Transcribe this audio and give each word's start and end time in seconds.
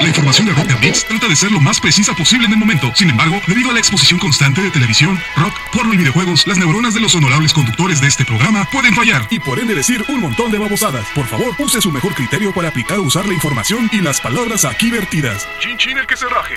La 0.00 0.06
información 0.06 0.46
de 0.46 0.52
Rock 0.52 0.70
and 0.70 0.80
Beats 0.80 1.04
trata 1.08 1.26
de 1.26 1.34
ser 1.34 1.50
lo 1.50 1.58
más 1.58 1.80
precisa 1.80 2.14
posible 2.14 2.46
en 2.46 2.52
el 2.52 2.58
momento. 2.58 2.92
Sin 2.94 3.10
embargo, 3.10 3.40
debido 3.48 3.70
a 3.70 3.72
la 3.72 3.80
exposición 3.80 4.20
constante 4.20 4.62
de 4.62 4.70
televisión, 4.70 5.20
rock, 5.36 5.52
porno 5.72 5.92
y 5.92 5.96
videojuegos, 5.96 6.46
las 6.46 6.56
neuronas 6.58 6.94
de 6.94 7.00
los 7.00 7.16
honorables 7.16 7.52
conductores 7.52 8.00
de 8.00 8.06
este 8.06 8.24
programa 8.24 8.68
pueden 8.70 8.94
fallar. 8.94 9.26
Y 9.30 9.40
por 9.40 9.58
ende 9.58 9.74
decir 9.74 10.04
un 10.08 10.20
montón 10.20 10.52
de 10.52 10.58
babosadas. 10.58 11.04
Por 11.16 11.26
favor, 11.26 11.52
use 11.58 11.80
su 11.80 11.90
mejor 11.90 12.14
criterio 12.14 12.52
para 12.52 12.68
aplicar 12.68 12.98
o 12.98 13.02
usar 13.02 13.26
la 13.26 13.34
información 13.34 13.90
y 13.92 14.00
las 14.00 14.20
palabras 14.20 14.64
aquí 14.64 14.92
vertidas. 14.92 15.48
Chin 15.58 15.76
chin 15.78 15.98
el 15.98 16.06
que 16.06 16.16
se 16.16 16.26
raje. 16.26 16.54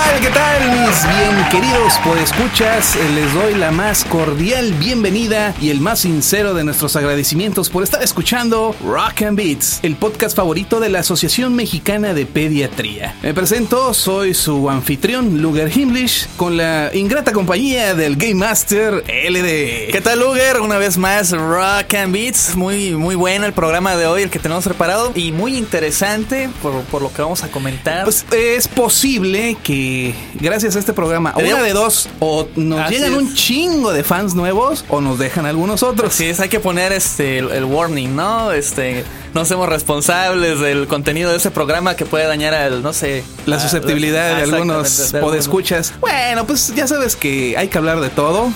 Tal? 0.00 0.20
¿Qué 0.20 0.30
tal, 0.30 0.70
mis 0.70 1.06
bien 1.06 1.48
queridos 1.50 1.94
podescuchas? 2.04 2.96
Les 3.14 3.32
doy 3.34 3.54
la 3.54 3.70
más 3.70 4.04
cordial 4.04 4.72
bienvenida 4.74 5.54
y 5.60 5.70
el 5.70 5.80
más 5.80 6.00
sincero 6.00 6.54
de 6.54 6.64
nuestros 6.64 6.96
agradecimientos 6.96 7.70
por 7.70 7.82
estar 7.82 8.02
escuchando 8.02 8.74
Rock 8.84 9.22
and 9.22 9.36
Beats, 9.36 9.80
el 9.82 9.96
podcast 9.96 10.36
favorito 10.36 10.80
de 10.80 10.88
la 10.88 11.00
Asociación 11.00 11.54
Mexicana 11.54 12.14
de 12.14 12.26
Pediatría. 12.26 13.16
Me 13.22 13.34
presento, 13.34 13.94
soy 13.94 14.34
su 14.34 14.68
anfitrión, 14.70 15.42
Luger 15.42 15.76
Himmlish, 15.76 16.28
con 16.36 16.56
la 16.56 16.90
ingrata 16.94 17.32
compañía 17.32 17.94
del 17.94 18.16
Game 18.16 18.34
Master 18.34 19.04
LD. 19.06 19.90
¿Qué 19.92 20.00
tal, 20.02 20.20
Luger? 20.20 20.60
Una 20.60 20.78
vez 20.78 20.98
más, 20.98 21.30
Rock 21.30 21.94
and 21.94 22.12
Beats. 22.12 22.56
Muy, 22.56 22.94
muy 22.94 23.14
bueno 23.14 23.46
el 23.46 23.52
programa 23.52 23.96
de 23.96 24.06
hoy, 24.06 24.22
el 24.22 24.30
que 24.30 24.38
tenemos 24.38 24.64
preparado. 24.64 25.12
Y 25.14 25.32
muy 25.32 25.56
interesante 25.56 26.48
por, 26.62 26.82
por 26.84 27.02
lo 27.02 27.12
que 27.12 27.22
vamos 27.22 27.42
a 27.44 27.48
comentar. 27.50 28.04
Pues 28.04 28.24
es 28.32 28.68
posible 28.68 29.56
que 29.62 29.89
gracias 30.34 30.76
a 30.76 30.78
este 30.78 30.92
programa, 30.92 31.32
Te 31.34 31.42
digo- 31.42 31.56
una 31.56 31.64
de 31.64 31.72
dos, 31.72 32.08
o 32.20 32.46
nos 32.56 32.88
llegan 32.90 33.12
es. 33.12 33.18
un 33.18 33.34
chingo 33.34 33.92
de 33.92 34.04
fans 34.04 34.34
nuevos 34.34 34.84
o 34.88 35.00
nos 35.00 35.18
dejan 35.18 35.46
algunos 35.46 35.82
otros. 35.82 36.20
Es, 36.20 36.40
hay 36.40 36.48
que 36.48 36.60
poner 36.60 36.92
este 36.92 37.38
el, 37.38 37.50
el 37.50 37.64
warning, 37.64 38.14
¿no? 38.16 38.52
Este, 38.52 39.04
no 39.34 39.44
somos 39.44 39.68
responsables 39.68 40.60
del 40.60 40.86
contenido 40.86 41.30
de 41.30 41.36
ese 41.36 41.50
programa 41.50 41.94
que 41.96 42.04
puede 42.06 42.26
dañar 42.26 42.54
al, 42.54 42.82
no 42.82 42.92
sé, 42.92 43.22
La 43.46 43.58
susceptibilidad 43.58 44.36
de 44.36 44.42
Ah, 44.42 44.44
algunos 44.44 44.86
exactamente, 44.86 45.16
de 45.18 45.22
podescuchas. 45.22 45.92
Bueno, 46.00 46.46
pues 46.46 46.72
ya 46.74 46.86
sabes 46.86 47.16
que 47.16 47.56
hay 47.56 47.68
que 47.68 47.78
hablar 47.78 48.00
de 48.00 48.08
todo. 48.10 48.50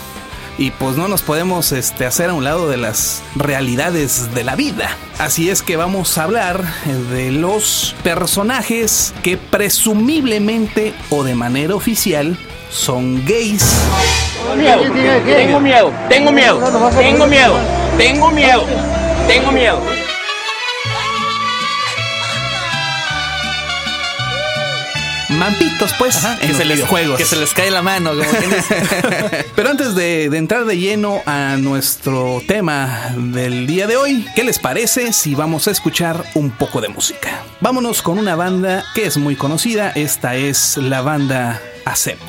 Y 0.59 0.71
pues 0.71 0.97
no 0.97 1.09
nos 1.09 1.23
podemos 1.23 1.73
este, 1.73 2.07
hacer 2.07 2.31
a 2.31 2.35
un 2.35 2.45
lado 2.45 2.69
de 2.69 2.77
las 2.77 3.23
realidades 3.35 4.35
de 4.35 4.45
la 4.45 4.55
vida. 4.55 4.97
Así 5.19 5.51
es 5.51 5.63
que 5.63 5.77
vamos 5.77 6.17
a 6.19 6.25
hablar 6.25 6.65
de 7.11 7.33
los 7.33 7.95
personajes 8.03 9.13
que 9.23 9.37
presumiblemente 9.37 10.95
o 11.11 11.25
de 11.25 11.35
manera 11.35 11.75
oficial 11.75 12.39
son 12.71 13.25
gays. 13.25 13.65
miedo, 14.57 14.83
tengo 15.25 15.61
miedo, 15.61 15.93
tengo 16.09 16.33
miedo, 16.33 16.61
tengo 16.99 17.27
miedo, 17.27 17.57
tengo 17.97 18.31
miedo, 18.31 18.65
tengo 19.29 19.53
miedo. 19.53 19.94
Mampitos, 25.39 25.93
pues, 25.99 26.17
Ajá, 26.17 26.35
en 26.35 26.41
que, 26.41 26.49
los 26.49 26.57
se 26.57 26.65
les, 26.65 26.77
videojuegos. 26.77 27.17
que 27.19 27.25
se 27.25 27.37
les 27.37 27.53
cae 27.53 27.71
la 27.71 27.83
mano. 27.83 28.11
como. 28.11 28.25
Pero 29.57 29.71
antes 29.71 29.95
de, 29.95 30.29
de 30.31 30.39
entrar 30.39 30.65
de 30.65 30.79
lleno 30.79 31.23
a 31.27 31.57
nuestro 31.59 32.43
tema 32.47 33.11
del 33.17 33.67
día 33.67 33.87
de 33.87 33.97
hoy, 33.97 34.27
¿qué 34.35 34.45
les 34.45 34.59
parece 34.59 35.13
si 35.13 35.35
vamos 35.35 35.69
a 35.69 35.71
escuchar 35.71 36.25
un 36.35 36.51
poco 36.51 36.81
de 36.81 36.89
música? 36.89 37.43
Vámonos 37.61 38.03
con 38.03 38.19
una 38.19 38.37
banda 38.37 38.85
que 38.95 39.07
es 39.07 39.17
muy 39.17 39.37
conocida, 39.37 39.91
esta 39.95 40.35
es 40.37 40.77
la 40.77 41.03
banda 41.03 41.61
Accept. 41.85 42.23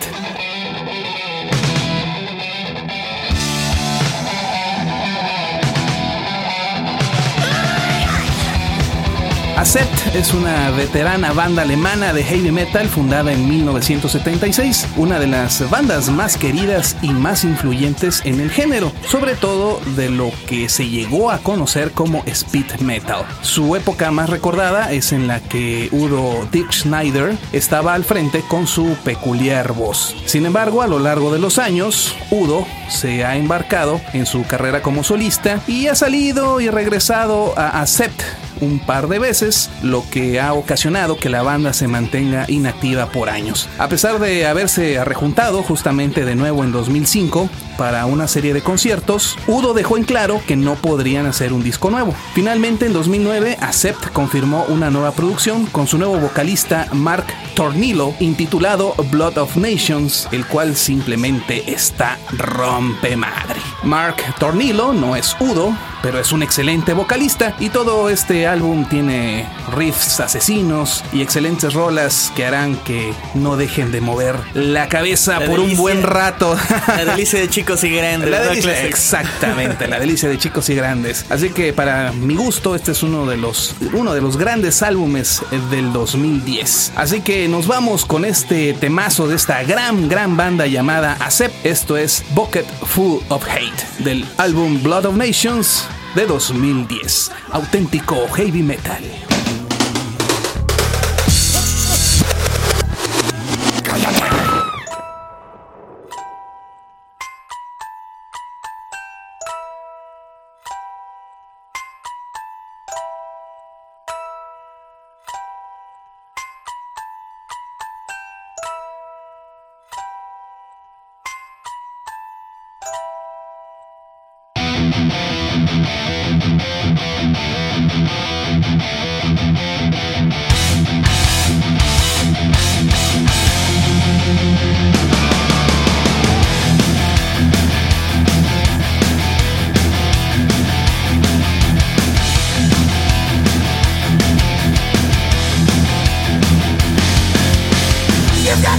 Accept 9.65 10.15
es 10.15 10.31
una 10.35 10.69
veterana 10.69 11.33
banda 11.33 11.63
alemana 11.63 12.13
de 12.13 12.23
heavy 12.23 12.51
metal 12.51 12.87
fundada 12.87 13.33
en 13.33 13.49
1976, 13.49 14.89
una 14.95 15.17
de 15.17 15.25
las 15.25 15.67
bandas 15.71 16.09
más 16.09 16.37
queridas 16.37 16.95
y 17.01 17.09
más 17.09 17.43
influyentes 17.43 18.21
en 18.25 18.41
el 18.41 18.51
género, 18.51 18.91
sobre 19.09 19.33
todo 19.33 19.81
de 19.95 20.11
lo 20.11 20.31
que 20.47 20.69
se 20.69 20.87
llegó 20.87 21.31
a 21.31 21.39
conocer 21.39 21.93
como 21.93 22.21
speed 22.27 22.79
metal. 22.81 23.25
Su 23.41 23.75
época 23.75 24.11
más 24.11 24.29
recordada 24.29 24.91
es 24.91 25.11
en 25.11 25.27
la 25.27 25.39
que 25.39 25.89
Udo 25.91 26.47
Dick 26.51 26.71
Schneider 26.71 27.35
estaba 27.51 27.95
al 27.95 28.03
frente 28.03 28.43
con 28.47 28.67
su 28.67 28.95
peculiar 29.03 29.73
voz. 29.73 30.15
Sin 30.27 30.45
embargo, 30.45 30.83
a 30.83 30.87
lo 30.87 30.99
largo 30.99 31.33
de 31.33 31.39
los 31.39 31.57
años, 31.57 32.15
Udo 32.29 32.67
se 32.87 33.25
ha 33.25 33.35
embarcado 33.35 33.99
en 34.13 34.27
su 34.27 34.43
carrera 34.43 34.83
como 34.83 35.03
solista 35.03 35.59
y 35.65 35.87
ha 35.87 35.95
salido 35.95 36.61
y 36.61 36.69
regresado 36.69 37.57
a 37.57 37.81
Accept 37.81 38.44
un 38.61 38.79
par 38.79 39.07
de 39.07 39.19
veces, 39.19 39.69
lo 39.81 40.03
que 40.09 40.39
ha 40.39 40.53
ocasionado 40.53 41.17
que 41.17 41.29
la 41.29 41.43
banda 41.43 41.73
se 41.73 41.88
mantenga 41.88 42.45
inactiva 42.47 43.07
por 43.07 43.29
años. 43.29 43.69
A 43.77 43.89
pesar 43.89 44.19
de 44.19 44.45
haberse 44.45 45.03
rejuntado 45.03 45.63
justamente 45.63 46.25
de 46.25 46.35
nuevo 46.35 46.63
en 46.63 46.72
2005 46.72 47.49
para 47.78 48.05
una 48.05 48.28
serie 48.28 48.53
de 48.53 48.61
conciertos, 48.61 49.37
Udo 49.47 49.73
dejó 49.73 49.97
en 49.97 50.03
claro 50.03 50.41
que 50.46 50.55
no 50.55 50.75
podrían 50.75 51.25
hacer 51.25 51.53
un 51.53 51.63
disco 51.63 51.90
nuevo. 51.90 52.13
Finalmente 52.34 52.85
en 52.85 52.93
2009, 52.93 53.57
Accept 53.59 54.07
confirmó 54.13 54.66
una 54.69 54.90
nueva 54.90 55.11
producción 55.11 55.66
con 55.66 55.87
su 55.87 55.97
nuevo 55.97 56.17
vocalista 56.17 56.87
Mark 56.93 57.25
Tornillo 57.55 58.13
intitulado 58.19 58.96
Blood 59.11 59.37
of 59.37 59.57
Nations, 59.57 60.28
el 60.31 60.46
cual 60.46 60.75
simplemente 60.75 61.72
está 61.72 62.17
rompe 62.37 63.16
madre. 63.16 63.59
Mark 63.85 64.17
Tornillo 64.40 64.93
no 64.93 65.16
es 65.16 65.35
Udo, 65.40 65.78
pero 66.02 66.20
es 66.20 66.32
un 66.32 66.41
excelente 66.41 66.93
vocalista 66.93 67.55
y 67.59 67.70
todo 67.70 68.09
este 68.09 68.47
álbum 68.47 68.85
tiene 68.85 69.47
riffs 69.76 70.20
asesinos 70.20 71.03
y 71.14 71.22
excelentes 71.22 71.73
rolas 71.73 72.32
que 72.35 72.46
harán 72.46 72.78
que 72.78 73.14
no 73.35 73.58
dejen 73.58 73.91
de 73.91 74.02
mover 74.02 74.35
la 74.55 74.90
cabeza 74.90 75.40
La 75.40 75.46
por 75.46 75.59
un 75.59 75.78
buen 75.78 76.02
rato. 76.02 76.58
La 76.87 77.05
delicia 77.05 77.40
de 77.40 77.47
chicos 77.47 77.84
y 77.84 77.90
grandes. 77.90 78.66
Exactamente, 78.66 79.88
la 79.88 79.99
delicia 79.99 80.29
de 80.29 80.38
chicos 80.40 80.67
y 80.70 80.76
grandes. 80.76 81.26
Así 81.29 81.49
que 81.49 81.72
para 81.72 82.11
mi 82.11 82.35
gusto 82.35 82.76
este 82.76 82.91
es 82.91 83.03
uno 83.03 83.28
de 83.28 83.38
los 83.38 83.76
uno 83.93 84.14
de 84.16 84.22
los 84.22 84.38
grandes 84.38 84.81
álbumes 84.81 85.43
eh, 85.52 85.59
del 85.70 85.93
2010. 85.93 86.93
Así 86.96 87.22
que 87.22 87.47
nos 87.47 87.67
vamos 87.67 88.05
con 88.05 88.26
este 88.26 88.73
temazo 88.73 89.28
de 89.28 89.35
esta 89.35 89.64
gran 89.64 90.09
gran 90.09 90.38
banda 90.38 90.66
llamada 90.66 91.17
Accept. 91.20 91.66
Esto 91.66 91.97
es 91.97 92.23
Bucket 92.34 92.66
Full 92.85 93.22
of 93.29 93.46
Hate 93.47 93.74
del 93.99 94.25
álbum 94.37 94.81
Blood 94.81 95.05
of 95.05 95.16
Nations 95.16 95.85
de 96.16 96.25
2010. 96.25 97.31
Auténtico 97.51 98.27
heavy 98.35 98.63
metal. 98.63 99.34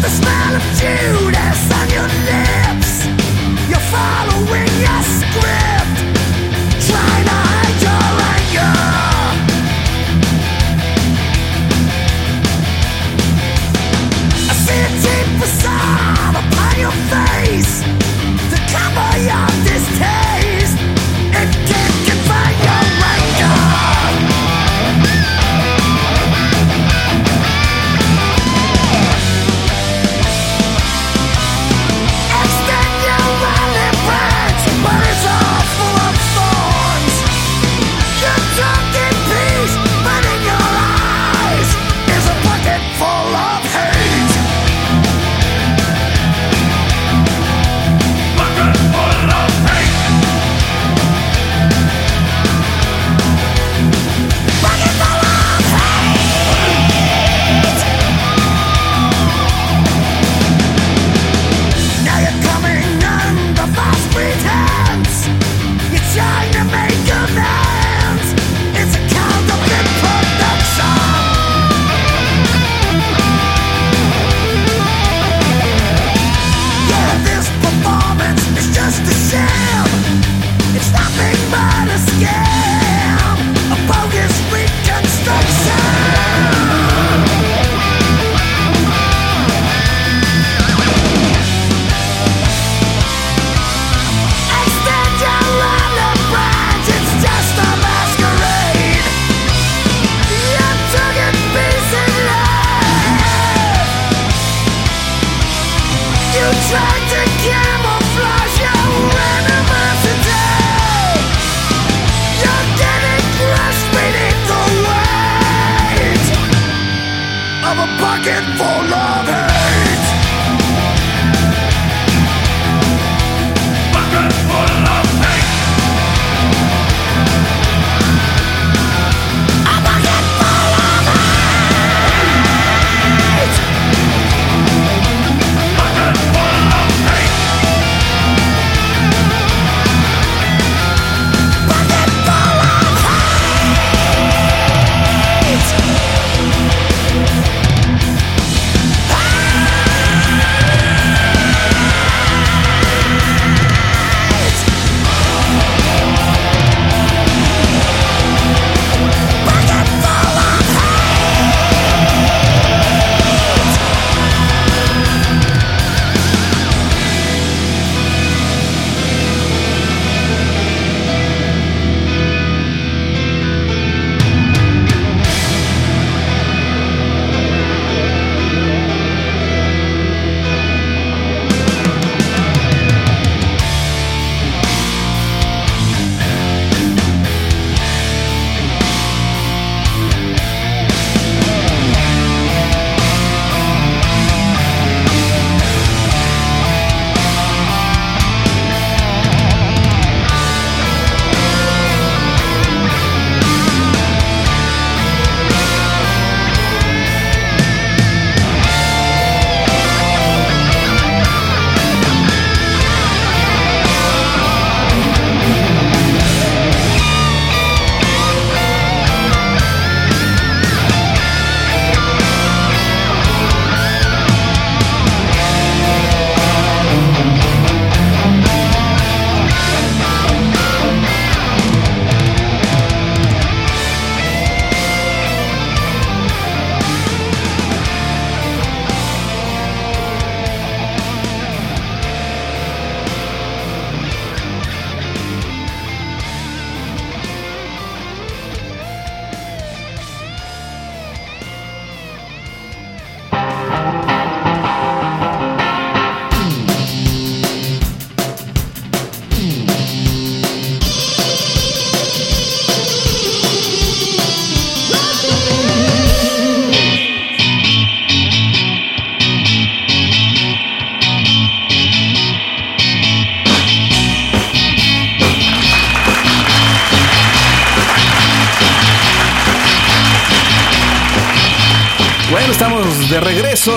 The 0.03 0.09
of 0.57 0.63
Judas 0.77 1.61
on 1.73 1.89
your 1.91 2.09
lips. 2.29 3.07
You're 3.69 3.87
following 3.89 4.73
your 4.85 5.03
script, 5.03 5.66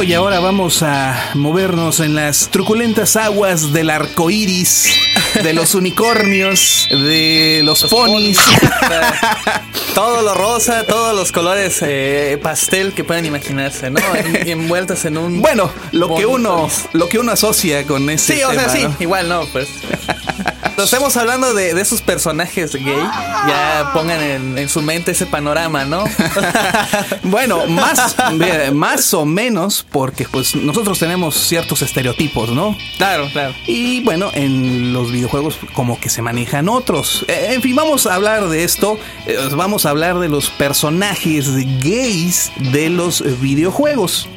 y 0.04 0.14
ahora 0.14 0.40
vamos 0.40 0.82
a 0.82 1.32
movernos 1.36 2.00
en 2.00 2.16
las 2.16 2.50
truculentas 2.50 3.16
aguas 3.18 3.74
del 3.74 3.90
arco 3.90 4.30
iris, 4.30 4.90
de 5.44 5.54
los 5.54 5.76
unicornios, 5.76 6.88
de 6.90 7.62
los, 7.64 7.84
ponis. 7.86 8.40
todo 9.96 10.22
lo 10.22 10.34
rosa, 10.36 10.84
todos 10.86 11.16
los 11.16 11.32
colores 11.32 11.80
eh, 11.82 12.40
pastel 12.42 12.94
que 12.94 13.04
puedan 13.04 13.26
imaginarse, 13.26 13.90
¿no? 13.90 14.00
En- 14.16 14.48
envueltos 14.48 15.04
en 15.06 15.18
un. 15.18 15.42
Bueno, 15.42 15.70
lo 15.92 16.16
que 16.16 16.26
uno, 16.26 16.70
lo 16.94 17.10
que 17.10 17.20
uno 17.20 17.32
asocia 17.34 17.86
con 17.86 18.10
ese 18.10 18.36
Sí, 18.38 18.44
o 18.44 18.52
sea, 18.54 18.70
sí, 18.70 18.84
¿no? 18.84 18.96
igual 19.00 19.28
no, 19.28 19.46
pues. 19.52 19.68
Nos 20.78 20.86
estamos 20.94 21.18
hablando 21.18 21.54
de, 21.54 21.74
de 21.74 21.82
esos 21.82 22.02
personajes 22.02 22.72
gay. 22.74 22.86
Ya 23.48 23.92
pongan 23.94 24.22
en, 24.22 24.58
en 24.58 24.70
su 24.70 24.82
mente 24.82 25.12
ese 25.12 25.26
panorama, 25.26 25.84
¿no? 25.84 26.06
Bueno, 27.24 27.66
más, 27.68 28.16
más 28.74 29.14
o 29.14 29.26
menos, 29.26 29.86
porque 29.92 30.26
pues 30.30 30.56
nosotros 30.56 31.00
tenemos 31.00 31.36
ciertos 31.36 31.82
estereotipos, 31.82 32.50
¿no? 32.52 32.78
claro, 32.98 33.28
claro. 33.32 33.54
Y 33.66 34.02
bueno, 34.02 34.30
en 34.34 34.94
los 34.94 35.12
videojuegos 35.12 35.58
como 35.74 36.00
que 36.00 36.10
se 36.10 36.22
manejan 36.22 36.70
otros. 36.70 37.26
Eh, 37.28 37.52
En 37.54 37.62
fin, 37.62 37.76
vamos 37.76 38.06
a 38.06 38.16
hablar 38.16 38.48
de 38.50 38.64
esto. 38.64 39.00
Eh, 39.26 39.38
Vamos 39.56 39.86
a 39.86 39.90
hablar 39.90 40.20
de 40.20 40.30
los 40.30 40.50
personajes 40.50 41.50
gays 41.82 42.52
de 42.72 42.90
los 42.90 43.24
videojuegos. 43.42 44.28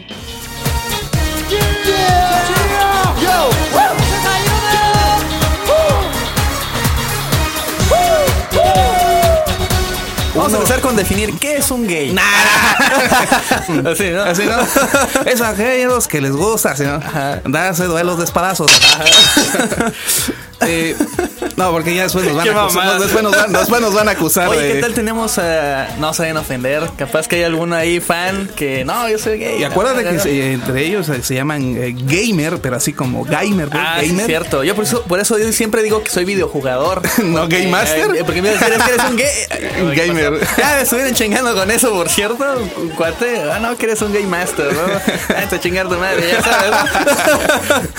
Vamos 10.52 10.68
a 10.68 10.75
empezar 10.75 10.87
con 10.87 10.97
definir 10.97 11.38
qué 11.38 11.56
es 11.56 11.71
un 11.71 11.87
gay. 11.87 12.14
Así, 13.90 14.11
¿no? 14.11 14.23
Así, 14.23 14.42
¿no? 14.44 14.61
Es 15.25 15.40
a 15.40 15.49
aquellos 15.49 16.06
que 16.06 16.21
les 16.21 16.32
gusta, 16.32 16.73
así, 16.73 16.85
¿no? 16.85 17.00
Darse 17.47 17.85
duelos 17.85 18.18
de 18.18 18.25
espadazos. 18.25 18.71
Eh, 20.66 20.97
no, 21.57 21.71
porque 21.71 21.95
ya 21.95 22.04
después 22.04 22.25
nos 22.25 22.37
van, 22.37 22.49
a 22.57 22.62
acusar, 22.62 23.00
después 23.00 23.23
nos 23.23 23.37
van, 23.37 23.52
después 23.52 23.81
nos 23.81 23.95
van 23.95 24.09
a 24.09 24.12
acusar 24.12 24.49
Oye, 24.49 24.61
de- 24.61 24.73
¿qué 24.75 24.81
tal 24.81 24.95
tenemos 24.95 25.38
a... 25.38 25.88
No 25.99 26.09
a 26.09 26.40
ofender. 26.40 26.88
Capaz 26.97 27.28
que 27.28 27.37
hay 27.37 27.42
alguno 27.45 27.75
ahí 27.76 28.00
fan 28.00 28.49
que... 28.57 28.85
No, 28.85 29.09
yo 29.09 29.19
soy 29.19 29.38
gay. 29.38 29.61
Y 29.61 29.64
acuérdate 29.64 30.02
No, 30.02 30.11
que 30.11 30.16
no, 30.16 30.23
se- 30.23 30.52
entre 30.52 30.87
ellos 30.87 31.09
eh, 31.09 31.23
se 31.23 31.35
llaman 31.35 31.76
eh, 31.76 31.95
gamer, 31.97 32.59
pero 32.61 32.76
así 32.76 32.92
como 32.92 33.25
gamer, 33.25 33.69
Ah, 33.73 33.99
gamer. 34.02 34.26
cierto. 34.26 34.64
Yo 34.64 34.75
por 34.75 34.85
eso, 34.85 35.02
por 35.02 35.21
eso 35.21 35.38
yo 35.38 35.52
siempre 35.52 35.83
digo 35.83 36.02
que 36.02 36.11
soy 36.11 36.25
videojugador. 36.25 37.02
¿No 37.25 37.49
Game 37.49 37.69
Master? 37.69 38.14
Eh, 38.16 38.23
porque 38.25 38.42
me 38.42 38.50
dicen, 38.52 38.73
"Es 38.73 38.83
que 38.83 38.90
eres 38.95 39.04
un 39.09 39.16
gay. 39.16 39.97
Gamer. 40.07 40.40
Ya 40.59 40.76
me 40.76 40.83
estuvieron 40.83 41.14
chingando 41.14 41.54
con 41.54 41.71
eso, 41.71 41.90
por 41.92 42.09
cierto. 42.09 42.45
Cuate. 42.97 43.42
Ah, 43.52 43.59
no, 43.61 43.76
que 43.76 43.87
eres 43.87 44.00
un 44.02 44.12
Game 44.12 44.26
Master, 44.26 44.73
¿no? 44.73 44.81
Ah, 45.37 45.42
te 45.49 45.61
chingar 45.61 45.88
tu 45.88 45.97
madre, 45.97 46.28
ya 46.31 46.42
sabes. 46.42 47.90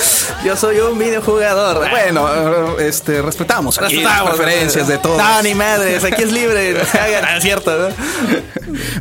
Yo 0.46 0.55
soy 0.55 0.79
un 0.79 0.98
videojugador. 1.00 1.89
Bueno, 1.89 2.27
eh, 2.34 2.52
este, 2.79 3.22
respetamos 3.22 3.77
aquí 3.77 3.95
Respetamos, 3.95 4.29
las 4.29 4.38
preferencias 4.38 4.88
de 4.88 4.98
todos. 4.98 5.17
No, 5.17 5.41
ni 5.43 5.53
madres, 5.53 6.03
aquí 6.03 6.24
es 6.24 6.31
libre. 6.31 6.75
Ah, 6.93 7.39
cierto, 7.41 7.72
¿no? 7.77 7.88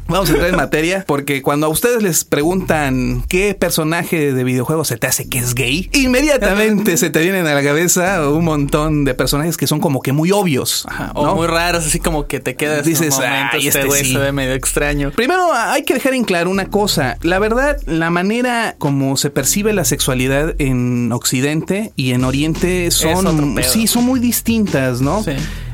Vamos 0.06 0.28
a 0.28 0.32
entrar 0.32 0.50
en 0.50 0.56
materia 0.56 1.04
porque 1.06 1.42
cuando 1.42 1.66
a 1.66 1.68
ustedes 1.68 2.02
les 2.02 2.24
preguntan 2.24 3.24
qué 3.28 3.54
personaje 3.54 4.32
de 4.32 4.44
videojuego 4.44 4.84
se 4.84 4.96
te 4.96 5.06
hace 5.06 5.28
que 5.28 5.38
es 5.38 5.54
gay, 5.54 5.88
inmediatamente 5.92 6.96
se 6.96 7.10
te 7.10 7.20
vienen 7.20 7.46
a 7.46 7.54
la 7.54 7.62
cabeza 7.62 8.28
un 8.28 8.44
montón 8.44 9.04
de 9.04 9.14
personajes 9.14 9.56
que 9.56 9.66
son 9.66 9.80
como 9.80 10.00
que 10.00 10.12
muy 10.12 10.32
obvios. 10.32 10.86
O 11.14 11.26
¿no? 11.26 11.34
muy 11.34 11.46
raros, 11.46 11.86
así 11.86 12.00
como 12.00 12.26
que 12.26 12.40
te 12.40 12.54
quedas. 12.54 12.84
Dices, 12.84 13.14
un 13.14 13.24
momento, 13.24 13.48
"Ay, 13.52 13.68
este 13.68 13.80
este 13.80 13.88
güey 13.88 14.04
sí". 14.04 14.12
se 14.12 14.18
ve 14.18 14.32
medio 14.32 14.54
extraño. 14.54 15.10
Primero 15.10 15.52
hay 15.52 15.84
que 15.84 15.94
dejar 15.94 16.14
en 16.14 16.24
claro 16.24 16.50
una 16.50 16.66
cosa. 16.66 17.16
La 17.22 17.38
verdad, 17.38 17.78
la 17.86 18.10
manera 18.10 18.74
como 18.78 19.16
se 19.16 19.30
percibe 19.30 19.72
la 19.72 19.84
sexualidad 19.84 20.54
en 20.58 21.10
Occidente 21.12 21.92
y 21.96 22.12
en 22.12 22.24
Oriente 22.24 22.90
son. 22.90 23.22
Sí, 23.62 23.86
son 23.86 24.04
muy 24.04 24.20
distintas, 24.20 25.00
¿no? 25.00 25.22
Sí. 25.22 25.32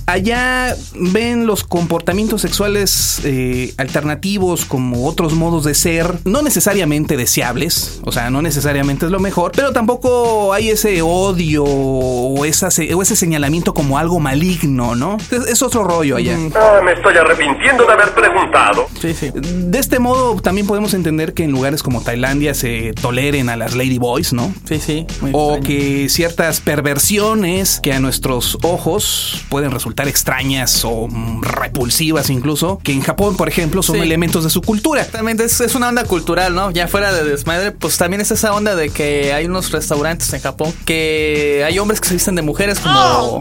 Allá 0.08 0.74
ven 0.94 1.46
los 1.46 1.64
comportamientos 1.64 2.40
sexuales 2.40 3.20
eh, 3.24 3.74
alternativos 3.76 4.64
como 4.64 5.06
otros 5.06 5.34
modos 5.34 5.64
de 5.64 5.74
ser, 5.74 6.20
no 6.24 6.40
necesariamente 6.40 7.18
deseables, 7.18 8.00
o 8.04 8.10
sea, 8.10 8.30
no 8.30 8.40
necesariamente 8.40 9.04
es 9.04 9.12
lo 9.12 9.20
mejor, 9.20 9.52
pero 9.54 9.72
tampoco 9.72 10.54
hay 10.54 10.70
ese 10.70 11.02
odio 11.02 11.62
o, 11.62 12.46
esa 12.46 12.70
o 12.94 13.02
ese 13.02 13.16
señalamiento 13.16 13.74
como 13.74 13.98
algo 13.98 14.18
maligno, 14.18 14.94
¿no? 14.94 15.18
Es, 15.30 15.46
es 15.46 15.62
otro 15.62 15.84
rollo 15.84 16.16
allá. 16.16 16.38
Ah, 16.54 16.80
me 16.82 16.92
estoy 16.94 17.14
arrepintiendo 17.18 17.84
de 17.84 17.92
haber 17.92 18.14
preguntado. 18.14 18.86
Sí, 18.98 19.12
sí. 19.12 19.30
De 19.34 19.78
este 19.78 19.98
modo 19.98 20.40
también 20.40 20.66
podemos 20.66 20.94
entender 20.94 21.34
que 21.34 21.44
en 21.44 21.50
lugares 21.52 21.82
como 21.82 22.00
Tailandia 22.00 22.54
se 22.54 22.94
toleren 22.94 23.50
a 23.50 23.56
las 23.56 23.74
ladyboys, 23.74 24.32
¿no? 24.32 24.54
Sí, 24.66 24.80
sí. 24.80 25.06
muy 25.20 25.32
O 25.34 25.56
extraño. 25.56 25.62
que 25.66 26.08
ciertas 26.08 26.60
perversiones 26.60 27.80
que 27.82 27.92
a 27.92 28.00
nuestros 28.00 28.56
ojos 28.62 29.44
pueden 29.50 29.70
resultar 29.70 29.97
extrañas 30.06 30.84
o 30.84 31.08
mm, 31.08 31.42
repulsivas 31.42 32.30
incluso, 32.30 32.78
que 32.84 32.92
en 32.92 33.00
Japón, 33.00 33.36
por 33.36 33.48
ejemplo, 33.48 33.82
son 33.82 33.96
Sí. 33.96 34.02
elementos 34.02 34.44
de 34.44 34.50
su 34.50 34.60
cultura. 34.62 35.04
También 35.06 35.40
es, 35.40 35.60
es 35.60 35.74
una 35.74 35.88
onda 35.88 36.04
cultural, 36.04 36.54
¿no? 36.54 36.70
Ya 36.70 36.86
fuera 36.86 37.12
de 37.12 37.24
desmadre, 37.24 37.72
pues 37.72 37.96
también 37.96 38.20
es 38.20 38.30
esa 38.30 38.52
onda 38.54 38.76
de 38.76 38.90
que 38.90 39.32
hay 39.32 39.46
unos 39.46 39.72
restaurantes 39.72 40.32
en 40.34 40.40
Japón 40.40 40.72
que 40.84 41.64
hay 41.66 41.78
hombres 41.78 42.00
que 42.00 42.08
se 42.08 42.14
visten 42.14 42.34
de 42.34 42.42
mujeres 42.42 42.78
como 42.78 43.40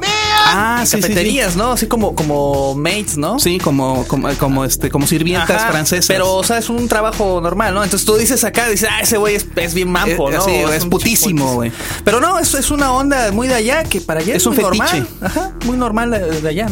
Ah, 0.49 0.79
sí, 0.83 0.91
sí, 0.91 0.95
sí. 0.97 1.01
cafeterías, 1.01 1.55
¿no? 1.57 1.73
Así 1.73 1.87
como 1.87 2.15
como 2.15 2.73
maids, 2.75 3.17
¿no? 3.17 3.37
Sí, 3.39 3.57
como, 3.59 4.05
como, 4.07 4.29
como, 4.35 4.63
este, 4.63 4.89
como 4.89 5.05
sirvientas 5.05 5.61
Ajá, 5.63 5.71
francesas. 5.71 6.07
Pero, 6.07 6.33
o 6.35 6.43
sea, 6.43 6.57
es 6.57 6.69
un 6.69 6.87
trabajo 6.87 7.41
normal, 7.41 7.73
¿no? 7.73 7.83
Entonces 7.83 8.05
tú 8.05 8.15
dices 8.15 8.43
acá, 8.45 8.69
dices, 8.69 8.87
ah, 8.89 9.01
ese 9.01 9.17
güey 9.17 9.35
es, 9.35 9.45
es 9.57 9.73
bien 9.73 9.89
mampo, 9.91 10.29
Eh, 10.31 10.35
¿no? 10.35 10.41
sí, 10.45 10.51
es 10.51 10.85
putísimo, 10.85 11.55
güey. 11.55 11.71
Pero 12.05 12.21
no, 12.21 12.39
es, 12.39 12.53
es 12.53 12.71
una 12.71 12.93
onda 12.93 13.31
muy 13.33 13.47
de 13.49 13.55
allá 13.55 13.83
que 13.83 13.99
para 13.99 14.21
allá 14.21 14.35
Es 14.35 14.43
es, 14.43 14.45
un 14.47 14.55
muy 14.55 14.63
fetiche. 14.63 14.99
normal. 15.01 15.07
Ajá, 15.21 15.51
muy 15.65 15.77
normal 15.77 16.39
de, 16.47 16.61
allá. 16.61 16.67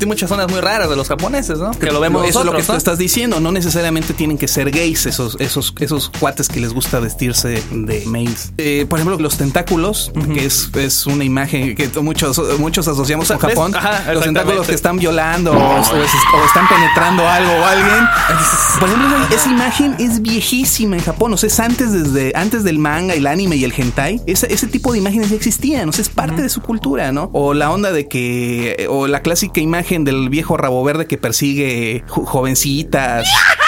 Hay 0.00 0.06
muchas 0.06 0.28
zonas 0.28 0.50
muy 0.50 0.60
raras 0.60 0.88
de 0.90 0.96
los 0.96 1.08
japoneses, 1.08 1.58
¿no? 1.58 1.70
Que 1.72 1.90
lo 1.90 2.00
vemos 2.00 2.26
Eso 2.28 2.40
es 2.40 2.46
lo 2.46 2.52
que 2.54 2.62
tú 2.62 2.72
estás 2.72 2.98
diciendo. 2.98 3.40
No 3.40 3.52
necesariamente 3.52 4.14
tienen 4.14 4.38
que 4.38 4.48
ser 4.48 4.70
gays 4.70 5.06
esos, 5.06 5.36
esos, 5.40 5.74
esos 5.80 6.10
cuates 6.18 6.48
que 6.48 6.60
les 6.60 6.72
gusta 6.72 6.98
vestirse 7.00 7.62
de 7.70 8.02
maids. 8.06 8.52
Eh, 8.58 8.86
por 8.88 8.98
ejemplo, 8.98 9.18
los 9.18 9.36
tentáculos, 9.36 10.12
que 10.34 10.44
es, 10.46 10.70
es 10.74 11.06
una 11.06 11.24
imagen 11.24 11.74
que 11.74 11.88
muchos, 12.00 12.40
muchos 12.58 12.88
asociamos 12.88 13.24
O 13.24 13.28
sea, 13.28 13.38
con 13.38 13.72
Japón. 13.72 13.74
los 14.14 14.24
tentáculos 14.24 14.66
que 14.66 14.74
están 14.74 14.98
violando 14.98 15.52
o, 15.52 15.56
o 15.56 15.80
es- 15.80 15.88
o 15.92 16.44
están 16.46 16.68
penetrando 16.68 17.26
algo 17.28 17.52
o 17.52 17.64
alguien. 17.64 18.04
Por 18.80 18.88
ejemplo, 18.88 19.16
esa- 19.30 19.50
imagen 19.52 19.94
es 19.98 20.22
viejísima 20.22 20.96
en 20.96 21.02
Japón. 21.02 21.32
O 21.34 21.36
sea, 21.36 21.46
es 21.48 21.60
antes, 21.60 21.92
desde, 21.92 22.32
antes 22.34 22.64
del 22.64 22.78
manga, 22.78 23.14
el 23.14 23.26
anime 23.26 23.56
y 23.56 23.64
el 23.64 23.72
hentai. 23.76 24.20
Ese, 24.26 24.52
ese 24.52 24.66
tipo 24.66 24.92
de 24.92 24.98
imágenes 24.98 25.30
ya 25.30 25.36
existían. 25.36 25.88
O 25.88 25.92
sea, 25.92 26.02
es 26.02 26.08
parte 26.08 26.40
de 26.42 26.48
su 26.48 26.62
cultura, 26.62 27.12
¿no? 27.12 27.30
O 27.32 27.52
la 27.54 27.70
onda 27.70 27.92
de 27.92 28.08
que. 28.08 28.86
O 28.88 29.06
la 29.12 29.20
clásica 29.22 29.60
imagen 29.60 30.04
del 30.04 30.28
viejo 30.30 30.56
rabo 30.56 30.82
verde 30.82 31.06
que 31.06 31.18
persigue 31.18 32.02
jo- 32.08 32.24
jovencitas. 32.24 33.28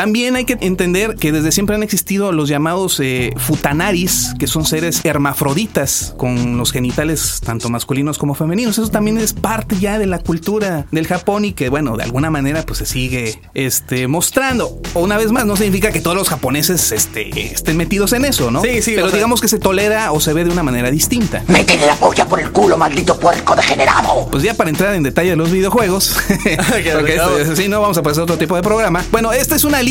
También 0.00 0.34
hay 0.34 0.46
que 0.46 0.56
entender 0.62 1.16
que 1.16 1.30
desde 1.30 1.52
siempre 1.52 1.76
han 1.76 1.82
existido 1.82 2.32
los 2.32 2.48
llamados 2.48 2.98
eh, 3.00 3.34
futanaris, 3.36 4.32
que 4.38 4.46
son 4.46 4.64
seres 4.64 5.04
hermafroditas 5.04 6.14
con 6.16 6.56
los 6.56 6.72
genitales 6.72 7.42
tanto 7.44 7.68
masculinos 7.68 8.16
como 8.16 8.34
femeninos. 8.34 8.78
Eso 8.78 8.88
también 8.88 9.18
es 9.18 9.34
parte 9.34 9.76
ya 9.78 9.98
de 9.98 10.06
la 10.06 10.18
cultura 10.18 10.86
del 10.90 11.06
Japón 11.06 11.44
y 11.44 11.52
que, 11.52 11.68
bueno, 11.68 11.98
de 11.98 12.04
alguna 12.04 12.30
manera 12.30 12.62
pues 12.62 12.78
se 12.78 12.86
sigue 12.86 13.42
este, 13.52 14.08
mostrando. 14.08 14.80
O 14.94 15.00
una 15.00 15.18
vez 15.18 15.32
más, 15.32 15.44
no 15.44 15.54
significa 15.54 15.92
que 15.92 16.00
todos 16.00 16.16
los 16.16 16.30
japoneses 16.30 16.92
este, 16.92 17.52
estén 17.52 17.76
metidos 17.76 18.14
en 18.14 18.24
eso, 18.24 18.50
¿no? 18.50 18.62
Sí, 18.62 18.80
sí, 18.80 18.92
Pero 18.94 19.08
o 19.08 19.10
sea- 19.10 19.18
digamos 19.18 19.42
que 19.42 19.48
se 19.48 19.58
tolera 19.58 20.12
o 20.12 20.20
se 20.20 20.32
ve 20.32 20.44
de 20.44 20.50
una 20.50 20.62
manera 20.62 20.90
distinta. 20.90 21.44
Métele 21.46 21.84
la 21.84 21.96
polla 21.96 22.26
por 22.26 22.40
el 22.40 22.50
culo, 22.52 22.78
maldito 22.78 23.20
puerco 23.20 23.54
degenerado. 23.54 24.28
Pues 24.30 24.44
ya 24.44 24.54
para 24.54 24.70
entrar 24.70 24.94
en 24.94 25.02
detalle 25.02 25.28
de 25.28 25.36
los 25.36 25.50
videojuegos, 25.50 26.16
porque 26.70 27.16
este- 27.16 27.54
sí, 27.54 27.68
no 27.68 27.82
vamos 27.82 27.98
a 27.98 28.02
pasar 28.02 28.22
otro 28.22 28.38
tipo 28.38 28.56
de 28.56 28.62
programa. 28.62 29.04
Bueno, 29.12 29.30
esta 29.34 29.56
es 29.56 29.64
una 29.64 29.82
lista 29.82 29.89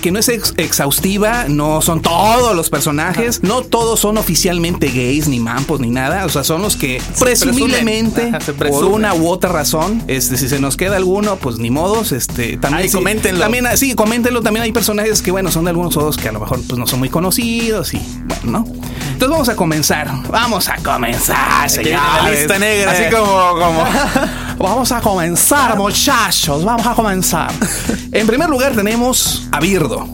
que 0.00 0.10
no 0.12 0.18
es 0.18 0.28
ex- 0.28 0.54
exhaustiva, 0.56 1.46
no 1.48 1.80
son 1.82 2.00
todos 2.02 2.54
los 2.54 2.70
personajes, 2.70 3.42
no 3.42 3.62
todos 3.62 3.98
son 4.00 4.16
oficialmente 4.18 4.88
gays, 4.88 5.28
ni 5.28 5.40
mampos, 5.40 5.80
ni 5.80 5.90
nada. 5.90 6.24
O 6.24 6.28
sea, 6.28 6.44
son 6.44 6.62
los 6.62 6.76
que 6.76 7.00
presumiblemente. 7.18 8.28
Ajá, 8.34 8.52
por 8.68 8.84
una 8.84 9.14
u 9.14 9.28
otra 9.28 9.50
razón, 9.50 10.02
este, 10.06 10.36
si 10.36 10.48
se 10.48 10.60
nos 10.60 10.76
queda 10.76 10.96
alguno, 10.96 11.36
pues 11.36 11.58
ni 11.58 11.70
modos. 11.70 12.12
Este, 12.12 12.56
también 12.56 12.82
Ahí, 12.84 12.88
sí, 12.88 12.96
coméntenlo. 12.96 13.40
También, 13.40 13.66
ah, 13.66 13.76
sí, 13.76 13.94
coméntenlo. 13.94 14.42
También 14.42 14.62
hay 14.64 14.72
personajes 14.72 15.22
que, 15.22 15.30
bueno, 15.30 15.50
son 15.50 15.64
de 15.64 15.70
algunos 15.70 15.96
otros 15.96 16.16
que 16.16 16.28
a 16.28 16.32
lo 16.32 16.40
mejor 16.40 16.60
pues 16.66 16.78
no 16.78 16.86
son 16.86 16.98
muy 17.00 17.08
conocidos 17.08 17.94
y 17.94 17.98
bueno, 18.24 18.42
¿no? 18.44 18.64
Entonces 19.12 19.28
vamos 19.28 19.48
a 19.48 19.56
comenzar. 19.56 20.08
Vamos 20.30 20.68
a 20.68 20.76
comenzar, 20.76 21.68
viene 21.70 21.90
la 21.92 22.08
señores. 22.16 22.38
lista 22.40 22.58
negra. 22.58 22.92
Así 22.92 23.04
como, 23.14 23.50
como. 23.50 23.84
vamos 24.62 24.92
a 24.92 25.00
comenzar, 25.00 25.76
muchachos. 25.76 26.64
Vamos 26.64 26.86
a 26.86 26.94
comenzar. 26.94 27.52
En 28.12 28.26
primer 28.26 28.48
lugar 28.50 28.72
tenemos 28.74 29.48
a 29.50 29.58
Birdo. 29.58 30.06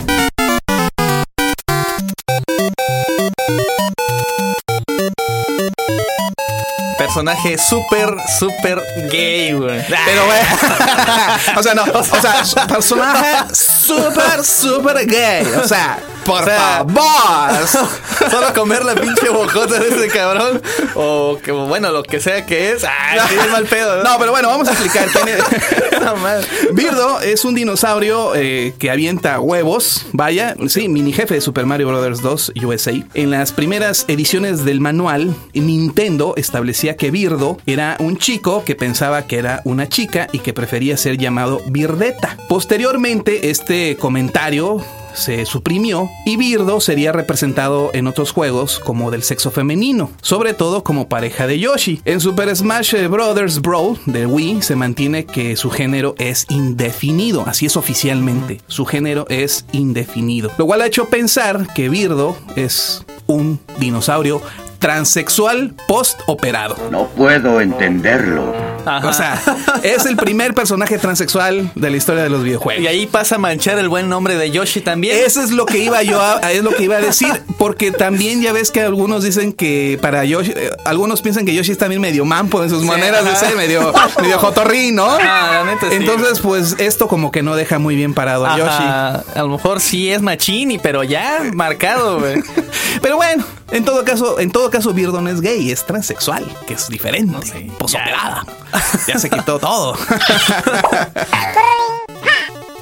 Personaje 7.08 7.56
súper, 7.56 8.14
súper 8.38 8.82
gay, 9.10 9.52
güey. 9.54 9.82
Pero 9.88 10.26
bueno. 10.26 10.48
o 11.56 11.62
sea, 11.62 11.74
no. 11.74 11.84
O 11.84 12.04
sea, 12.04 12.66
personaje 12.66 13.54
súper, 13.54 14.44
súper 14.44 15.06
gay. 15.06 15.46
O 15.58 15.66
sea, 15.66 15.98
Por 16.26 16.44
favor. 16.44 17.66
Solo 18.30 18.52
comer 18.54 18.84
la 18.84 18.94
pinche 18.94 19.30
bocota 19.30 19.78
de 19.78 19.88
ese 19.88 20.08
cabrón. 20.08 20.60
O 20.94 21.38
que, 21.42 21.50
bueno, 21.50 21.90
lo 21.92 22.02
que 22.02 22.20
sea 22.20 22.44
que 22.44 22.72
es. 22.72 22.82
Es 22.82 23.50
mal 23.50 23.64
pedo. 23.64 24.02
No, 24.04 24.18
pero 24.18 24.30
bueno, 24.30 24.48
vamos 24.48 24.68
a 24.68 24.72
explicar. 24.72 25.08
Birdo 26.72 27.22
es 27.22 27.46
un 27.46 27.54
dinosaurio 27.54 28.34
eh, 28.34 28.74
que 28.78 28.90
avienta 28.90 29.40
huevos. 29.40 30.04
Vaya, 30.12 30.54
sí, 30.68 30.88
mini 30.88 31.14
jefe 31.14 31.34
de 31.34 31.40
Super 31.40 31.64
Mario 31.64 31.88
Bros. 31.88 32.20
2 32.20 32.52
USA. 32.62 32.92
En 33.14 33.30
las 33.30 33.52
primeras 33.52 34.04
ediciones 34.08 34.66
del 34.66 34.80
manual, 34.80 35.34
Nintendo 35.54 36.34
establecía 36.36 36.97
que 36.98 37.10
Birdo 37.10 37.56
era 37.64 37.96
un 38.00 38.18
chico 38.18 38.64
que 38.64 38.74
pensaba 38.74 39.26
que 39.26 39.38
era 39.38 39.62
una 39.64 39.88
chica 39.88 40.28
y 40.32 40.40
que 40.40 40.52
prefería 40.52 40.96
ser 40.96 41.16
llamado 41.16 41.62
Birdeta. 41.68 42.36
Posteriormente, 42.48 43.50
este 43.50 43.96
comentario 43.96 44.84
se 45.14 45.46
suprimió 45.46 46.10
y 46.24 46.36
Birdo 46.36 46.80
sería 46.80 47.12
representado 47.12 47.90
en 47.92 48.06
otros 48.06 48.32
juegos 48.32 48.78
como 48.78 49.10
del 49.10 49.22
sexo 49.22 49.50
femenino, 49.50 50.10
sobre 50.22 50.54
todo 50.54 50.84
como 50.84 51.08
pareja 51.08 51.46
de 51.46 51.58
Yoshi. 51.58 52.00
En 52.04 52.20
Super 52.20 52.54
Smash 52.54 52.94
Bros. 53.08 53.60
Brawl 53.60 53.98
de 54.06 54.26
Wii 54.26 54.62
se 54.62 54.76
mantiene 54.76 55.24
que 55.24 55.56
su 55.56 55.70
género 55.70 56.14
es 56.18 56.46
indefinido, 56.48 57.44
así 57.46 57.66
es 57.66 57.76
oficialmente, 57.76 58.60
su 58.66 58.84
género 58.84 59.26
es 59.28 59.64
indefinido, 59.72 60.50
lo 60.58 60.66
cual 60.66 60.82
ha 60.82 60.86
hecho 60.86 61.06
pensar 61.06 61.72
que 61.74 61.88
Birdo 61.88 62.36
es 62.56 63.04
un 63.26 63.60
dinosaurio 63.78 64.40
transexual 64.78 65.75
post-operado. 65.87 66.76
No 66.90 67.08
puedo 67.08 67.61
entenderlo. 67.61 68.54
O 69.04 69.12
sea, 69.12 69.40
es 69.82 70.06
el 70.06 70.16
primer 70.16 70.54
personaje 70.54 70.99
transexual 70.99 71.70
de 71.75 71.90
la 71.90 71.97
historia 71.97 72.23
de 72.23 72.30
los 72.30 72.42
videojuegos. 72.42 72.82
Y 72.82 72.87
ahí 72.87 73.06
pasa 73.06 73.35
a 73.37 73.38
manchar 73.38 73.78
el 73.78 73.88
buen 73.88 74.08
nombre 74.08 74.37
de 74.37 74.50
Yoshi 74.50 74.80
también. 74.80 75.18
Eso 75.25 75.42
es 75.42 75.50
lo 75.50 75.66
que 75.66 75.78
iba 75.78 76.02
yo 76.02 76.20
a, 76.20 76.52
es 76.52 76.62
lo 76.62 76.70
que 76.70 76.85
iba 76.85 76.97
a 76.97 77.00
decir, 77.00 77.42
porque 77.58 77.90
también 77.90 78.40
ya 78.40 78.52
ves 78.52 78.70
que 78.70 78.80
algunos 78.80 79.25
dicen 79.25 79.52
que 79.52 79.99
para 80.00 80.25
Yoshi, 80.25 80.52
eh, 80.56 80.70
algunos 80.85 81.20
piensan 81.20 81.44
que 81.44 81.54
Yoshi 81.54 81.73
es 81.73 81.78
también 81.78 82.00
medio 82.00 82.25
mampo 82.25 82.62
en 82.62 82.70
sus 82.70 82.82
maneras 82.82 83.25
de 83.25 83.37
ser, 83.37 83.56
medio, 83.56 83.92
medio 84.23 84.38
jotorrín, 84.38 84.94
¿no? 84.94 85.08
Ah, 85.11 85.64
la 85.64 85.64
neta 85.64 85.90
sí. 85.90 85.97
Entonces, 85.97 86.40
pues 86.40 86.76
esto 86.78 87.08
como 87.08 87.30
que 87.30 87.42
no 87.42 87.56
deja 87.56 87.78
muy 87.78 87.94
bien 87.94 88.14
parado 88.14 88.47
a 88.47 88.56
Yoshi. 88.56 88.85
A 89.38 89.42
lo 89.42 89.49
mejor 89.49 89.80
sí 89.80 90.11
es 90.11 90.23
machini, 90.23 90.78
pero 90.78 91.04
ya 91.04 91.42
marcado, 91.52 92.20
güey. 92.20 92.42
Pero 93.02 93.16
bueno, 93.16 93.44
en 93.70 93.85
todo 93.85 94.04
caso, 94.04 94.40
en 94.40 94.50
todo 94.50 94.67
caso, 94.70 94.92
Birdon 94.92 95.28
es 95.28 95.40
gay, 95.40 95.70
es 95.70 95.84
transexual, 95.84 96.44
que 96.66 96.75
es 96.75 96.88
diferente, 96.88 97.46
sé, 97.46 97.70
posoperada. 97.78 98.44
Ya 99.07 99.18
se 99.18 99.31
quitó 99.31 99.59
todo. 99.59 99.96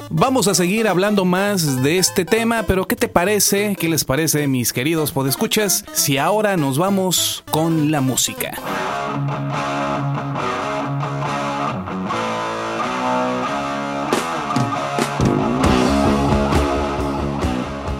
Vamos 0.09 0.47
a 0.47 0.55
seguir 0.55 0.87
hablando 0.87 1.25
más 1.25 1.83
de 1.83 1.97
este 1.97 2.25
tema, 2.25 2.63
pero 2.63 2.87
¿qué 2.87 2.95
te 2.95 3.07
parece? 3.07 3.75
¿Qué 3.75 3.87
les 3.87 4.03
parece, 4.03 4.47
mis 4.47 4.73
queridos 4.73 5.11
podescuchas? 5.11 5.85
Si 5.93 6.17
ahora 6.17 6.57
nos 6.57 6.77
vamos 6.77 7.43
con 7.51 7.91
la 7.91 8.01
música. 8.01 8.57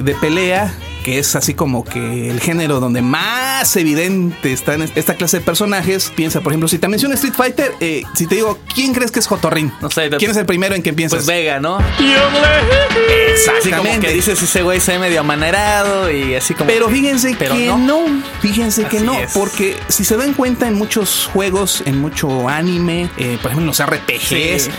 de 0.08 0.14
pelea, 0.14 0.74
que 1.04 1.18
es 1.18 1.36
así 1.36 1.52
como 1.52 1.84
que 1.84 2.30
el 2.30 2.40
género 2.40 2.80
donde 2.80 3.02
más 3.02 3.47
evidente 3.76 4.52
está 4.52 4.74
en 4.74 4.82
esta 4.94 5.14
clase 5.14 5.38
de 5.38 5.44
personajes, 5.44 6.12
piensa, 6.14 6.40
por 6.40 6.52
ejemplo, 6.52 6.68
si 6.68 6.78
te 6.78 6.88
menciono 6.88 7.14
Street 7.14 7.34
Fighter, 7.36 7.72
eh, 7.80 8.02
si 8.14 8.26
te 8.26 8.36
digo, 8.36 8.58
¿quién 8.74 8.92
crees 8.94 9.10
que 9.10 9.18
es 9.20 9.26
Jotorrín? 9.26 9.72
No 9.80 9.90
sé, 9.90 10.10
¿Quién 10.18 10.30
es 10.30 10.36
el 10.36 10.46
primero 10.46 10.74
en 10.74 10.82
que 10.82 10.92
piensas? 10.92 11.18
Pues 11.18 11.26
Vega, 11.26 11.60
¿no? 11.60 11.78
Así 11.78 13.70
como 13.70 13.82
Exactamente. 13.84 14.06
que 14.08 14.12
dices 14.12 14.40
ese 14.42 14.62
güey 14.62 14.80
se 14.80 14.92
ve 14.92 14.98
medio 14.98 15.20
amanerado 15.20 16.10
y 16.10 16.34
así 16.34 16.54
como. 16.54 16.66
Pero 16.68 16.88
fíjense 16.88 17.34
Pero 17.38 17.54
que 17.54 17.66
no. 17.66 17.78
no. 17.78 18.22
Fíjense 18.40 18.84
que 18.84 19.00
no, 19.00 19.14
es. 19.18 19.32
porque 19.32 19.76
si 19.88 20.04
se 20.04 20.16
dan 20.16 20.34
cuenta 20.34 20.66
en 20.68 20.74
muchos 20.74 21.28
juegos, 21.32 21.82
en 21.86 21.98
mucho 22.00 22.48
anime, 22.48 23.08
eh, 23.16 23.38
por 23.40 23.50
ejemplo 23.52 23.60
en 23.60 23.66
los 23.66 23.80
RPGs, 23.82 24.62
Sí. 24.64 24.70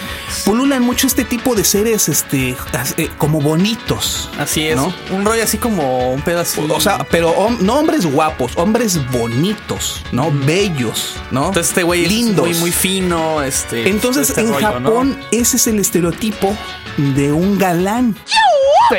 pululan 0.45 0.83
mucho 0.83 1.07
este 1.07 1.23
tipo 1.23 1.55
de 1.55 1.63
seres 1.63 2.09
este, 2.09 2.55
eh, 2.97 3.09
como 3.17 3.41
bonitos. 3.41 4.29
Así 4.37 4.67
es. 4.67 4.75
¿no? 4.75 4.93
Un 5.11 5.25
rollo 5.25 5.43
así 5.43 5.57
como 5.57 6.11
un 6.11 6.21
pedo 6.21 6.41
así. 6.41 6.59
O 6.69 6.79
sea, 6.81 7.05
pero 7.09 7.33
hom- 7.35 7.59
no 7.59 7.79
hombres 7.79 8.05
guapos, 8.05 8.51
hombres 8.55 8.68
bonitos, 9.11 10.03
¿no? 10.11 10.31
Bellos, 10.31 11.15
¿no? 11.31 11.47
Entonces 11.47 11.69
este 11.69 11.83
güey 11.83 12.05
es 12.05 12.11
lindos. 12.11 12.47
muy, 12.47 12.57
muy 12.57 12.71
fino. 12.71 13.41
Este, 13.41 13.89
Entonces, 13.89 14.29
este 14.29 14.41
en 14.41 14.53
rollo, 14.53 14.79
¿no? 14.79 14.89
Japón, 14.89 15.19
ese 15.31 15.57
es 15.57 15.67
el 15.67 15.79
estereotipo 15.79 16.55
de 16.97 17.31
un 17.31 17.57
galán. 17.57 18.15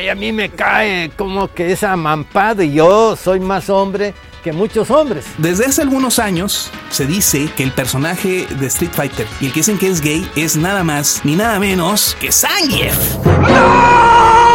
Y 0.03 0.09
a 0.09 0.15
mí 0.15 0.33
me 0.33 0.51
cae 0.51 1.11
como 1.17 1.53
que 1.53 1.73
esa 1.73 1.97
mampada 1.97 2.63
y 2.63 2.75
yo 2.75 3.17
soy 3.17 3.41
más 3.41 3.69
hombre 3.69 4.15
que 4.45 4.53
muchos 4.53 4.91
hombres. 4.91 5.27
Desde 5.39 5.67
hace 5.67 5.83
algunos 5.83 6.19
años 6.19 6.71
se 6.91 7.07
dice 7.07 7.51
que 7.57 7.65
el 7.65 7.73
personaje 7.73 8.47
de 8.47 8.67
Street 8.67 8.93
Fighter 8.93 9.27
y 9.41 9.47
el 9.47 9.53
que 9.53 9.61
dicen 9.61 9.79
que 9.79 9.89
es 9.89 10.01
gay 10.01 10.29
es 10.37 10.57
nada 10.57 10.85
más 10.85 11.21
ni 11.25 11.35
nada 11.35 11.59
menos 11.59 12.17
que 12.21 12.31
Zangief. 12.33 12.97
Cállese, 13.25 14.50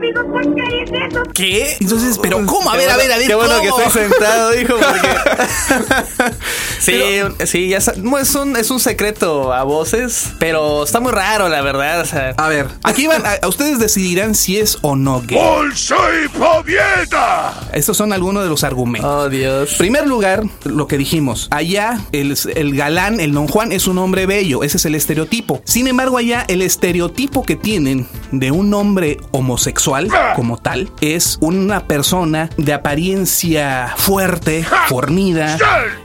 usted 0.00 0.22
no 0.22 0.40
es 0.40 0.46
mi 0.46 0.60
amigo, 0.60 0.62
¿por 0.62 0.64
qué 0.64 0.82
es 0.82 0.90
eso? 0.90 1.22
¿Qué? 1.34 1.76
Entonces, 1.80 2.18
pero 2.20 2.44
¿cómo? 2.46 2.70
A 2.70 2.76
ver, 2.76 2.90
a 2.90 2.96
ver, 2.96 3.12
a 3.12 3.16
ver. 3.18 3.26
Qué 3.26 3.34
bueno 3.34 3.54
¿cómo? 3.58 3.76
que 3.76 3.86
estoy 3.86 4.02
sentado, 4.08 4.54
hijo, 4.58 4.74
porque. 4.76 6.34
sí, 6.80 7.00
sí, 7.46 7.68
ya 7.68 7.78
es 7.78 8.34
un, 8.34 8.56
es 8.56 8.70
un 8.70 8.80
secreto 8.80 9.52
a 9.52 9.62
voces, 9.64 10.30
pero 10.38 10.84
está 10.84 11.00
muy 11.00 11.12
raro, 11.12 11.48
la 11.48 11.62
verdad. 11.62 12.00
O 12.00 12.04
sea, 12.04 12.30
A 12.36 12.48
ver, 12.48 12.68
aquí 12.82 13.06
van, 13.06 13.24
a, 13.26 13.34
a 13.42 13.48
ustedes 13.48 13.78
decidirán 13.78 14.34
si 14.34 14.58
es 14.58 14.78
o 14.82 14.96
no 14.96 15.22
gay. 15.26 15.38
¡Soy 15.74 16.28
Pobieta! 16.28 17.54
Estos 17.72 17.96
son 17.96 18.12
algunos 18.12 18.42
de 18.42 18.48
los 18.48 18.64
argumentos. 18.64 19.10
oh, 19.10 19.28
Dios. 19.28 19.74
Primer 19.74 20.06
lugar, 20.06 20.44
lo 20.64 20.86
que 20.86 20.96
dijimos, 20.98 21.48
allá 21.50 22.00
el, 22.12 22.36
el 22.54 22.76
galán, 22.76 23.20
el 23.20 23.32
don 23.32 23.48
Juan, 23.48 23.72
es 23.72 23.86
un 23.86 23.98
hombre 23.98 24.26
bello, 24.26 24.62
ese 24.62 24.76
es 24.78 24.84
el 24.84 24.94
estereotipo. 24.94 25.60
Sin 25.64 25.86
embargo, 25.86 26.16
allá 26.18 26.44
el 26.48 26.62
estereotipo 26.62 27.42
que 27.44 27.56
tienen 27.56 28.06
de 28.32 28.50
un 28.50 28.72
hombre 28.74 29.18
homosexual 29.32 29.89
como 30.36 30.56
tal 30.58 30.90
es 31.00 31.38
una 31.40 31.80
persona 31.84 32.50
de 32.56 32.72
apariencia 32.72 33.94
fuerte, 33.96 34.64
fornida, 34.88 35.56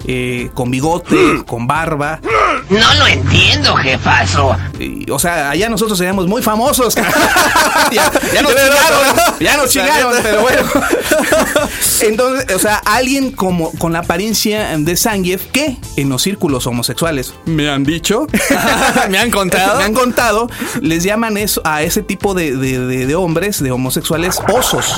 eh, 0.07 0.49
con 0.53 0.71
bigote, 0.71 1.43
con 1.45 1.67
barba. 1.67 2.19
No 2.69 2.93
lo 2.95 3.07
entiendo, 3.07 3.75
jefazo. 3.75 4.55
Y, 4.79 5.09
o 5.11 5.19
sea, 5.19 5.51
allá 5.51 5.69
nosotros 5.69 5.97
seríamos 5.97 6.27
muy 6.27 6.41
famosos. 6.41 6.95
ya, 7.91 8.11
ya 8.33 8.41
nos 8.41 8.51
chingaron, 8.55 9.15
ya 9.39 9.57
nos 9.57 9.69
chingaron, 9.69 10.13
pero 10.23 10.41
bueno. 10.41 10.61
Entonces, 12.01 12.53
o 12.55 12.59
sea, 12.59 12.77
alguien 12.85 13.31
como 13.31 13.71
con 13.73 13.93
la 13.93 13.99
apariencia 13.99 14.75
de 14.77 14.97
Zangief 14.97 15.45
que 15.51 15.77
en 15.97 16.09
los 16.09 16.21
círculos 16.23 16.67
homosexuales 16.67 17.33
me 17.45 17.69
han 17.69 17.83
dicho, 17.83 18.27
Me 19.09 19.17
han 19.19 19.31
contado. 19.31 19.77
me 19.77 19.83
han 19.85 19.93
contado, 19.93 20.49
les 20.81 21.03
llaman 21.03 21.37
eso 21.37 21.61
a 21.63 21.83
ese 21.83 22.01
tipo 22.01 22.33
de, 22.33 22.55
de- 22.55 22.79
de- 22.79 23.05
de 23.05 23.15
hombres, 23.15 23.61
de 23.61 23.71
homosexuales, 23.75 24.41
osos. 24.53 24.95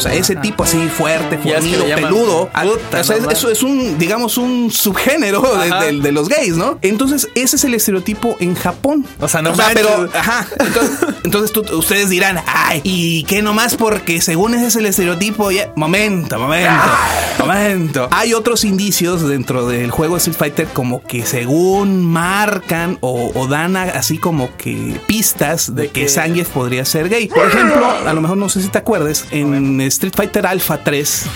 O 0.00 0.02
sea, 0.02 0.14
ese 0.14 0.34
tipo 0.36 0.64
así 0.64 0.78
fuerte, 0.88 1.38
Ya 1.44 1.58
es 1.58 1.64
que 1.64 1.74
fornido, 1.76 1.96
peludo. 1.96 2.50
Puta, 2.50 3.00
o 3.00 3.04
sea, 3.04 3.16
es- 3.16 3.26
eso 3.30 3.50
es 3.50 3.62
un, 3.62 3.98
digamos, 3.98 4.38
un 4.38 4.70
subgénero 4.70 5.42
de, 5.42 5.70
Ajá. 5.70 5.82
de- 5.84 6.00
de 6.00 6.12
los 6.12 6.28
gays, 6.28 6.56
¿no? 6.56 6.78
Entonces, 6.80 7.28
ese 7.34 7.56
es 7.56 7.64
el 7.64 7.74
estereotipo 7.74 8.36
en 8.40 8.54
Japón. 8.54 9.04
O 9.20 9.28
sea, 9.28 9.42
no 9.42 9.52
pero, 9.74 10.08
ajá. 10.14 10.46
Entonces, 10.58 10.98
entonces 11.24 11.52
tú- 11.52 11.64
ustedes 11.76 12.08
dirán, 12.08 12.40
ay, 12.46 12.80
¿y 12.82 13.24
qué 13.24 13.42
nomás? 13.42 13.76
Porque 13.76 14.20
según 14.22 14.54
ese 14.54 14.66
es 14.68 14.76
el 14.76 14.86
estereotipo, 14.86 15.50
ya. 15.50 15.70
Momento, 15.76 16.38
momento, 16.38 16.70
momento. 17.38 18.08
Hay 18.10 18.32
otros 18.34 18.64
indicios 18.64 19.26
dentro 19.28 19.66
del 19.66 19.90
juego 19.90 20.16
Street 20.16 20.36
Fighter, 20.38 20.66
como 20.72 21.02
que 21.02 21.26
según 21.26 22.04
marcan 22.04 22.98
o, 23.00 23.30
o 23.34 23.46
dan 23.46 23.76
así 23.76 24.18
como 24.18 24.56
que 24.56 24.98
pistas 25.06 25.74
de, 25.74 25.82
De 25.82 25.88
que, 25.88 26.02
que- 26.02 26.08
Zangief 26.08 26.48
podría 26.48 26.84
ser 26.84 27.08
gay. 27.08 27.28
Por 27.28 27.46
ejemplo, 27.46 27.86
a 28.06 28.12
lo 28.12 28.20
mejor 28.20 28.36
no 28.36 28.48
sé 28.48 28.62
si 28.62 28.68
te 28.68 28.78
acuerdes, 28.78 29.26
en 29.30 29.80
Street 29.90 30.14
Fighter 30.16 30.46
Alpha 30.46 30.82
3 30.82 31.26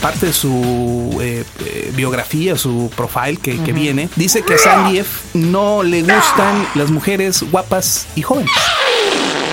parte 0.00 0.26
de 0.26 0.32
su 0.32 1.16
eh, 1.20 1.44
eh, 1.64 1.92
biografía, 1.94 2.56
su 2.56 2.90
profile 2.96 3.36
que, 3.36 3.62
que 3.62 3.72
viene, 3.72 4.08
dice 4.16 4.42
que 4.42 4.54
a 4.54 4.58
Zangief 4.58 5.34
no 5.34 5.82
le 5.82 6.00
gustan 6.02 6.66
las 6.74 6.90
mujeres 6.90 7.44
guapas 7.50 8.06
y 8.14 8.22
jóvenes. 8.22 8.50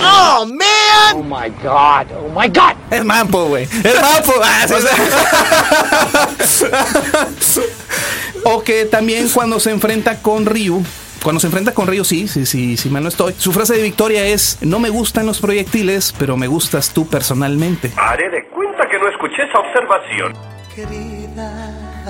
Oh, 0.04 0.45
man. 0.45 1.15
Oh, 1.15 1.23
my 1.23 1.49
God. 1.63 2.06
Oh, 2.15 2.30
my 2.39 2.47
God. 2.47 2.75
Es 2.91 3.04
mampo, 3.04 3.45
güey. 3.45 3.63
Es 3.63 4.01
mampo. 4.01 4.34
Ah. 4.43 4.67
O 8.47 8.62
que 8.62 8.86
también 8.86 9.28
cuando 9.30 9.60
se 9.60 9.71
enfrenta 9.71 10.21
con 10.21 10.45
Ryu. 10.45 10.86
Cuando 11.26 11.40
se 11.40 11.48
enfrenta 11.48 11.74
con 11.74 11.88
Ryu, 11.88 12.04
sí, 12.04 12.28
sí, 12.28 12.46
sí, 12.46 12.78
sí, 12.78 12.88
mal 12.88 13.02
no 13.02 13.10
estoy. 13.10 13.34
Su 13.34 13.52
frase 13.52 13.74
de 13.74 13.82
victoria 13.82 14.28
es: 14.28 14.60
No 14.62 14.78
me 14.78 14.90
gustan 14.90 15.26
los 15.26 15.42
proyectiles, 15.42 16.14
pero 16.20 16.38
me 16.38 16.46
gustas 16.46 16.94
tú 16.94 17.08
personalmente. 17.08 17.92
Haré 17.98 18.30
de 18.30 18.46
cuenta 18.50 18.88
que 18.88 19.00
no 19.00 19.10
escuché 19.10 19.42
esa 19.42 19.58
observación. 19.58 20.34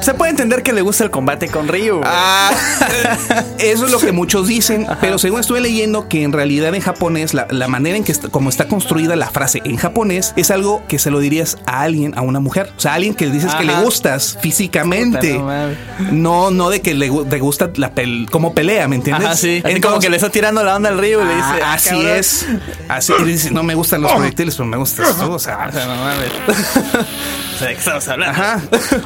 Se 0.02 0.14
puede 0.14 0.32
entender 0.32 0.62
que 0.64 0.74
le 0.74 0.82
gusta 0.82 1.04
el 1.04 1.12
combate 1.12 1.48
con 1.48 1.68
Ryu. 1.68 2.02
Ah, 2.04 2.52
eso 3.60 3.86
es 3.86 3.92
lo 3.92 4.00
que 4.00 4.12
muchos 4.12 4.48
dicen, 4.48 4.86
pero 5.02 5.18
según 5.18 5.40
estuve 5.40 5.62
leyendo 5.62 6.08
que 6.08 6.24
en 6.24 6.32
realidad 6.34 6.74
en 6.76 6.82
japonés 6.82 7.34
la, 7.34 7.48
la 7.50 7.68
manera 7.68 7.98
en 7.98 8.04
que 8.04 8.12
está, 8.12 8.30
como 8.30 8.50
está 8.50 8.68
construida 8.68 9.16
la 9.16 9.30
frase 9.30 9.62
en 9.66 9.78
japonés 9.78 10.34
es 10.36 10.52
algo 10.52 10.84
que 10.88 11.00
se 11.00 11.12
lo 11.12 11.20
dirías 11.20 11.58
a 11.66 11.82
alguien, 11.82 12.18
a 12.18 12.22
una 12.22 12.40
mujer, 12.40 12.72
o 12.78 12.80
sea, 12.80 12.92
a 12.92 12.96
alguien 12.96 13.14
que 13.16 13.28
dices 13.30 13.54
que 13.56 13.64
le 13.64 13.74
gustas 13.82 14.38
físicamente, 14.42 15.36
Puta, 15.36 15.70
no 16.12 16.52
no 16.52 16.52
no 16.52 16.70
de 16.70 16.82
que 16.82 16.94
le, 16.94 17.10
te 17.30 17.40
gusta 17.40 17.70
la 17.76 17.92
pel, 17.92 18.28
como 18.32 18.54
pelea, 18.54 18.88
¿me 18.88 18.96
entiendes? 18.98 19.26
Ajá, 19.26 19.36
sí. 19.36 19.58
Así 19.58 19.62
como 19.64 19.76
Entonces- 19.76 20.02
que 20.06 20.10
le 20.10 20.16
está 20.18 20.30
tirando 20.30 20.64
la 20.64 20.76
onda 20.76 20.90
al 20.90 20.98
Ryu 20.98 21.22
y 21.22 21.26
le 21.26 21.36
dice. 21.36 21.48
Ah, 21.48 21.60
"Ah, 21.64 21.74
así 21.74 21.90
cabrón". 21.90 22.08
es, 22.08 22.46
así 22.90 23.14
y 23.20 23.24
dice, 23.24 23.52
no 23.52 23.64
me 23.64 23.76
gustan 23.76 24.02
los 24.02 24.12
proyectiles, 24.12 24.56
pero 24.56 24.68
me 24.68 24.78
gustas 24.78 25.18
tú, 25.18 25.32
o 25.32 25.40
sea, 25.40 25.68
O 25.70 25.72
sea, 25.72 25.86
no 25.86 25.96
mames. 25.96 26.32
O 27.56 27.58
sea, 27.60 27.68
¿de 27.68 27.74
qué 27.74 27.80
estamos 27.80 28.08
hablando? 28.08 28.42
Ajá. 28.42 28.62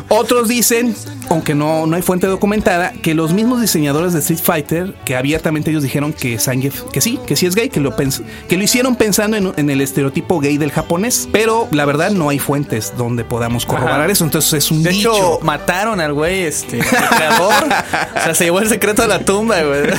Otros 0.08 0.48
dicen, 0.48 0.79
aunque 1.30 1.56
no, 1.56 1.86
no 1.86 1.96
hay 1.96 2.02
fuente 2.02 2.28
documentada, 2.28 2.92
que 3.02 3.14
los 3.14 3.34
mismos 3.34 3.62
diseñadores 3.62 4.14
de 4.14 4.20
Street 4.20 4.40
Fighter, 4.42 4.94
que 5.06 5.16
abiertamente 5.16 5.70
ellos 5.72 5.84
dijeron 5.84 6.14
que 6.14 6.38
Zangief, 6.40 6.84
que 6.92 7.02
sí, 7.02 7.20
que 7.26 7.36
sí 7.36 7.46
es 7.46 7.56
gay, 7.56 7.70
que 7.70 7.80
lo, 7.80 7.96
pens- 7.96 8.24
que 8.48 8.58
lo 8.58 8.64
hicieron 8.64 8.96
pensando 8.96 9.38
en, 9.38 9.54
en 9.58 9.70
el 9.70 9.82
estereotipo 9.82 10.40
gay 10.40 10.58
del 10.58 10.72
japonés. 10.72 11.28
Pero 11.32 11.68
la 11.72 11.86
verdad 11.86 12.12
no 12.12 12.30
hay 12.30 12.40
fuentes 12.40 12.94
donde 12.98 13.24
podamos 13.24 13.66
corroborar 13.66 14.02
Ajá. 14.02 14.12
eso. 14.12 14.24
Entonces 14.24 14.54
es 14.54 14.72
un 14.72 14.84
De 14.84 14.90
dicho. 14.92 15.14
hecho, 15.14 15.40
mataron 15.44 16.00
al 16.02 16.14
güey, 16.14 16.44
este, 16.44 16.80
el 16.80 16.86
creador. 16.86 17.64
o 17.66 18.24
sea, 18.24 18.34
se 18.34 18.44
llevó 18.46 18.60
el 18.60 18.70
secreto 18.70 19.02
de 19.04 19.08
la 19.08 19.20
tumba, 19.26 19.62
güey. 19.62 19.82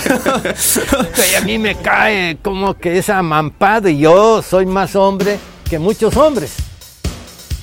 Y 1.32 1.34
a 1.34 1.40
mí 1.42 1.58
me 1.58 1.74
cae 1.76 2.36
como 2.42 2.74
que 2.74 2.98
esa 2.98 3.22
mampada 3.22 3.90
y 3.90 3.98
yo 3.98 4.42
soy 4.42 4.66
más 4.66 4.96
hombre 4.96 5.38
que 5.68 5.78
muchos 5.78 6.16
hombres. 6.16 6.52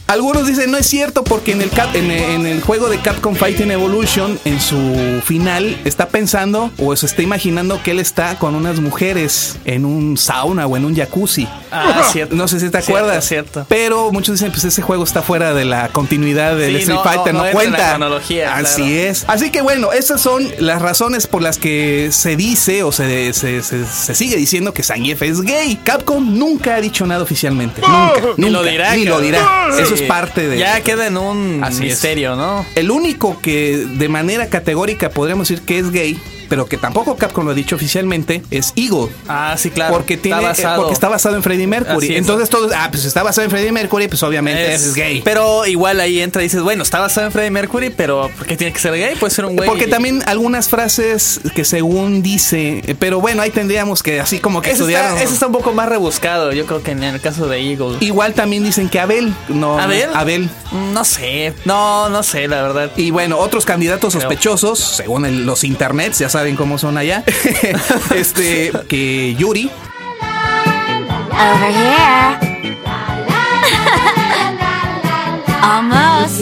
Algunos 0.08 0.48
dicen 0.48 0.72
no 0.72 0.78
es 0.78 0.88
cierto 0.88 1.24
porque 1.24 1.52
en 1.52 1.62
el, 1.62 1.70
Cap- 1.70 1.94
en, 1.94 2.10
en 2.12 2.46
el 2.46 2.62
juego 2.62 2.88
de 2.88 3.00
Capcom 3.00 3.36
Fighting 3.36 3.72
Evolution, 3.72 4.40
en 4.46 4.62
su 4.62 5.22
final, 5.26 5.78
está 5.84 6.08
pensando 6.08 6.72
o 6.78 6.96
se 6.96 7.06
está 7.06 7.22
imaginando 7.24 7.82
que 7.84 7.92
él 7.92 8.00
está 8.00 8.40
con 8.40 8.56
unas 8.56 8.80
mujeres 8.80 9.58
en 9.66 9.86
un 9.86 10.18
sauna 10.18 10.66
o 10.66 10.78
en 10.78 10.86
un 10.86 10.96
jacuzzi. 10.96 11.46
Ah, 11.72 12.08
cierto. 12.12 12.36
No 12.36 12.48
sé 12.48 12.60
si 12.62 12.70
te 12.70 12.78
acuerdas. 12.78 13.26
cierto. 13.26 13.66
Pero 13.68 14.12
muchos 14.14 14.36
dicen, 14.40 14.52
pues 14.52 14.64
ese 14.64 14.82
juego 14.82 15.04
está 15.04 15.22
fuera 15.22 15.54
de 15.54 15.66
la 15.66 15.90
continuidad 15.90 16.56
del 16.56 16.72
Sí, 16.76 16.82
Street 16.84 16.98
no, 17.00 17.04
Fighter, 17.04 17.34
no, 17.34 17.40
no, 17.44 17.46
no 17.46 17.50
entra 17.50 17.64
en 17.66 17.72
la 17.72 17.78
cuenta. 17.78 17.90
cronología, 17.96 18.56
Así 18.56 18.82
claro. 18.84 18.96
es. 19.10 19.26
Así 19.28 19.50
que 19.52 19.62
bueno, 19.62 19.92
esas 19.92 20.22
son 20.22 20.48
las 20.60 20.82
razones 20.82 21.28
por 21.28 21.42
las 21.42 21.58
que 21.58 22.10
se 22.14 22.38
dice 22.38 22.84
o 22.84 22.94
se, 22.94 23.34
se, 23.34 23.62
se- 23.62 23.86
se 23.86 24.16
sigue 24.16 24.38
diciendo 24.38 24.74
que 24.74 24.84
Zangief 24.84 25.22
es 25.24 25.42
gay. 25.42 25.78
Capcom 25.84 26.38
nunca 26.38 26.76
ha 26.76 26.82
dicho 26.82 27.06
nada 27.06 27.24
oficialmente. 27.24 27.82
Nunca. 27.82 28.22
Ni 28.38 28.50
lo 28.50 28.60
nunca, 28.60 28.72
dirá. 28.72 28.96
Ni 28.96 29.04
lo 29.04 29.20
dirá. 29.20 29.68
Eso 29.78 29.97
es 30.04 30.08
parte 30.08 30.48
de. 30.48 30.58
Ya 30.58 30.82
queda 30.82 31.08
en 31.08 31.18
un 31.18 31.62
Así 31.64 31.84
es. 31.84 31.92
misterio, 31.92 32.36
¿no? 32.36 32.66
El 32.76 32.92
único 32.92 33.40
que 33.42 33.78
de 33.78 34.10
manera 34.10 34.48
categórica 34.48 35.10
podríamos 35.10 35.48
decir 35.48 35.64
que 35.66 35.80
es 35.80 35.92
gay, 35.92 36.20
pero 36.50 36.66
que 36.68 36.78
tampoco 36.78 37.16
Capcom 37.18 37.46
lo 37.46 37.52
ha 37.52 37.54
dicho 37.54 37.76
oficialmente, 37.76 38.44
es 38.52 38.74
Eagle. 38.76 39.10
Ah, 39.28 39.56
sí, 39.58 39.70
claro. 39.70 39.94
Porque, 39.94 40.18
tiene, 40.18 40.38
Está 40.38 40.50
basado. 40.50 40.78
porque 40.82 40.94
está 40.94 41.10
basado 41.10 41.36
en 41.36 41.44
Freddie 41.44 41.68
Mercury. 41.68 42.16
Entonces 42.16 42.50
todos, 42.50 42.72
ah, 42.76 42.88
pues 42.92 43.06
está 43.06 43.24
basado 43.24 43.46
en 43.46 43.52
Freddie 43.52 43.72
Mercury, 43.72 44.08
pues 44.08 44.22
obviamente 44.24 44.74
es, 44.74 44.94
gay. 44.94 45.22
Pero 45.24 45.66
igual 45.66 46.00
ahí 46.00 46.22
entra 46.22 46.42
y 46.42 46.46
dices, 46.46 46.62
bueno, 46.62 46.84
está 46.84 47.00
basado 47.00 47.28
en 47.28 47.32
Freddie 47.34 47.52
Mercury, 47.52 47.90
pero 47.90 48.30
¿por 48.38 48.46
qué 48.48 48.58
tiene 48.58 48.74
que 48.74 48.80
ser 48.80 48.94
gay? 48.94 49.16
Puede 49.16 49.34
ser 49.34 49.46
un 49.46 49.56
güey. 49.56 49.68
Porque 49.70 49.88
también 49.88 50.24
algunas 50.26 50.70
frases 50.70 51.40
que 51.56 51.66
según 51.66 52.22
dice, 52.22 52.82
eh, 52.86 52.96
pero 52.98 53.20
bueno, 53.22 53.42
ahí 53.42 53.52
tendríamos 53.52 54.04
que 54.04 54.20
así 54.20 54.40
como 54.40 54.62
que 54.62 54.72
estudiar. 54.72 55.18
ese 55.18 55.34
está 55.34 55.48
un 55.48 55.54
poco 55.54 55.74
más 55.74 55.90
rebuscado, 55.90 56.52
yo 56.52 56.66
creo 56.66 56.82
que 56.84 56.92
en 56.92 57.04
el 57.04 57.20
caso 57.22 57.48
de 57.48 57.60
Eagle. 57.60 57.98
Igual 58.00 58.34
también 58.34 58.64
dicen 58.64 58.90
que 58.90 59.00
Abel, 59.00 59.34
no, 59.50 59.80
¿Abel? 59.80 60.10
Abel. 60.14 60.50
No 60.94 61.04
sé, 61.06 61.54
no, 61.66 62.10
no 62.10 62.24
sé, 62.24 62.48
la 62.48 62.62
verdad. 62.62 62.92
Y 62.96 63.12
bueno, 63.12 63.38
otros 63.38 63.66
candidatos 63.66 64.14
sospechosos, 64.14 64.80
según 64.80 65.26
el- 65.26 65.46
los 65.46 65.64
internets, 65.64 66.20
ya 66.20 66.30
saben 66.38 66.56
cómo 66.56 66.78
son 66.78 67.00
allá, 67.00 67.24
este, 68.16 68.72
que 68.88 69.34
Yuri, 69.40 69.72
Over 71.32 71.72
here. 71.72 72.38
Almost. 75.64 76.42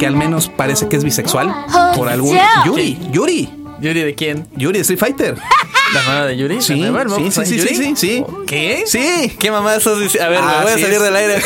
que 0.00 0.06
al 0.08 0.16
menos 0.16 0.48
parece 0.48 0.88
que 0.88 0.96
es 0.96 1.04
bisexual, 1.04 1.54
por 1.94 2.08
algún... 2.08 2.36
Yuri, 2.64 2.98
Yuri, 3.12 3.48
¿Yuri 3.80 4.02
de 4.02 4.14
quién? 4.16 4.48
Yuri 4.56 4.78
de 4.78 4.82
Street 4.82 4.98
Fighter. 4.98 5.36
¿La 5.94 6.02
mamá 6.02 6.26
de 6.26 6.36
Yuri? 6.36 6.60
Sí, 6.60 6.74
¿La 6.76 6.90
nueva? 6.90 7.02
¿El 7.02 7.32
sí, 7.32 7.44
sí, 7.44 7.46
sí, 7.46 7.56
Yuri? 7.58 7.68
sí, 7.68 7.76
sí, 7.76 7.94
sí. 7.96 8.24
¿Qué? 8.46 8.84
Sí. 8.86 9.36
¿Qué 9.38 9.50
mamá 9.50 9.76
estás 9.76 9.98
diciendo? 10.00 10.26
A 10.26 10.30
ver, 10.30 10.40
me 10.42 10.46
Ah, 10.50 10.60
voy 10.62 10.70
a 10.72 10.74
salir 10.74 10.92
es. 10.94 11.02
del 11.02 11.16
aire. 11.16 11.42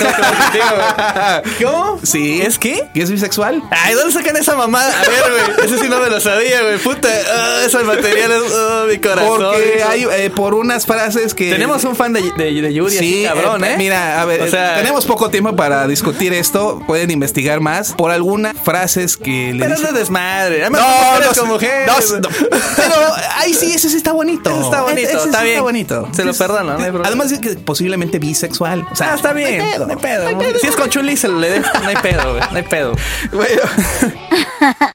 ¿Cómo? 1.63 2.01
Sí. 2.03 2.41
¿Es 2.41 2.59
qué? 2.59 2.89
¿Que 2.95 3.03
es 3.03 3.11
bisexual? 3.11 3.63
Ay, 3.71 3.95
¿dónde 3.95 4.13
sacan 4.13 4.37
esa 4.37 4.57
mamada? 4.57 4.93
A 5.01 5.09
ver, 5.09 5.55
güey. 5.55 5.67
Ese 5.67 5.79
sí 5.79 5.89
no 5.89 6.01
me 6.01 6.09
lo 6.09 6.21
sabía, 6.21 6.63
güey. 6.63 6.79
Puta. 6.79 7.09
Ah, 7.09 7.63
esos 7.67 7.85
materiales. 7.85 8.43
Oh, 8.53 8.85
mi 8.89 8.99
corazón. 8.99 9.39
Porque 9.53 9.83
hay 9.87 10.05
eh, 10.11 10.31
por 10.35 10.55
unas 10.55 10.87
frases 10.87 11.35
que... 11.35 11.51
Tenemos 11.51 11.85
un 11.85 11.95
fan 11.95 12.13
de, 12.13 12.23
de, 12.37 12.53
de 12.63 12.75
Yuri, 12.75 12.97
así, 12.97 13.13
Sí, 13.21 13.25
cabrón, 13.27 13.65
¿eh? 13.65 13.75
Mira, 13.77 14.21
a 14.21 14.25
ver, 14.25 14.43
O 14.43 14.49
sea, 14.49 14.77
tenemos 14.77 15.05
poco 15.07 15.31
tiempo 15.31 15.55
para 15.57 15.87
discutir 15.87 16.33
esto. 16.33 16.83
Pueden 16.87 17.11
investigar 17.11 17.61
más 17.61 17.93
por 17.93 18.11
algunas 18.11 18.57
frases 18.63 19.17
que 19.17 19.53
le 19.53 19.59
Pero 19.65 19.77
dicen- 19.77 19.83
no 19.83 19.89
es 19.89 19.95
desmadre. 19.95 20.71
No, 20.71 20.79
no, 20.79 21.27
con 21.35 21.49
no, 21.49 21.53
mujeres. 21.55 21.87
no, 22.11 22.29
pero 22.77 22.95
ahí 23.37 23.53
sí, 23.55 23.73
ese 23.75 23.89
sí 23.91 23.97
está 23.97 24.13
bonito. 24.37 24.61
Está 24.63 24.83
bonito, 24.83 25.25
está 25.25 25.43
bien. 25.43 25.63
bonito. 25.63 26.09
Se 26.13 26.25
lo 26.25 26.35
perdono, 26.35 26.73
no 26.73 26.79
hay 26.79 26.91
problema. 26.91 27.07
Además 27.09 27.31
de 27.31 27.41
que 27.41 27.51
posiblemente 27.55 28.19
bisexual. 28.19 28.87
O 28.91 28.97
sea, 28.97 29.13
Ah, 29.13 29.15
está 29.17 29.33
bien. 29.33 29.65
No 29.79 29.87
hay 29.89 29.97
pedo. 29.97 30.23
No 30.25 30.29
hay 30.29 30.37
pedo. 30.37 30.59
Si 30.61 30.67
es 30.67 30.77
con 30.77 30.89
Chuli, 30.89 31.17
se 31.17 31.29
le 31.29 31.51
deja. 31.51 31.73
No 31.81 31.89
hay 31.89 31.97
pedo. 31.97 32.39
No 32.39 32.57
hay 32.57 32.63
pedo. 32.63 32.93
Bueno, 33.33 33.63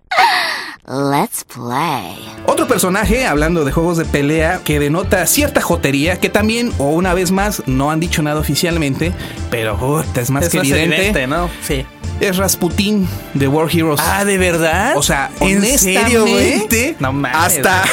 Let's 0.88 1.43
play. 1.45 2.15
otro 2.45 2.67
personaje, 2.67 3.26
hablando 3.26 3.65
de 3.65 3.71
juegos 3.71 3.98
de 3.98 4.06
pelea, 4.06 4.62
que 4.63 4.80
denota 4.80 5.26
cierta 5.26 5.60
jotería, 5.60 6.19
que 6.19 6.30
también, 6.30 6.71
o 6.78 6.89
una 6.91 7.15
vez 7.15 7.32
más, 7.32 7.63
no 7.65 7.89
han 7.89 8.00
dicho 8.00 8.21
nada 8.21 8.39
oficialmente, 8.39 9.12
pero 9.50 10.04
es 10.15 10.30
más 10.30 10.45
es 10.45 10.52
que 10.52 10.60
evidente, 10.60 11.26
¿no? 11.26 11.50
Sí. 11.63 11.88
Es 12.19 12.38
Rasputin 12.38 13.08
de 13.34 13.47
War 13.47 13.67
Heroes. 13.69 13.99
Ah, 14.01 14.23
¿de 14.23 14.38
verdad? 14.38 14.93
O 14.95 15.04
sea, 15.04 15.30
¿En 15.41 15.63
serio, 15.78 16.25
güey? 16.25 16.65
No 16.99 17.12
mames. 17.12 17.38
hasta, 17.38 17.84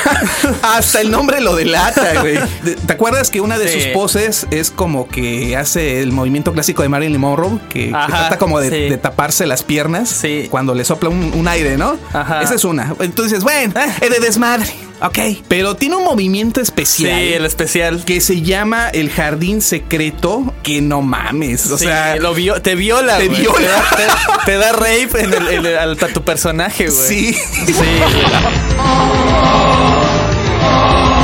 hasta 0.77 1.01
el 1.01 1.11
nombre 1.11 1.41
lo 1.41 1.57
delata, 1.57 2.21
güey. 2.21 2.39
¿Te 2.87 2.93
acuerdas 2.93 3.31
que 3.31 3.41
una 3.41 3.59
de 3.59 3.69
Sí. 3.69 3.81
sus 3.81 3.89
poses 3.93 4.47
es 4.51 4.71
como 4.71 5.09
que 5.09 5.57
hace 5.57 6.01
el 6.03 6.13
movimiento 6.13 6.53
clásico 6.53 6.83
de 6.83 6.89
Marilyn 6.89 7.21
Monroe? 7.21 7.59
Que, 7.69 7.89
trata 7.91 8.39
como 8.39 8.61
de, 8.61 8.71
sí. 8.71 8.89
de 8.91 8.97
taparse 8.97 9.47
las 9.47 9.63
piernas 9.65 10.09
Sí. 10.11 10.47
cuando 10.51 10.75
le 10.75 10.85
sopla 10.85 11.09
un, 11.09 11.33
un 11.35 11.49
aire, 11.49 11.77
¿no? 11.77 11.97
Ajá. 12.13 12.43
Esa 12.43 12.55
es 12.55 12.65
una. 12.65 12.95
Entonces, 13.01 13.43
bueno, 13.43 13.75
es 14.01 14.11
de 14.11 14.21
desmadre. 14.21 14.73
Ok. 15.05 15.19
Pero 15.49 15.77
tiene 15.77 15.97
un 15.97 16.05
movimiento 16.05 16.61
Sí, 16.61 16.65
especial. 16.65 17.19
el 17.19 17.45
especial. 17.47 18.05
Que 18.05 18.21
se 18.21 18.43
llama 18.43 18.89
el 18.89 19.11
jardín 19.11 19.61
secreto, 19.61 20.53
que 20.63 20.81
no 20.81 21.03
mames. 21.03 21.71
O 21.71 21.79
Sí, 21.79 21.85
sea, 21.87 22.17
lo 22.17 22.35
vio, 22.35 22.61
te 22.63 22.75
viola, 22.75 23.19
te 23.19 23.29
viola. 23.29 23.85
Te 23.97 24.07
da, 24.07 24.07
te- 24.45 24.53
te 24.53 24.57
da 24.59 24.73
rape 24.73 25.21
en 25.23 25.35
el, 25.35 25.49
en 25.49 25.67
el- 25.67 25.79
al- 25.79 25.99
a 26.03 26.09
tu 26.09 26.23
personaje, 26.23 26.89
güey. 26.89 27.09
sí. 27.09 27.35
Sí, 27.67 27.75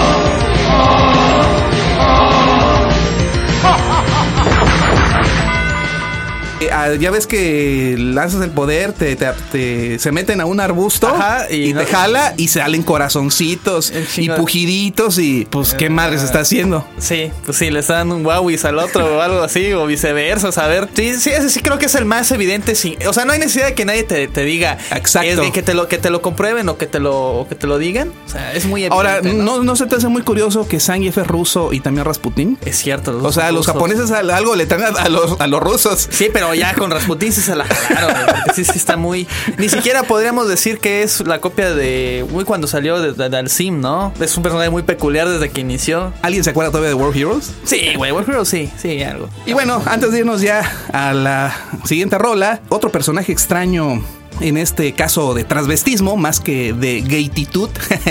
ya 6.60 7.10
ves 7.10 7.26
que 7.26 7.94
lanzas 7.98 8.42
el 8.42 8.50
poder, 8.50 8.92
te, 8.92 9.14
te- 9.16 9.26
te- 9.52 9.98
se 9.98 10.12
meten 10.12 10.40
a 10.40 10.46
un 10.46 10.60
arbusto 10.60 11.06
Ajá, 11.08 11.46
y 11.50 11.68
y, 11.70 11.72
no- 11.72 11.80
te 11.80 11.86
jala 11.86 12.34
y 12.36 12.48
salen 12.48 12.82
corazoncitos 12.82 13.92
y 14.16 14.28
pujiditos 14.30 15.18
y 15.18 15.46
pues 15.50 15.74
qué 15.74 15.90
madre 15.90 16.18
se 16.18 16.24
está 16.24 16.40
haciendo. 16.40 16.84
Sí, 16.98 17.30
pues 17.44 17.56
sí, 17.58 17.70
le 17.70 17.80
están 17.80 17.98
dando 18.08 18.16
un 18.16 18.26
wowis 18.26 18.64
al 18.64 18.78
otro 18.78 19.18
o 19.18 19.20
algo 19.20 19.42
así, 19.42 19.72
o 19.72 19.86
viceversa, 19.86 20.48
a 20.64 20.66
ver. 20.68 20.88
Sí, 20.94 21.14
sí, 21.14 21.30
ese 21.30 21.50
sí 21.50 21.60
creo 21.60 21.78
que 21.78 21.86
es 21.86 21.94
el 21.94 22.04
más 22.04 22.30
evidente. 22.32 22.74
Sí. 22.74 22.96
O 23.06 23.12
sea, 23.12 23.24
no 23.24 23.32
hay 23.32 23.38
necesidad 23.38 23.66
de 23.66 23.74
que 23.74 23.84
nadie 23.84 24.02
te, 24.04 24.26
te 24.28 24.44
diga. 24.44 24.78
Exacto. 24.94 25.28
Es 25.28 25.36
de 25.38 25.52
que 25.52 25.62
te 25.62 25.74
lo, 25.74 25.88
que 25.88 25.98
te 25.98 26.10
lo 26.10 26.22
comprueben 26.22 26.68
o 26.68 26.76
que 26.78 26.86
te 26.86 26.98
lo, 27.00 27.40
o 27.40 27.48
que 27.48 27.54
te 27.54 27.66
lo 27.66 27.78
digan. 27.78 28.12
O 28.26 28.30
sea, 28.30 28.52
es 28.52 28.66
muy 28.66 28.82
evidente. 28.84 28.94
Ahora, 28.96 29.20
¿no? 29.22 29.58
¿no? 29.58 29.62
¿no 29.62 29.76
se 29.76 29.86
te 29.86 29.96
hace 29.96 30.08
muy 30.08 30.22
curioso 30.22 30.66
que 30.66 30.80
Zangief 30.80 31.18
es 31.18 31.26
ruso 31.26 31.72
y 31.72 31.80
también 31.80 32.04
Rasputin? 32.04 32.58
Es 32.64 32.76
cierto. 32.78 33.18
O 33.22 33.32
sea, 33.32 33.52
los 33.52 33.66
japoneses 33.66 34.10
al- 34.10 34.30
algo 34.30 34.56
le 34.56 34.66
traen 34.66 34.84
a, 34.96 35.00
a 35.02 35.08
los, 35.08 35.40
a 35.40 35.46
los 35.46 35.60
rusos. 35.60 36.08
Sí, 36.10 36.28
pero 36.32 36.47
ya 36.54 36.74
con 36.74 36.90
Rasputin 36.90 37.32
sí 37.32 37.40
se 37.40 37.54
la 37.54 37.64
jalaron, 37.64 38.16
sí, 38.54 38.64
sí 38.64 38.72
está 38.76 38.96
muy... 38.96 39.26
Ni 39.58 39.68
siquiera 39.68 40.02
podríamos 40.02 40.48
decir 40.48 40.78
que 40.78 41.02
es 41.02 41.20
la 41.26 41.40
copia 41.40 41.72
de... 41.74 42.26
Muy 42.30 42.44
cuando 42.44 42.66
salió 42.66 43.00
de, 43.00 43.12
de- 43.12 43.28
del 43.28 43.48
Sim, 43.50 43.80
¿no? 43.80 44.12
Es 44.20 44.36
un 44.36 44.42
personaje 44.42 44.70
muy 44.70 44.82
peculiar 44.82 45.28
desde 45.28 45.50
que 45.50 45.60
inició. 45.60 46.12
¿Alguien 46.22 46.44
se 46.44 46.50
acuerda 46.50 46.70
todavía 46.70 46.90
de 46.90 46.94
World 46.94 47.16
Heroes? 47.16 47.52
Sí, 47.64 47.94
güey, 47.96 48.12
War 48.12 48.24
Hero 48.28 48.44
sí, 48.44 48.70
sí, 48.80 49.02
algo. 49.02 49.28
Y 49.46 49.52
bueno, 49.52 49.82
antes 49.86 50.12
de 50.12 50.18
irnos 50.20 50.40
ya 50.40 50.62
a 50.92 51.12
la 51.12 51.54
siguiente 51.84 52.18
rola, 52.18 52.60
otro 52.68 52.90
personaje 52.90 53.32
extraño. 53.32 54.02
En 54.40 54.56
este 54.56 54.92
caso 54.92 55.34
de 55.34 55.44
transvestismo, 55.44 56.16
más 56.16 56.38
que 56.40 56.72
de 56.72 57.00
gaytitud, 57.00 57.70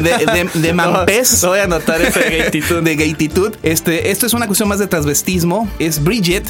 de, 0.00 0.48
de 0.54 0.72
mampés. 0.72 1.32
No, 1.42 1.48
no 1.48 1.48
voy 1.48 1.58
a 1.58 1.64
anotar 1.64 2.00
esa 2.00 2.20
gaytitud. 2.20 2.82
de 2.82 2.96
gaytitud. 2.96 3.54
Este, 3.62 4.10
esto 4.10 4.26
es 4.26 4.32
una 4.32 4.46
cuestión 4.46 4.68
más 4.68 4.78
de 4.78 4.86
transvestismo. 4.86 5.68
Es 5.78 6.02
Bridget. 6.02 6.44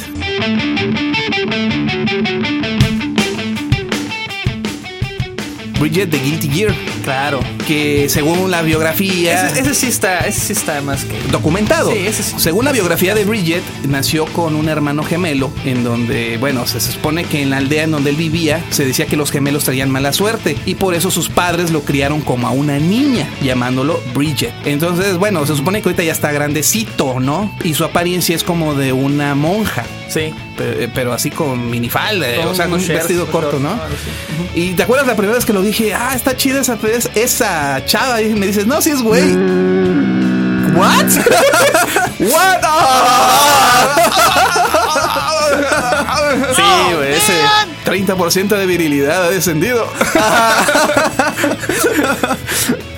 Bridget 5.79 6.09
de 6.11 6.19
Guilty 6.19 6.49
Gear. 6.49 6.75
Claro. 7.03 7.39
Que 7.67 8.09
según 8.09 8.51
la 8.51 8.61
biografía 8.61 9.47
Ese, 9.47 9.61
ese 9.61 9.73
sí 9.73 9.87
está, 9.87 10.19
ese 10.19 10.39
sí 10.39 10.53
está 10.53 10.81
más 10.81 11.05
que... 11.05 11.19
documentado. 11.31 11.91
Sí, 11.91 11.97
ese 11.99 12.23
sí. 12.23 12.35
Según 12.37 12.65
la 12.65 12.71
biografía 12.71 13.15
de 13.15 13.25
Bridget, 13.25 13.63
nació 13.87 14.25
con 14.25 14.55
un 14.55 14.69
hermano 14.69 15.03
gemelo, 15.03 15.51
en 15.65 15.83
donde, 15.83 16.37
bueno, 16.37 16.65
se 16.67 16.79
supone 16.79 17.23
que 17.25 17.41
en 17.41 17.49
la 17.49 17.57
aldea 17.57 17.83
en 17.83 17.91
donde 17.91 18.11
él 18.11 18.15
vivía, 18.15 18.63
se 18.69 18.85
decía 18.85 19.05
que 19.05 19.17
los 19.17 19.31
gemelos 19.31 19.63
traían 19.63 19.89
mala 19.89 20.13
suerte, 20.13 20.57
y 20.65 20.75
por 20.75 20.93
eso 20.93 21.11
sus 21.11 21.29
padres 21.29 21.71
lo 21.71 21.81
criaron 21.81 22.21
como 22.21 22.47
a 22.47 22.51
una 22.51 22.79
niña, 22.79 23.29
llamándolo 23.41 24.01
Bridget. 24.13 24.53
Entonces, 24.65 25.17
bueno, 25.17 25.45
se 25.45 25.55
supone 25.55 25.81
que 25.81 25.89
ahorita 25.89 26.03
ya 26.03 26.11
está 26.11 26.31
grandecito, 26.31 27.19
¿no? 27.19 27.55
Y 27.63 27.73
su 27.73 27.83
apariencia 27.83 28.35
es 28.35 28.43
como 28.43 28.75
de 28.75 28.93
una 28.93 29.35
monja. 29.35 29.85
Sí. 30.07 30.33
Pero, 30.57 30.91
pero 30.93 31.13
así 31.13 31.31
con 31.31 31.69
minifalda, 31.69 32.29
eh, 32.29 32.39
o 32.45 32.53
sea, 32.53 32.65
con 32.65 32.79
un 32.79 32.87
vestido 32.87 33.27
corto, 33.27 33.59
¿no? 33.59 33.71
así. 33.71 34.59
Y 34.59 34.71
te 34.73 34.83
acuerdas 34.83 35.07
la 35.07 35.15
primera 35.15 35.35
vez 35.35 35.45
que 35.45 35.53
lo 35.53 35.61
dije, 35.61 35.93
ah, 35.93 36.13
está 36.13 36.35
chida 36.35 36.59
esa, 36.59 36.77
es- 36.91 37.09
esa 37.15 37.83
chava. 37.85 38.21
Y 38.21 38.35
me 38.35 38.47
dices, 38.47 38.67
no, 38.67 38.81
sí 38.81 38.89
es 38.91 39.01
güey. 39.01 39.33
¿What? 40.75 41.05
¿What? 42.19 42.61
Sí, 46.55 46.93
güey, 46.95 47.13
ese... 47.13 47.33
30% 47.85 48.47
de 48.57 48.65
virilidad 48.65 49.25
ha 49.25 49.29
descendido. 49.29 49.85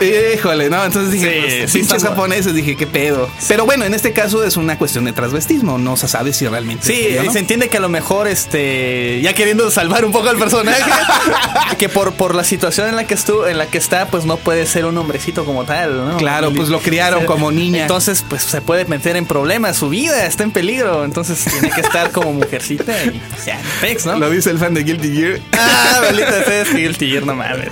Híjole, 0.02 0.70
no, 0.70 0.84
entonces 0.84 1.12
dije, 1.12 1.34
Sí, 1.34 1.58
pues, 1.58 1.72
sí, 1.72 1.80
pinches 1.80 2.04
japoneses, 2.04 2.54
dije, 2.54 2.76
qué 2.76 2.88
pedo. 2.88 3.30
Pero 3.48 3.66
bueno, 3.66 3.86
en 3.86 3.94
este 3.94 4.14
caso 4.14 4.44
es 4.44 4.58
una 4.58 4.78
cuestión 4.78 5.06
de 5.06 5.14
transvestismo, 5.14 5.78
no 5.78 5.98
se 5.98 6.08
sabe 6.08 6.34
si 6.34 6.48
realmente. 6.48 6.86
Sí, 6.86 7.08
es 7.10 7.22
o 7.22 7.24
no. 7.24 7.34
se 7.34 7.40
entiende 7.40 7.70
que 7.70 7.78
a 7.78 7.80
lo 7.80 7.90
mejor, 7.90 8.28
este, 8.28 9.20
ya 9.22 9.34
queriendo 9.34 9.70
salvar 9.72 10.06
un 10.06 10.12
poco 10.12 10.30
al 10.30 10.38
personaje, 10.38 10.84
que 11.78 11.90
por, 11.90 12.14
por 12.14 12.36
la 12.36 12.44
situación 12.44 12.88
en 12.88 12.96
la 12.96 13.06
que 13.06 13.14
estuvo, 13.14 13.48
en 13.48 13.58
la 13.58 13.68
que 13.68 13.78
está, 13.78 14.08
pues 14.08 14.26
no 14.26 14.38
puede 14.38 14.66
ser 14.66 14.86
un 14.86 14.98
hombrecito 14.98 15.46
como 15.46 15.64
tal, 15.66 16.06
¿no? 16.06 16.18
Claro, 16.18 16.52
pues 16.54 16.70
lo 16.70 16.80
criaron 16.80 17.26
como 17.26 17.52
niña. 17.52 17.82
Entonces, 17.82 18.24
pues 18.28 18.44
se 18.44 18.62
puede 18.62 18.86
meter 18.86 19.16
en 19.16 19.26
problemas, 19.26 19.78
su 19.78 19.90
vida 19.90 20.26
está 20.26 20.44
en 20.44 20.52
peligro, 20.52 21.04
entonces 21.04 21.44
tiene 21.46 21.70
que 21.70 21.82
estar 21.82 22.12
como 22.12 22.34
mujercita 22.34 22.94
y 23.06 23.22
pues, 23.30 23.46
ya, 23.46 23.60
pex, 23.82 24.06
¿no? 24.06 24.18
Lo 24.18 24.30
dice 24.30 24.50
el 24.50 24.60
fan 24.60 24.74
de 24.74 24.84
Guilty 24.84 25.16
Gear. 25.16 25.40
Ah, 25.54 26.02
maldita 26.02 26.44
sea, 26.44 26.62
es 26.62 26.74
el 26.74 26.98
tigre 26.98 27.24
no 27.26 27.36
mames. 27.36 27.70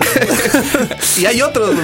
y 1.18 1.26
hay 1.26 1.42
otros 1.42 1.84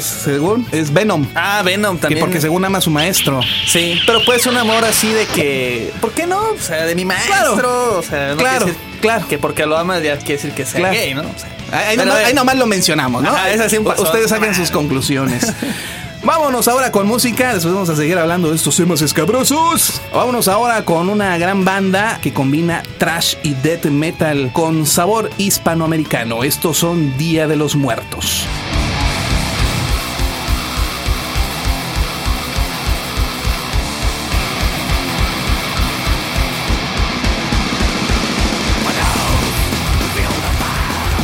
según. 0.00 0.66
Es 0.72 0.92
Venom. 0.92 1.26
Ah, 1.34 1.62
Venom 1.64 1.98
también. 1.98 2.20
porque 2.20 2.40
según 2.40 2.64
ama 2.64 2.78
a 2.78 2.80
su 2.80 2.90
maestro. 2.90 3.40
Sí, 3.66 4.00
pero 4.06 4.24
puede 4.24 4.38
ser 4.40 4.52
un 4.52 4.58
amor 4.58 4.84
así 4.84 5.08
de 5.12 5.26
que. 5.26 5.92
¿Por 6.00 6.12
qué 6.12 6.26
no? 6.26 6.38
O 6.40 6.58
sea, 6.60 6.84
de 6.86 6.94
mi 6.94 7.04
maestro. 7.04 7.98
O 7.98 8.02
sea, 8.02 8.30
no 8.30 8.36
Claro, 8.36 8.66
decir- 8.66 9.26
Que 9.28 9.38
porque 9.38 9.66
lo 9.66 9.76
amas 9.76 10.02
ya 10.02 10.16
quiere 10.18 10.34
decir 10.34 10.52
que 10.52 10.64
sea 10.64 10.80
Claro. 10.80 10.94
gay, 10.94 11.14
¿no? 11.14 11.22
O 11.22 11.38
sea, 11.38 11.88
Ahí, 11.88 11.96
nomás, 11.96 12.16
ahí 12.24 12.34
nomás 12.34 12.56
lo 12.56 12.66
mencionamos, 12.66 13.22
¿no? 13.22 13.28
Ajá, 13.30 13.46
pasó. 13.84 14.02
Ustedes 14.02 14.30
saquen 14.30 14.54
sus 14.54 14.70
conclusiones. 14.70 15.52
Vámonos 16.22 16.66
ahora 16.66 16.90
con 16.90 17.06
música, 17.06 17.54
después 17.54 17.72
vamos 17.72 17.88
a 17.88 17.94
seguir 17.94 18.18
hablando 18.18 18.50
de 18.50 18.56
estos 18.56 18.76
temas 18.76 19.00
escabrosos. 19.00 20.00
Vámonos 20.12 20.48
ahora 20.48 20.84
con 20.84 21.08
una 21.08 21.38
gran 21.38 21.64
banda 21.64 22.18
que 22.20 22.32
combina 22.32 22.82
trash 22.98 23.34
y 23.44 23.54
death 23.54 23.84
metal 23.86 24.50
con 24.52 24.86
sabor 24.86 25.30
hispanoamericano. 25.38 26.42
Estos 26.42 26.78
son 26.78 27.16
Día 27.16 27.46
de 27.46 27.54
los 27.54 27.76
Muertos. 27.76 28.44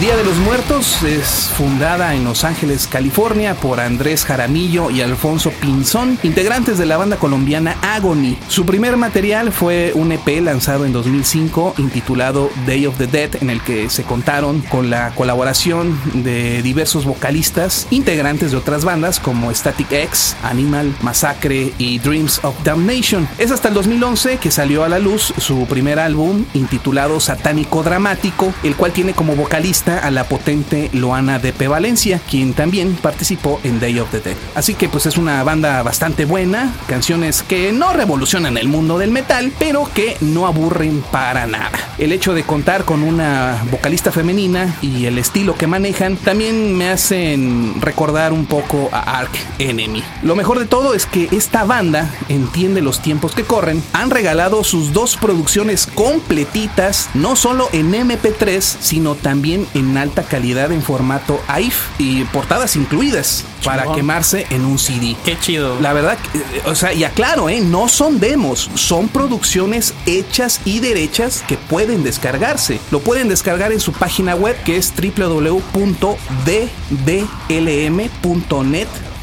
Día 0.03 0.17
de 0.17 0.25
los 0.25 0.37
Muertos 0.39 1.01
es 1.05 1.53
fundada 1.57 2.17
en 2.17 2.25
Los 2.25 2.43
Ángeles, 2.43 2.89
California, 2.89 3.55
por 3.55 3.79
Andrés 3.79 4.25
Jaramillo 4.25 4.91
y 4.91 5.01
Alfonso 5.01 5.53
Pinzón, 5.53 6.19
integrantes 6.25 6.77
de 6.77 6.87
la 6.87 6.97
banda 6.97 7.19
colombiana 7.19 7.77
Agony. 7.83 8.37
Su 8.49 8.67
primer 8.67 8.97
material 8.97 9.53
fue 9.53 9.93
un 9.95 10.11
EP 10.11 10.27
lanzado 10.43 10.87
en 10.87 10.93
2005 10.93 11.75
intitulado 11.79 12.51
Day 12.67 12.87
of 12.87 12.99
the 12.99 13.07
Dead, 13.07 13.37
en 13.41 13.51
el 13.51 13.61
que 13.61 13.89
se 13.91 14.03
contaron 14.03 14.63
con 14.63 14.91
la 14.91 15.15
colaboración 15.15 15.97
de 16.25 16.63
diversos 16.63 17.05
vocalistas 17.05 17.87
integrantes 17.91 18.51
de 18.51 18.57
otras 18.57 18.85
bandas 18.85 19.21
como 19.21 19.55
Static 19.55 19.93
X, 19.93 20.37
Animal, 20.43 20.93
Massacre 21.03 21.75
y 21.79 22.01
Dreams 22.01 22.41
of 22.43 22.57
Damnation. 22.65 23.29
Es 23.39 23.53
hasta 23.53 23.69
el 23.69 23.75
2011 23.75 24.39
que 24.39 24.51
salió 24.51 24.83
a 24.83 24.89
la 24.89 24.99
luz 24.99 25.33
su 25.39 25.65
primer 25.67 26.01
álbum 26.01 26.45
intitulado 26.55 27.21
Satánico 27.21 27.85
Dramático, 27.85 28.53
el 28.65 28.75
cual 28.75 28.91
tiene 28.91 29.13
como 29.13 29.37
vocalista 29.37 29.92
a 29.99 30.11
la 30.11 30.25
potente 30.25 30.91
Loana 30.93 31.39
de 31.39 31.53
P. 31.53 31.69
Valencia, 31.69 32.21
quien 32.29 32.55
también 32.55 32.95
participó 32.95 33.61
en 33.65 33.81
Day 33.81 33.99
of 33.99 34.11
the 34.11 34.21
Dead. 34.21 34.37
Así 34.55 34.75
que 34.75 34.89
pues 34.89 35.07
es 35.07 35.17
una 35.17 35.43
banda 35.45 35.83
bastante 35.83 36.25
buena, 36.25 36.73
canciones 36.87 37.43
que 37.43 37.73
no 37.73 37.93
revolucionan 37.93 38.57
el 38.57 38.69
mundo 38.69 38.99
del 38.99 39.11
metal, 39.11 39.53
pero 39.59 39.89
que 39.95 40.17
no 40.21 40.47
aburren 40.47 41.03
para 41.11 41.47
nada. 41.47 41.79
El 41.99 42.13
hecho 42.13 42.35
de 42.35 42.45
contar 42.45 42.85
con 42.85 43.03
una 43.03 43.65
vocalista 43.71 44.13
femenina 44.13 44.77
y 44.83 45.07
el 45.07 45.19
estilo 45.19 45.57
que 45.57 45.67
manejan 45.67 46.17
también 46.17 46.77
me 46.77 46.89
hacen 46.91 47.81
recordar 47.81 48.33
un 48.33 48.47
poco 48.47 48.89
a 48.93 49.19
Ark 49.19 49.33
Enemy. 49.59 50.03
Lo 50.23 50.37
mejor 50.37 50.59
de 50.59 50.67
todo 50.67 50.95
es 50.95 51.07
que 51.07 51.29
esta 51.33 51.65
banda 51.65 52.11
entiende 52.29 52.81
los 52.81 53.01
tiempos 53.01 53.35
que 53.35 53.45
corren, 53.45 53.83
han 53.93 54.11
regalado 54.11 54.65
sus 54.65 54.93
dos 54.93 55.17
producciones 55.17 55.87
completitas, 55.87 57.11
no 57.15 57.37
solo 57.37 57.69
en 57.73 57.93
MP3, 57.93 58.61
sino 58.61 59.15
también 59.15 59.67
en 59.75 59.82
alta 59.97 60.23
calidad 60.23 60.73
en 60.73 60.83
formato 60.83 61.41
AIF 61.49 61.77
y 61.99 62.25
portadas 62.25 62.77
incluidas 62.77 63.45
para 63.65 63.93
quemarse 63.95 64.47
en 64.51 64.65
un 64.65 64.79
CD. 64.79 65.17
Qué 65.25 65.39
chido. 65.39 65.79
La 65.81 65.93
verdad, 65.93 66.19
eh, 66.35 66.63
o 66.67 66.75
sea, 66.75 66.93
y 66.93 67.05
aclaro, 67.05 67.49
¿eh? 67.49 67.61
no 67.61 67.89
son 67.89 68.19
demos, 68.21 68.71
son 68.75 69.09
producciones 69.09 69.95
hechas 70.07 70.61
y 70.65 70.81
derechas 70.81 71.43
que 71.47 71.57
pueden 71.57 72.03
descargarse. 72.03 72.81
Lo 72.91 73.01
pueden 73.01 73.29
descargar 73.29 73.73
en 73.73 73.81
su 73.81 73.93
página 73.93 74.35
web 74.35 74.57
que 74.65 74.77
es 74.77 74.93
www.ddlm.net. 74.97 76.09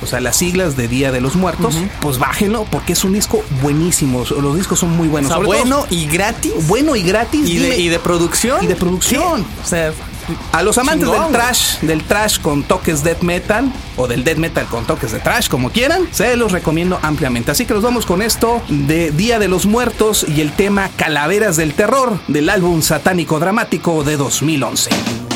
O 0.01 0.07
sea, 0.07 0.21
las 0.21 0.37
siglas 0.37 0.77
de 0.77 0.87
Día 0.87 1.11
de 1.11 1.19
los 1.19 1.35
Muertos, 1.35 1.75
pues 1.99 2.19
bájenlo 2.19 2.65
porque 2.71 2.93
es 2.93 3.03
un 3.03 3.11
disco 3.11 3.43
buenísimo. 3.61 4.23
Los 4.41 4.55
discos 4.55 4.79
son 4.79 4.95
muy 4.95 5.09
buenos. 5.09 5.29
O 5.29 5.33
sea, 5.35 5.43
Sobre 5.43 5.59
todo- 5.59 5.67
bueno 5.67 5.85
y 5.89 6.05
gratis. 6.07 6.53
bueno 6.69 6.95
y 6.95 7.03
gratis. 7.03 7.49
Y 7.49 7.57
de, 7.57 7.65
dime- 7.71 7.77
y 7.79 7.87
de 7.89 7.99
producción. 7.99 8.63
y 8.63 8.67
de 8.67 8.77
producción. 8.77 9.43
¿Qué? 9.43 9.61
O 9.61 9.65
sea, 9.67 9.91
A 10.51 10.63
los 10.63 10.77
amantes 10.77 11.07
Chingón, 11.07 11.31
del 11.31 11.31
trash, 11.31 11.79
del 11.81 12.03
trash 12.03 12.39
con 12.39 12.63
toques 12.63 13.03
death 13.03 13.21
metal 13.21 13.71
o 13.97 14.07
del 14.07 14.23
death 14.23 14.37
metal 14.37 14.65
con 14.65 14.85
toques 14.85 15.11
de 15.11 15.19
trash, 15.19 15.47
como 15.47 15.71
quieran, 15.71 16.07
se 16.11 16.35
los 16.35 16.51
recomiendo 16.51 16.99
ampliamente. 17.01 17.51
Así 17.51 17.65
que 17.65 17.73
nos 17.73 17.83
vamos 17.83 18.05
con 18.05 18.21
esto 18.21 18.61
de 18.69 19.11
Día 19.11 19.39
de 19.39 19.47
los 19.47 19.65
Muertos 19.65 20.25
y 20.27 20.41
el 20.41 20.51
tema 20.51 20.89
Calaveras 20.95 21.57
del 21.57 21.73
Terror 21.73 22.19
del 22.27 22.49
álbum 22.49 22.81
satánico 22.81 23.39
dramático 23.39 24.03
de 24.03 24.17
2011. 24.17 25.28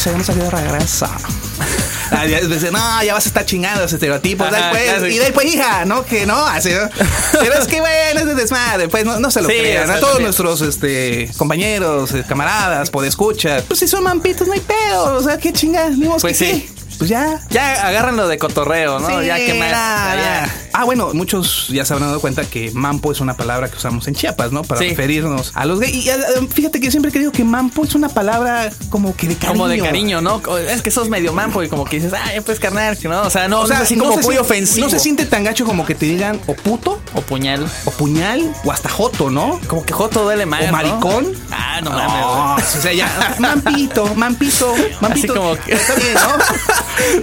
Ay, 0.00 0.04
seguimos 0.04 0.30
aquí 0.30 0.38
de 0.40 0.50
regreso. 0.50 1.06
Ah, 2.12 2.26
ya, 2.26 2.40
dice, 2.40 2.72
no, 2.72 2.80
ya 3.04 3.14
vas 3.14 3.24
a 3.26 3.28
estar 3.28 3.46
chingando 3.46 3.84
ese 3.84 3.94
estereotipo. 3.94 4.42
Ajá, 4.42 4.56
después, 4.56 4.82
claro. 4.82 5.06
Y 5.06 5.18
después, 5.18 5.46
hija, 5.46 5.84
no, 5.84 6.04
que 6.04 6.26
no, 6.26 6.44
así, 6.44 6.70
¿no? 6.70 6.88
Pero 7.40 7.54
es 7.54 7.68
que 7.68 7.80
bueno, 7.80 8.20
es 8.20 8.26
de 8.26 8.34
desmadre, 8.34 8.88
pues 8.88 9.04
no, 9.04 9.20
no 9.20 9.30
se 9.30 9.40
lo 9.40 9.48
Sí, 9.48 9.54
crean. 9.60 9.86
sea, 9.86 9.94
a 9.94 10.00
todos 10.00 10.16
sí. 10.16 10.22
nuestros 10.24 10.60
este, 10.62 11.30
compañeros, 11.38 12.12
eh, 12.14 12.24
camaradas, 12.26 12.90
podescuchas. 12.90 13.62
Pues 13.62 13.78
si 13.78 13.86
son 13.86 14.02
mampitos, 14.02 14.48
no 14.48 14.54
hay 14.54 14.60
pedo. 14.60 15.14
O 15.18 15.22
sea, 15.22 15.38
qué 15.38 15.52
chingas, 15.52 15.96
ni 15.96 16.08
Pues 16.08 16.24
que 16.24 16.34
sí. 16.34 16.68
qué. 16.68 16.70
Pues 16.98 17.08
ya. 17.10 17.40
Ya 17.50 17.86
agárrenlo 17.86 18.26
de 18.26 18.38
cotorreo, 18.38 18.98
¿no? 18.98 19.06
Sí, 19.20 19.26
ya 19.26 19.36
que 19.36 19.54
más. 19.54 19.70
nada, 19.70 20.16
ya. 20.16 20.54
Ah, 20.72 20.84
bueno, 20.84 21.10
muchos 21.14 21.68
ya 21.68 21.84
se 21.84 21.92
habrán 21.92 22.08
dado 22.10 22.20
cuenta 22.20 22.44
que 22.44 22.70
mampo 22.72 23.12
es 23.12 23.20
una 23.20 23.36
palabra 23.36 23.68
que 23.68 23.76
usamos 23.76 24.06
en 24.08 24.14
Chiapas, 24.14 24.52
¿no? 24.52 24.62
Para 24.62 24.80
Sí. 24.80 24.88
referirnos 24.90 25.52
a 25.54 25.64
los 25.66 25.80
gays. 25.80 25.94
Y 25.94 26.10
ah, 26.10 26.16
ah, 26.18 26.44
fíjate 26.52 26.78
que 26.80 26.86
yo 26.86 26.90
siempre 26.90 27.10
he 27.10 27.12
creído 27.12 27.32
que 27.32 27.44
mampo 27.44 27.84
es 27.84 27.94
una 27.94 28.08
palabra 28.08 28.70
como 28.88 29.14
que 29.16 29.28
de 29.28 29.34
cariño. 29.36 29.52
Como 29.52 29.68
de 29.68 29.78
cariño, 29.78 30.20
¿no? 30.20 30.40
Es 30.58 30.82
que 30.82 30.90
sos 30.90 31.08
medio 31.08 31.32
mampo 31.32 31.62
y 31.62 31.68
como 31.68 31.84
que 31.84 31.96
dices, 31.96 32.12
ah, 32.14 32.30
pues 32.44 32.58
carnal, 32.60 32.96
no. 33.04 33.22
O 33.22 33.30
sea, 33.30 33.48
no, 33.48 33.60
O 33.60 33.66
sea, 33.66 33.76
no 33.78 33.82
es 33.82 33.86
así 33.88 33.96
no 33.96 34.04
como 34.04 34.18
muy 34.22 34.36
ofensivo. 34.36 34.86
No 34.86 34.90
se 34.90 34.98
siente 34.98 35.26
tan 35.26 35.44
gacho 35.44 35.64
como 35.64 35.84
que 35.84 35.94
te 35.94 36.06
digan 36.06 36.40
o 36.46 36.54
puto, 36.54 37.00
O 37.14 37.20
puñal. 37.20 37.66
o 37.84 37.90
puñal, 37.90 38.52
o 38.64 38.72
hasta 38.72 38.88
joto, 38.88 39.30
¿no? 39.30 39.60
Como 39.66 39.84
que 39.84 39.92
joto 39.92 40.22
duele 40.22 40.46
más. 40.46 40.62
O 40.62 41.20
¿no? 41.20 41.32
Ah, 41.80 41.82
no 41.82 41.90
No, 41.90 42.36
mames. 42.46 42.76
o 42.76 42.80
sea, 42.80 42.92
ya, 42.92 43.34
mampito, 43.38 44.14
mampito, 44.14 44.74
mampito. 45.00 45.32
Así 45.32 45.38
como 45.40 45.56
que- 45.56 45.72
Está 45.74 45.94
bien, 45.94 46.14
¿no? 46.14 46.30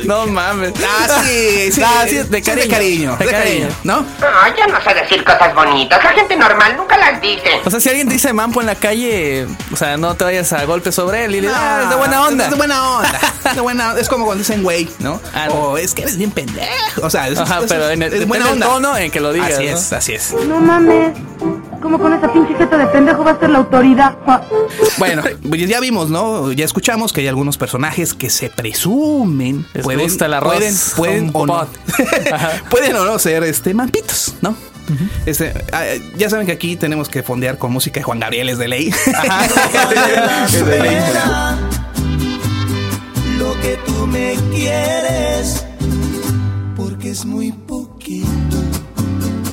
No 0.26 0.28
mames. 0.28 0.74
Ah, 0.84 1.22
sí, 1.24 1.72
sí. 1.72 1.82
Ah, 1.86 2.04
sí, 2.08 2.16
de 2.16 2.24
Sí, 2.24 2.30
de 2.30 2.42
cariño. 2.42 2.70
cariño, 2.72 3.18
De 3.18 3.26
cariño. 3.28 3.68
¿no? 3.84 4.06
Ay, 4.42 4.54
yo 4.58 4.66
no 4.74 4.82
sé 4.84 4.94
decir 4.94 5.24
cosas 5.24 5.54
bonitas. 5.54 6.04
La 6.04 6.12
gente 6.12 6.36
normal 6.36 6.76
nunca 6.76 6.98
las 6.98 7.22
dice. 7.22 7.62
O 7.64 7.70
sea, 7.70 7.80
si 7.80 7.90
alguien 7.90 8.10
dice 8.10 8.34
mampo 8.34 8.60
en 8.62 8.68
la 8.68 8.76
calle, 8.76 9.48
o 9.72 9.76
sea, 9.76 9.98
no 9.98 10.16
te 10.16 10.24
vayas 10.24 10.52
a 10.54 10.64
golpe 10.66 10.92
sobre 10.92 11.26
él 11.26 11.36
y 11.36 11.42
le 11.42 11.48
dices, 11.48 11.58
ah, 11.60 11.82
es 11.84 11.90
de 11.90 11.96
buena 11.96 12.24
onda. 12.24 12.44
Es 12.46 12.50
de 12.50 12.56
buena 12.58 12.92
onda. 12.98 13.20
de 13.54 13.62
buena 13.62 13.90
onda. 13.90 14.02
Es 14.02 14.10
como 14.10 14.26
cuando 14.26 14.40
dicen 14.42 14.64
güey, 14.64 14.90
¿no? 15.00 15.22
Ah, 15.36 15.48
o 15.52 15.78
es 15.78 15.94
que 15.94 16.02
eres 16.04 16.18
bien 16.18 16.32
pendejo. 16.32 17.02
O 17.04 17.10
sea, 17.10 17.28
es, 17.28 17.38
Ajá, 17.38 17.60
es- 17.60 17.66
pero 17.68 17.90
en 17.90 18.02
el, 18.02 18.14
es 18.14 18.28
buena 18.28 18.50
onda. 18.50 18.66
del 18.66 18.74
tono 18.76 18.98
en 18.98 19.12
que 19.12 19.20
lo 19.20 19.32
digas. 19.32 19.54
así 19.54 19.66
¿no? 19.66 19.78
es, 19.78 19.94
así 19.94 20.14
es. 20.14 20.34
No 20.48 20.60
mames. 20.60 21.12
¿Cómo 21.82 22.00
con 22.00 22.14
esa 22.14 22.32
pinche 22.32 22.56
jeta 22.56 22.78
de 22.78 22.88
pendejo 22.88 23.24
va 23.24 23.32
a 23.32 23.40
ser 23.40 23.50
la 23.50 23.60
autoridad? 23.60 24.18
Bueno, 24.98 25.24
ya 25.54 25.80
vimos, 25.80 26.10
¿no? 26.10 26.52
Ya 26.52 26.66
escuchamos 26.66 27.14
que 27.14 27.22
hay 27.22 27.28
algunos 27.28 27.58
personajes 27.58 28.14
que 28.14 28.30
se 28.30 28.50
presumen 28.50 29.66
Les 29.74 29.84
pueden, 29.84 30.02
gusta 30.02 30.26
el 30.26 30.34
arroz 30.34 30.94
pueden, 30.96 31.32
pueden 31.32 31.32
o 31.34 31.46
no, 31.46 31.68
pueden 32.70 32.96
o 32.96 33.06
no 33.06 33.20
ser 33.20 33.44
este 33.44 33.74
mampitos, 33.74 34.36
¿no? 34.42 34.56
Este, 35.26 35.54
ah, 35.74 35.84
ya 36.16 36.30
saben 36.30 36.46
que 36.46 36.54
aquí 36.54 36.78
tenemos 36.78 37.10
que 37.10 37.22
fondear 37.22 37.58
con 37.58 37.72
música 37.72 38.00
de 38.00 38.04
Juan 38.04 38.20
Gabriel 38.20 38.50
es 38.50 38.58
de 38.58 38.68
ley. 38.68 38.90
Es 40.46 40.66
de 40.66 40.80
ley. 40.80 40.98
lo 43.38 43.54
que 43.62 43.78
tú 43.86 44.08
me 44.08 44.36
quieres, 44.52 45.66
porque 46.76 47.12
es 47.12 47.26
muy. 47.26 47.54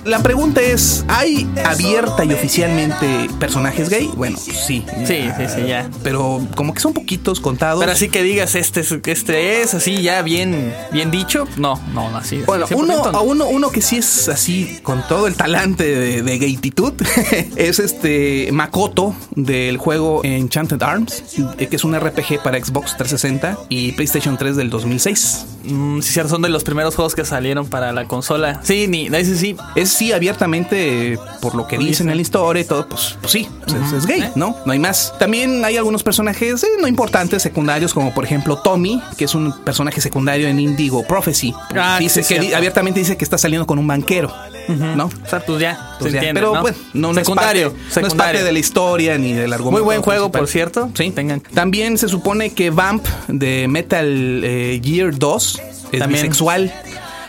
La 0.04 0.22
pregunta 0.22 0.60
es, 0.60 1.04
¿hay 1.08 1.48
abierta 1.64 2.24
y 2.24 2.32
oficialmente 2.32 3.28
personajes 3.40 3.88
gay? 3.88 4.10
Bueno, 4.14 4.36
sí. 4.36 4.52
Sí, 4.52 4.84
sí, 5.06 5.44
sí, 5.48 5.66
ya. 5.66 5.88
Pero 6.02 6.46
como 6.54 6.74
que 6.74 6.80
son 6.80 6.92
poquitos 6.92 7.40
contados. 7.40 7.80
Pero 7.80 7.92
así 7.92 8.10
que 8.10 8.22
digas, 8.22 8.54
este 8.54 8.80
es, 8.80 8.92
este 8.92 9.62
es 9.62 9.72
así 9.72 10.02
ya 10.02 10.20
bien, 10.22 10.74
bien 10.92 11.10
dicho, 11.10 11.48
no, 11.56 11.80
no, 11.94 12.14
así. 12.16 12.42
Bueno, 12.46 12.66
100% 12.66 12.76
uno, 12.76 12.96
no. 12.96 13.18
a 13.18 13.22
uno, 13.22 13.46
uno 13.46 13.70
que 13.70 13.80
sí 13.80 13.96
es 13.96 14.28
así 14.28 14.78
con 14.82 15.06
todo 15.08 15.26
el 15.26 15.36
talante 15.36 15.84
de, 15.84 16.22
de 16.22 16.38
gaytitud 16.38 16.92
es 17.56 17.78
este 17.78 18.50
Makoto 18.52 19.14
del 19.34 19.78
juego 19.78 20.20
Enchanted 20.22 20.82
Arms, 20.82 21.24
eh, 21.58 21.66
que 21.66 21.76
es 21.76 21.84
un 21.84 21.98
RPG 21.98 22.42
para 22.42 22.62
Xbox 22.62 22.96
360 22.98 23.58
y 23.70 23.92
PlayStation 23.92 24.36
3 24.36 24.56
del 24.56 24.68
2006. 24.68 25.46
Mm, 25.66 26.00
sí, 26.02 26.12
cierto, 26.12 26.30
son 26.30 26.42
de 26.42 26.48
los 26.48 26.64
primeros 26.64 26.94
juegos 26.94 27.14
que 27.14 27.24
salieron 27.24 27.66
para 27.66 27.92
la 27.92 28.06
consola. 28.06 28.60
Sí, 28.62 28.86
ni, 28.88 29.06
ese 29.06 29.36
sí. 29.36 29.56
Es 29.74 29.90
sí 29.90 30.12
abiertamente, 30.12 31.12
eh, 31.14 31.18
por 31.40 31.54
lo 31.54 31.66
que 31.66 31.78
dicen 31.78 32.08
en 32.10 32.16
la 32.16 32.22
historia 32.22 32.60
y 32.62 32.64
todo, 32.64 32.88
pues, 32.88 33.16
pues 33.20 33.32
sí, 33.32 33.48
pues, 33.66 33.74
es, 33.74 33.92
es 33.92 34.06
gay, 34.06 34.30
¿no? 34.34 34.56
No 34.66 34.72
hay 34.72 34.78
más. 34.78 35.12
También 35.18 35.64
hay 35.64 35.76
algunos 35.76 36.02
personajes 36.02 36.62
eh, 36.64 36.68
no 36.80 36.86
importantes, 36.88 37.42
secundarios, 37.42 37.94
como 37.94 38.12
por 38.14 38.24
ejemplo 38.24 38.56
Tommy, 38.58 39.00
que 39.16 39.24
es 39.24 39.34
un 39.34 39.52
personaje 39.64 40.00
secundario 40.00 40.48
en 40.48 40.58
Indigo 40.60 41.04
Prophecy. 41.06 41.54
Ah, 41.76 41.96
dice 41.98 42.22
sí, 42.22 42.34
que 42.34 42.40
di- 42.40 42.52
abiertamente 42.52 43.00
dice 43.00 43.16
que 43.16 43.24
está 43.24 43.38
saliendo 43.38 43.66
con 43.66 43.78
un 43.78 43.86
banquero, 43.86 44.32
¿no? 44.68 45.06
O 45.06 45.28
sea, 45.28 45.40
pues 45.40 45.60
ya, 45.60 45.96
Pues 45.98 46.10
se 46.12 46.16
ya, 46.16 46.18
entiende, 46.20 46.40
pero 46.40 46.54
¿no? 46.54 46.60
bueno, 46.62 46.76
no, 46.94 47.08
no 47.12 47.14
secundario, 47.14 47.68
es 47.68 47.72
parte, 47.74 48.00
no 48.02 48.06
es 48.08 48.14
parte 48.14 48.42
de 48.44 48.52
la 48.52 48.58
historia 48.58 49.18
ni 49.18 49.32
del 49.32 49.52
argumento. 49.52 49.78
Muy 49.78 49.84
buen 49.84 50.02
juego, 50.02 50.30
principal. 50.30 50.40
por 50.40 50.48
cierto. 50.48 50.90
Sí. 50.94 51.10
Tengan. 51.10 51.40
También 51.40 51.98
se 51.98 52.08
supone 52.08 52.52
que 52.54 52.70
Vamp 52.70 53.04
de 53.28 53.66
Metal 53.68 54.06
eh, 54.44 54.80
Gear 54.82 55.16
2 55.18 55.53
es 55.58 55.98
También. 55.98 56.08
bisexual. 56.22 56.72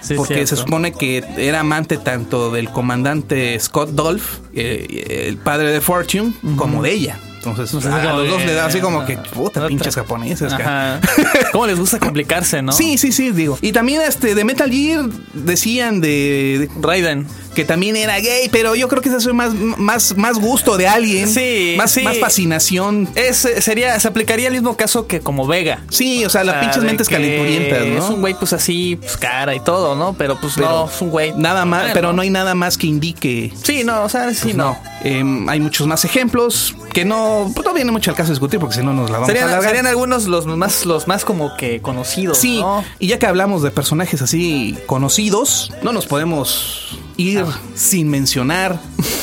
Sí, 0.01 0.13
porque 0.13 0.35
cierto. 0.35 0.55
se 0.55 0.61
supone 0.61 0.91
que 0.91 1.23
era 1.37 1.61
amante 1.61 1.97
tanto 1.97 2.51
del 2.51 2.69
comandante 2.69 3.59
Scott 3.59 3.89
Dolph, 3.89 4.37
eh, 4.53 5.25
el 5.27 5.37
padre 5.37 5.71
de 5.71 5.81
Fortune, 5.81 6.31
como 6.57 6.83
de 6.83 6.91
ella. 6.91 7.19
Entonces, 7.37 7.73
Entonces, 7.73 7.91
a 7.91 8.13
los 8.13 8.27
dos 8.27 8.43
le 8.45 8.53
da 8.53 8.65
así 8.67 8.79
como 8.79 9.05
que, 9.05 9.17
puta, 9.17 9.59
Otra. 9.59 9.67
pinches 9.67 9.93
japoneses. 9.95 10.51
¿Cómo 11.51 11.67
les 11.67 11.79
gusta 11.79 11.99
complicarse, 11.99 12.61
no? 12.61 12.71
Sí, 12.71 12.97
sí, 12.97 13.11
sí, 13.11 13.31
digo. 13.31 13.57
Y 13.61 13.71
también 13.71 14.01
este 14.01 14.33
de 14.35 14.43
Metal 14.43 14.69
Gear 14.71 15.05
decían 15.33 16.01
de, 16.01 16.67
de- 16.75 16.81
Raiden. 16.81 17.27
Que 17.55 17.65
también 17.65 17.95
era 17.95 18.19
gay, 18.19 18.49
pero 18.51 18.75
yo 18.75 18.87
creo 18.87 19.01
que 19.01 19.09
eso 19.09 19.17
es 19.17 19.27
más, 19.33 19.53
más, 19.53 20.15
más 20.17 20.37
gusto 20.37 20.77
de 20.77 20.87
alguien. 20.87 21.27
Sí, 21.27 21.73
más, 21.77 21.91
sí. 21.91 22.01
más 22.03 22.19
fascinación. 22.19 23.09
Es, 23.15 23.37
sería, 23.59 23.99
se 23.99 24.07
aplicaría 24.07 24.47
el 24.49 24.53
mismo 24.53 24.77
caso 24.77 25.07
que 25.07 25.21
como 25.21 25.47
Vega. 25.47 25.81
Sí, 25.89 26.23
o 26.25 26.29
sea, 26.29 26.43
las 26.43 26.57
pinches 26.63 26.83
mentes 26.83 27.09
calenturientas, 27.09 27.85
¿no? 27.87 28.03
Es 28.03 28.09
un 28.11 28.21
güey, 28.21 28.35
pues 28.35 28.53
así, 28.53 28.97
pues 28.97 29.17
cara 29.17 29.55
y 29.55 29.59
todo, 29.61 29.95
¿no? 29.95 30.13
Pero 30.13 30.39
pues 30.39 30.53
Pero 30.55 30.69
no, 30.69 30.85
es 30.85 31.01
un 31.01 31.09
güey. 31.09 31.33
Nada 31.35 31.65
más, 31.65 31.81
Bueno. 31.81 31.93
pero 31.95 32.13
no 32.13 32.21
hay 32.21 32.29
nada 32.29 32.53
más 32.53 32.77
que 32.77 32.87
indique. 32.87 33.51
Sí, 33.63 33.83
no, 33.83 34.03
o 34.03 34.09
sea, 34.09 34.31
sí, 34.33 34.39
Pues 34.43 34.55
no. 34.55 34.77
Em, 35.03 35.47
hay 35.49 35.59
muchos 35.59 35.87
más 35.87 36.03
ejemplos 36.05 36.75
que 36.93 37.05
no, 37.05 37.51
pues 37.55 37.65
no 37.65 37.73
viene 37.73 37.91
mucho 37.91 38.11
al 38.11 38.17
caso 38.17 38.27
de 38.29 38.33
discutir 38.33 38.59
porque 38.59 38.75
si 38.75 38.81
no 38.83 38.93
nos 38.93 39.09
la 39.09 39.17
vamos 39.17 39.29
a 39.29 39.31
Serían, 39.31 39.49
alargar. 39.49 39.69
serían 39.69 39.87
algunos 39.87 40.25
los 40.25 40.45
más, 40.45 40.85
los 40.85 41.07
más 41.07 41.23
como 41.25 41.55
que 41.57 41.81
conocidos. 41.81 42.37
Sí, 42.37 42.59
¿no? 42.59 42.83
y 42.99 43.07
ya 43.07 43.19
que 43.19 43.25
hablamos 43.27 43.61
de 43.63 43.71
personajes 43.71 44.21
así 44.21 44.77
conocidos, 44.87 45.71
no 45.83 45.93
nos 45.93 46.05
podemos 46.07 46.97
ir 47.17 47.39
Ah. 47.47 47.57
sin 47.75 48.09
mencionar. 48.09 48.79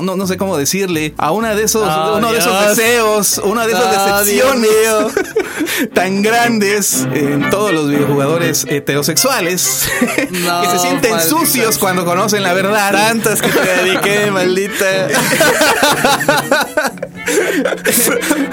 No, 0.00 0.16
no 0.16 0.26
sé 0.26 0.36
cómo 0.36 0.56
decirle 0.56 1.14
a 1.18 1.30
una 1.30 1.54
de 1.54 1.62
esos, 1.64 1.86
Oh, 1.88 2.16
uno 2.16 2.32
de 2.32 2.38
esos 2.38 2.68
deseos, 2.68 3.40
una 3.44 3.66
de 3.66 3.72
esas 3.74 3.84
Oh, 3.84 4.18
decepciones 4.24 5.90
tan 5.94 6.20
grandes 6.22 7.06
en 7.12 7.48
todos 7.50 7.72
los 7.72 7.88
videojugadores 7.90 8.66
heterosexuales 8.68 9.86
No, 10.30 10.60
que 10.62 10.68
se 10.68 10.78
sienten 10.80 11.12
maldita 11.12 11.38
sucios 11.38 11.78
cuando 11.78 12.04
conocen 12.04 12.42
la 12.42 12.54
verdad. 12.54 12.92
Tantas 12.92 13.40
que 13.40 13.48
te 13.48 13.60
dediqué, 13.84 14.30
maldita. 14.32 15.08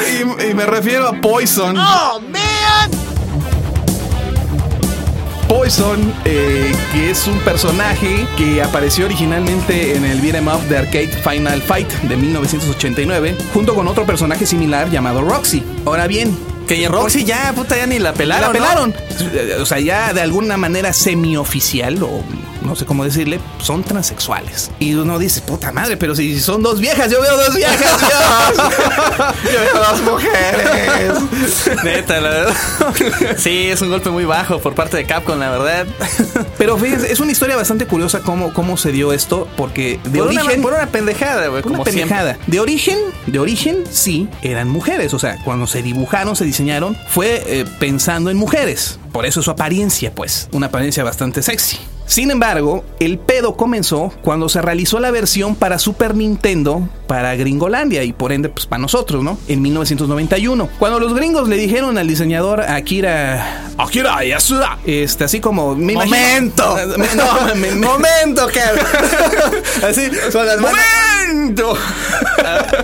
y, 0.10 0.50
y 0.50 0.54
me 0.54 0.66
refiero 0.66 1.08
a 1.08 1.14
Poison. 1.22 1.76
Oh, 1.78 2.20
man! 2.30 3.11
Poison, 5.62 6.12
eh, 6.26 6.72
que 6.92 7.12
es 7.12 7.28
un 7.28 7.38
personaje 7.42 8.26
que 8.36 8.64
apareció 8.64 9.06
originalmente 9.06 9.96
en 9.96 10.06
el 10.06 10.20
beat'em 10.20 10.48
up 10.48 10.60
de 10.68 10.76
arcade 10.80 11.10
Final 11.10 11.62
Fight 11.62 11.88
de 12.02 12.18
1989, 12.18 13.36
junto 13.54 13.76
con 13.76 13.88
otro 13.88 14.04
personaje 14.08 14.48
similar 14.48 14.90
llamado 14.90 15.22
Roxy. 15.22 15.62
Ahora 15.86 16.08
bien, 16.08 16.36
Que 16.68 16.88
Roxy 16.88 17.26
ya, 17.26 17.54
puta, 17.56 17.78
ya 17.78 17.86
ni 17.86 18.00
la 18.00 18.12
pelaron. 18.12 18.42
la 18.42 18.60
¿no? 18.60 18.92
pelaron. 18.92 19.62
O 19.62 19.66
sea, 19.68 19.80
ya 19.80 20.14
de 20.14 20.22
alguna 20.22 20.58
manera 20.58 20.94
semioficial 20.94 22.02
o 22.02 22.24
no 22.62 22.76
sé 22.76 22.86
cómo 22.86 23.04
decirle, 23.04 23.40
son 23.60 23.84
transexuales. 23.84 24.72
Y 24.80 24.94
uno 24.94 25.20
dice, 25.20 25.42
puta 25.42 25.72
madre, 25.72 25.98
pero 25.98 26.16
si 26.16 26.40
son 26.40 26.62
dos 26.62 26.80
viejas, 26.80 27.12
yo 27.12 27.22
veo 27.22 27.36
dos 27.38 27.56
viejas, 27.56 27.80
Dios. 27.80 29.34
yo 29.46 29.60
veo 29.60 29.84
dos 29.90 30.02
mujeres. 30.02 31.84
Neta, 31.84 32.22
la 32.22 32.30
verdad. 32.30 32.56
Sí, 33.38 33.68
es 33.68 33.82
un 33.82 33.90
golpe 33.90 34.10
muy 34.10 34.26
bajo 34.26 34.60
por 34.60 34.76
parte 34.76 34.98
de 34.98 35.06
Capcom, 35.06 35.40
la 35.40 35.50
verdad. 35.50 35.88
Pero 36.58 36.78
fíjense, 36.78 37.12
es 37.12 37.20
una 37.20 37.32
historia 37.32 37.56
bastante 37.56 37.86
curiosa 37.86 38.22
cómo, 38.22 38.54
cómo 38.54 38.78
se 38.78 38.92
dio 38.92 39.14
esto, 39.14 39.48
porque 39.58 40.00
de 40.04 40.20
por 40.20 40.28
origen... 40.28 40.46
Una, 40.46 40.62
por 40.62 40.74
una 40.74 40.88
pendejada, 40.88 41.48
güey, 41.48 41.64
como 41.64 41.84
pendejada. 41.84 42.38
De 42.48 42.60
origen, 42.60 42.98
de 43.28 43.40
origen, 43.40 43.84
sí, 43.90 44.28
eran 44.42 44.70
mujeres. 44.70 45.14
O 45.14 45.20
sea, 45.20 45.38
cuando 45.44 45.68
se 45.68 45.82
dibujaron, 45.82 46.36
se 46.36 46.46
diseñaron, 46.46 46.98
fue 47.08 47.44
eh, 47.48 47.66
pensando 47.80 48.30
en 48.30 48.38
mujeres. 48.38 49.00
Por 49.12 49.26
eso 49.26 49.42
su 49.42 49.52
apariencia, 49.52 50.14
pues, 50.14 50.48
una 50.52 50.68
apariencia 50.68 51.04
bastante 51.04 51.42
sexy. 51.42 51.78
Sin 52.12 52.30
embargo, 52.30 52.84
el 53.00 53.18
pedo 53.20 53.56
comenzó 53.56 54.12
cuando 54.22 54.50
se 54.50 54.62
realizó 54.62 55.00
la 55.00 55.12
versión 55.12 55.56
para 55.56 55.80
Super 55.80 56.14
Nintendo 56.14 56.90
para 57.08 57.34
Gringolandia 57.36 58.04
y 58.04 58.12
por 58.12 58.34
ende 58.34 58.50
pues 58.50 58.66
para 58.66 58.82
nosotros, 58.82 59.24
¿no? 59.24 59.38
En 59.48 59.62
1991. 59.62 60.68
Cuando 60.78 61.00
los 61.00 61.14
gringos 61.14 61.48
le 61.48 61.56
dijeron 61.56 61.98
al 61.98 62.10
diseñador 62.10 62.64
Akira 62.64 63.72
Akira 63.78 64.26
Yasuda, 64.26 64.78
este 64.86 65.24
así 65.24 65.40
como 65.40 65.74
me 65.74 65.94
imagino- 65.94 66.18
Momento. 66.18 66.78
no, 67.16 67.56
me- 67.56 67.72
me- 67.72 67.76
Momento, 67.88 68.46
cabrón. 68.54 68.86
Así, 69.90 70.10
con 70.34 70.46
las 70.46 70.60
manos. 70.60 70.80
momento. 71.30 71.78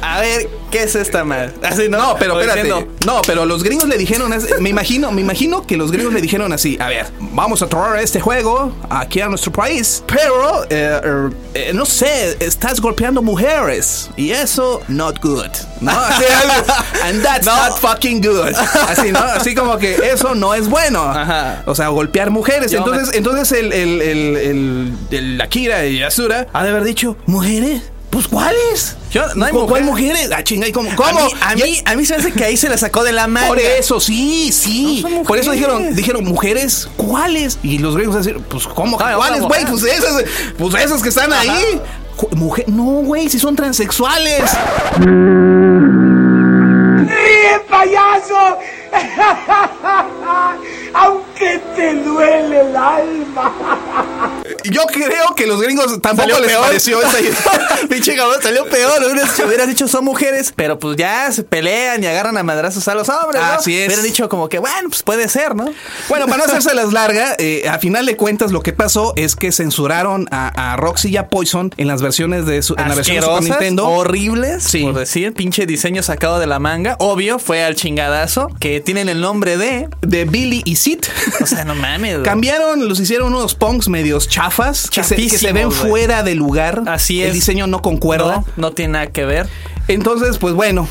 A 0.02 0.20
ver, 0.22 0.50
¿qué 0.72 0.84
es 0.84 0.96
esta 0.96 1.24
madre? 1.24 1.54
Así, 1.64 1.90
¿no? 1.90 1.98
No, 1.98 2.16
pero 2.20 2.36
O 2.36 2.40
espérate. 2.40 2.64
diciendo, 2.68 2.92
No, 3.06 3.22
pero 3.26 3.46
los 3.46 3.64
gringos 3.64 3.88
le 3.88 3.98
dijeron, 3.98 4.34
me 4.60 4.70
imagino, 4.70 5.12
me 5.12 5.22
imagino 5.22 5.66
que 5.66 5.78
los 5.78 5.92
gringos 5.92 6.14
le 6.14 6.22
dijeron 6.22 6.54
así, 6.54 6.78
a 6.80 6.88
ver, 6.88 7.08
vamos 7.20 7.62
a 7.62 7.68
traer 7.68 8.04
este 8.04 8.20
juego 8.20 8.72
aquí 8.90 9.22
a 9.22 9.28
nuestro 9.30 9.52
país, 9.52 10.04
pero 10.08 10.64
eh, 10.70 11.00
er, 11.04 11.30
eh, 11.54 11.72
no 11.74 11.86
sé, 11.86 12.38
estás 12.40 12.80
golpeando 12.80 13.22
mujeres 13.22 14.10
y 14.16 14.32
eso 14.32 14.82
not 14.88 15.20
good, 15.22 15.48
¿no? 15.82 15.92
Así, 15.92 16.24
And 17.04 17.22
that's 17.24 17.46
not 17.46 17.78
fucking 17.80 18.22
good. 18.22 18.54
Así, 18.88 19.12
¿no? 19.12 19.20
Así 19.20 19.56
como 19.56 19.78
que 19.78 19.96
eso 20.12 20.36
no 20.36 20.54
es 20.54 20.68
bueno. 20.68 21.02
Ajá. 21.04 21.64
O 21.66 21.76
sea, 21.76 21.88
golpear 21.90 22.30
mujeres. 22.30 22.72
Yo 22.72 22.80
entonces, 22.80 23.14
entonces 23.16 23.52
el, 23.58 23.72
el, 23.74 24.02
el, 24.02 24.38
el, 24.38 24.94
el 25.12 25.42
Akira 25.42 25.86
y 25.86 26.00
Yasura 26.00 26.48
ha 26.54 26.64
de 26.64 26.70
haber 26.70 26.84
dicho, 26.84 27.18
¿mujeres? 27.26 27.82
Pues 28.10 28.28
¿cuáles? 28.28 28.96
Yo- 29.12 29.34
no 29.36 29.46
hay 29.46 29.52
¿Cu- 29.52 29.68
¿Cuál 29.68 29.84
mujeres. 29.84 30.30
Ah, 30.36 30.44
chinga, 30.44 30.68
¿y 30.68 30.72
cómo? 30.72 30.90
A 30.90 30.96
¿Cómo? 30.96 31.26
mí, 31.26 31.32
a, 31.42 31.56
mí, 31.56 31.82
a 31.86 31.96
mí 31.96 32.06
se 32.06 32.14
me 32.16 32.20
hace 32.22 32.32
que 32.32 32.44
ahí 32.46 32.58
se 32.58 32.70
la 32.70 32.78
sacó 32.78 33.04
de 33.04 33.12
la 33.12 33.28
manga. 33.28 33.48
Por 33.48 33.60
eso, 33.60 34.00
sí, 34.00 34.52
sí. 34.52 35.06
No 35.08 35.24
Por 35.24 35.38
eso 35.38 35.52
dijeron, 35.52 35.94
dijeron, 35.96 36.24
mujeres, 36.26 36.90
¿cuáles? 36.98 37.60
Y 37.64 37.78
los 37.80 37.96
griegos 37.96 38.16
decir, 38.16 38.40
pues, 38.50 38.66
¿cómo? 38.68 38.98
Ah, 39.00 39.14
¿Cuáles, 39.18 39.42
güey? 39.42 39.66
mujer. 39.66 39.68
Pues 39.70 39.84
esas, 39.84 40.24
pues 40.58 40.74
esas 40.84 41.04
que 41.04 41.10
están 41.10 41.32
ahí. 41.34 41.80
Mujer, 42.32 42.66
no, 42.70 42.84
güey, 43.04 43.30
si 43.30 43.38
son 43.38 43.56
transexuales. 43.56 44.42
¡Ríe, 47.08 47.60
payaso! 47.70 48.58
Aunque 50.94 51.62
te 51.76 51.94
duele 51.96 52.62
el 52.62 52.76
alma. 52.76 53.52
Yo 54.70 54.84
creo 54.88 55.36
que 55.36 55.46
los 55.48 55.62
gringos 55.62 56.00
tampoco 56.02 56.30
Salió 56.30 56.40
les 56.40 56.50
peor. 56.52 56.62
pareció 56.66 57.02
esa 57.02 57.20
idea. 57.22 57.34
Pinche 57.90 58.16
cabrón, 58.16 58.42
salió 58.42 58.66
peor. 58.66 59.02
Hubieras 59.04 59.36
dicho, 59.36 59.48
hubieras 59.48 59.68
dicho 59.68 59.88
son 59.88 60.06
mujeres, 60.06 60.54
pero 60.56 60.80
pues 60.80 60.98
ya 60.98 61.32
se 61.32 61.44
pelean 61.44 62.04
y 62.04 62.08
agarran 62.08 62.38
a 62.38 62.44
madrazos 62.44 62.88
a 62.88 62.96
los 62.96 63.10
hombres. 63.10 63.42
¿no? 63.42 63.48
Así 63.54 63.78
es. 63.78 63.88
Hubieran 63.88 64.06
dicho 64.06 64.30
como 64.30 64.50
que, 64.50 64.60
bueno, 64.60 64.90
pues 64.90 65.04
puede 65.04 65.28
ser, 65.30 65.56
¿no? 65.56 65.66
Bueno, 66.10 66.26
para 66.26 66.38
no 66.38 66.44
hacerse 66.46 66.74
las 66.74 66.94
largas, 66.94 67.36
eh, 67.40 67.68
a 67.70 67.80
final 67.80 68.06
de 68.06 68.16
cuentas 68.18 68.52
lo 68.52 68.62
que 68.62 68.74
pasó 68.74 69.14
es 69.16 69.36
que 69.36 69.52
censuraron 69.52 70.28
a, 70.32 70.74
a 70.74 70.76
Roxy 70.78 71.10
y 71.10 71.18
a 71.18 71.28
Poison 71.30 71.72
en 71.78 71.88
las 71.88 72.02
versiones 72.02 72.46
de 72.46 72.62
su, 72.62 72.76
en 72.78 72.88
la 72.90 72.96
versión 72.96 73.18
de 73.18 73.22
Super 73.24 73.44
Nintendo. 73.44 73.88
horribles, 73.90 74.64
Sí. 74.64 74.84
por 74.84 74.94
decir, 74.96 75.34
pinche 75.34 75.66
diseño 75.66 76.04
sacado 76.04 76.40
de 76.40 76.48
la 76.48 76.60
manga. 76.60 76.96
Obvio, 77.00 77.40
fue 77.40 77.64
al 77.64 77.76
chingadazo, 77.76 78.50
que 78.60 78.80
tienen 78.82 79.10
el 79.10 79.22
nombre 79.22 79.58
de... 79.58 79.90
de 80.02 80.26
Billy 80.26 80.62
y 80.66 80.76
Sid. 80.78 81.00
O 81.42 81.46
sea, 81.46 81.64
no 81.66 81.76
mames. 81.76 82.20
Cambiaron, 82.24 82.88
los 82.88 83.00
hicieron 83.00 83.34
unos 83.36 83.56
punks 83.56 83.88
medios 83.88 84.28
chafas 84.28 84.57
que 84.92 85.04
se, 85.04 85.16
que 85.16 85.30
se 85.30 85.54
ven 85.54 85.68
güey. 85.68 85.78
fuera 85.78 86.24
de 86.24 86.36
lugar. 86.36 86.84
Así 86.88 87.22
El 87.22 87.30
es. 87.30 87.34
diseño 87.36 87.68
no 87.68 87.82
concuerda. 87.82 88.38
No, 88.38 88.46
no 88.58 88.72
tiene 88.72 88.94
nada 88.94 89.08
que 89.08 89.26
ver. 89.26 89.48
Entonces, 89.88 90.38
pues 90.38 90.54
bueno, 90.54 90.88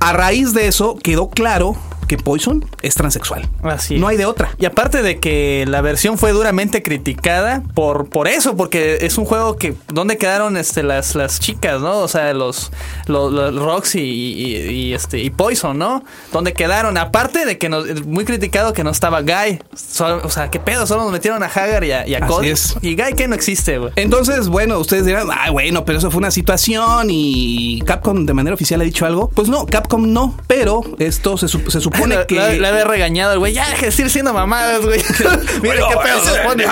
a 0.00 0.12
raíz 0.12 0.52
de 0.54 0.68
eso 0.68 0.96
quedó 1.02 1.28
claro 1.28 1.76
que 2.08 2.16
Poison 2.18 2.64
es 2.82 2.94
transexual. 2.96 3.48
Así 3.62 3.94
es. 3.94 4.00
No 4.00 4.08
hay 4.08 4.16
de 4.16 4.26
otra. 4.26 4.50
Y 4.58 4.64
aparte 4.66 5.02
de 5.02 5.18
que 5.20 5.64
la 5.68 5.80
versión 5.82 6.18
fue 6.18 6.32
duramente 6.32 6.82
criticada 6.82 7.62
por, 7.74 8.08
por 8.08 8.26
eso, 8.28 8.56
porque 8.56 8.98
es 9.02 9.16
un 9.18 9.24
juego 9.24 9.56
que 9.56 9.74
donde 9.92 10.16
quedaron 10.16 10.56
este 10.56 10.82
las, 10.82 11.14
las 11.14 11.38
chicas, 11.40 11.80
¿no? 11.80 11.98
O 11.98 12.08
sea, 12.08 12.32
los, 12.34 12.72
los, 13.06 13.32
los 13.32 13.54
Roxy 13.62 14.00
y, 14.00 14.32
y- 14.46 14.70
y, 14.88 14.94
este 14.94 15.18
y 15.20 15.30
Poison, 15.30 15.78
¿no? 15.78 16.02
Donde 16.32 16.52
quedaron, 16.54 16.96
aparte 16.98 17.44
de 17.44 17.58
que 17.58 17.68
nos, 17.68 18.04
muy 18.06 18.24
criticado 18.24 18.72
que 18.72 18.82
no 18.84 18.90
estaba 18.90 19.20
Guy. 19.22 19.60
So- 19.76 20.20
o 20.24 20.30
sea, 20.30 20.50
qué 20.50 20.58
pedo, 20.58 20.86
solo 20.86 21.02
nos 21.04 21.12
metieron 21.12 21.42
a 21.42 21.46
Hagar 21.46 21.84
y 21.84 21.92
a, 21.92 22.06
y 22.06 22.14
a 22.14 22.18
Así 22.18 22.26
Cody. 22.26 22.48
es. 22.48 22.74
Y 22.82 22.96
Guy 22.96 23.14
que 23.14 23.28
no 23.28 23.34
existe, 23.34 23.78
güey. 23.78 23.92
Entonces, 23.96 24.48
bueno, 24.48 24.78
ustedes 24.78 25.04
dirán, 25.04 25.28
ah, 25.30 25.50
bueno, 25.50 25.84
pero 25.84 25.98
eso 25.98 26.10
fue 26.10 26.18
una 26.18 26.30
situación 26.30 27.08
y 27.10 27.80
Capcom 27.82 28.24
de 28.26 28.32
manera 28.34 28.54
oficial 28.54 28.80
ha 28.80 28.84
dicho 28.84 29.04
algo. 29.06 29.28
Pues 29.34 29.48
no, 29.48 29.66
Capcom 29.66 30.10
no, 30.12 30.36
pero 30.46 30.80
esto 30.98 31.36
se, 31.36 31.48
se 31.48 31.80
supone 31.80 31.97
La, 32.06 32.26
que... 32.26 32.34
la- 32.36 32.52
la 32.54 32.68
había 32.68 32.84
regañado 32.84 33.32
el 33.32 33.38
güey. 33.38 33.52
Ya 33.52 33.68
deja 33.68 33.86
de 33.86 33.92
seguir 33.92 34.10
siendo 34.10 34.32
mamadas, 34.32 34.80
güey. 34.82 35.00
Mira 35.62 35.74
qué 35.88 35.96
pedo. 36.02 36.24
nos 36.24 36.38
pone. 36.38 36.64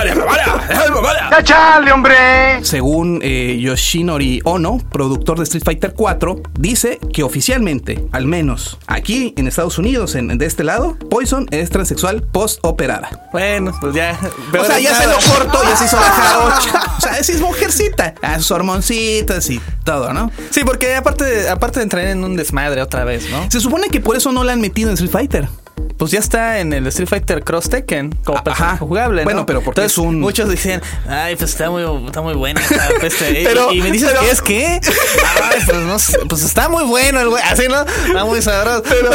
¡Ya 1.31 1.43
chale, 1.43 1.93
hombre! 1.93 2.15
Según 2.63 3.21
eh, 3.23 3.59
Yoshinori 3.61 4.41
Ono, 4.45 4.79
productor 4.91 5.39
de 5.39 5.45
Street 5.45 5.65
Fighter 5.65 5.93
4, 5.95 6.41
dice 6.59 6.99
que 7.13 7.23
oficialmente, 7.23 8.05
al 8.13 8.27
menos 8.27 8.79
aquí 8.87 9.35
en 9.37 9.47
Estados 9.47 9.79
Unidos, 9.79 10.15
en, 10.15 10.39
de 10.39 10.47
este 10.47 10.65
lado, 10.65 10.97
Poison 11.11 11.47
es 11.51 11.71
transexual 11.71 12.23
post-operada. 12.23 13.29
Bueno, 13.33 13.77
pues 13.81 13.95
ya. 13.95 14.19
O 14.59 14.65
sea, 14.65 14.79
ya 14.79 14.95
se 14.95 15.07
nada. 15.07 15.19
lo 15.21 15.33
corto, 15.35 15.63
ya 15.65 15.77
se 15.77 15.85
hizo 15.87 15.97
la 15.97 16.03
jarocha. 16.11 16.83
O 16.97 17.01
sea, 17.01 17.19
es 17.19 17.41
mujercita. 17.41 18.15
A 18.23 18.37
sus 18.39 18.51
hormoncitas 18.51 19.51
y 19.51 19.61
todo, 19.85 20.13
¿no? 20.15 20.31
Sí, 20.51 20.63
porque 20.65 20.95
aparte 20.97 21.25
de, 21.25 21.49
aparte 21.51 21.79
de 21.81 21.85
entrar 21.85 22.05
en 22.07 22.25
un 22.25 22.37
desmadre 22.37 22.81
otra 22.81 23.05
vez, 23.05 23.29
¿no? 23.31 23.49
Se 23.51 23.61
supone 23.61 23.89
que 23.91 24.01
por 24.01 24.17
eso 24.17 24.33
no 24.33 24.43
la 24.45 24.53
han 24.55 24.61
metido 24.61 24.89
en 24.89 24.95
Street 24.95 25.11
Fighter. 25.13 25.16
Fighter? 25.17 25.66
Pues 25.99 26.11
ya 26.11 26.19
está 26.19 26.59
en 26.61 26.73
el 26.75 26.87
Street 26.89 27.09
Fighter 27.09 27.43
Cross 27.43 27.71
Tekken 27.71 28.13
como 28.25 28.37
Ajá. 28.39 28.45
personaje 28.45 28.79
jugable, 28.79 29.23
¿no? 29.23 29.25
Bueno, 29.25 29.47
pero 29.47 29.63
porque 29.63 29.81
Entonces, 29.81 29.93
es 29.99 29.99
un- 29.99 30.21
Muchos 30.21 30.49
dicen, 30.51 30.83
ay, 31.09 31.37
pues 31.37 31.51
está 31.53 31.71
muy, 31.71 31.85
está 32.07 32.21
muy 32.21 32.35
buena. 32.35 32.61
esta 32.61 32.89
peste". 33.01 33.43
Pero- 33.45 33.73
y, 33.73 33.79
y 33.79 33.83
me 33.83 33.91
dices 33.91 34.11
pero- 34.11 34.21
que 34.21 34.31
es 34.31 34.43
que, 34.43 34.81
ay, 35.43 35.63
pues 35.65 35.79
no 35.79 35.99
sé, 35.99 36.19
pues 36.29 36.43
está 36.43 36.69
muy 36.69 36.85
bueno 36.85 37.21
el 37.21 37.29
güey, 37.31 37.43
así, 37.43 37.65
¿no? 37.69 37.81
Está 38.07 38.25
muy 38.27 38.43
sabroso. 38.43 38.83
Pero, 38.89 39.11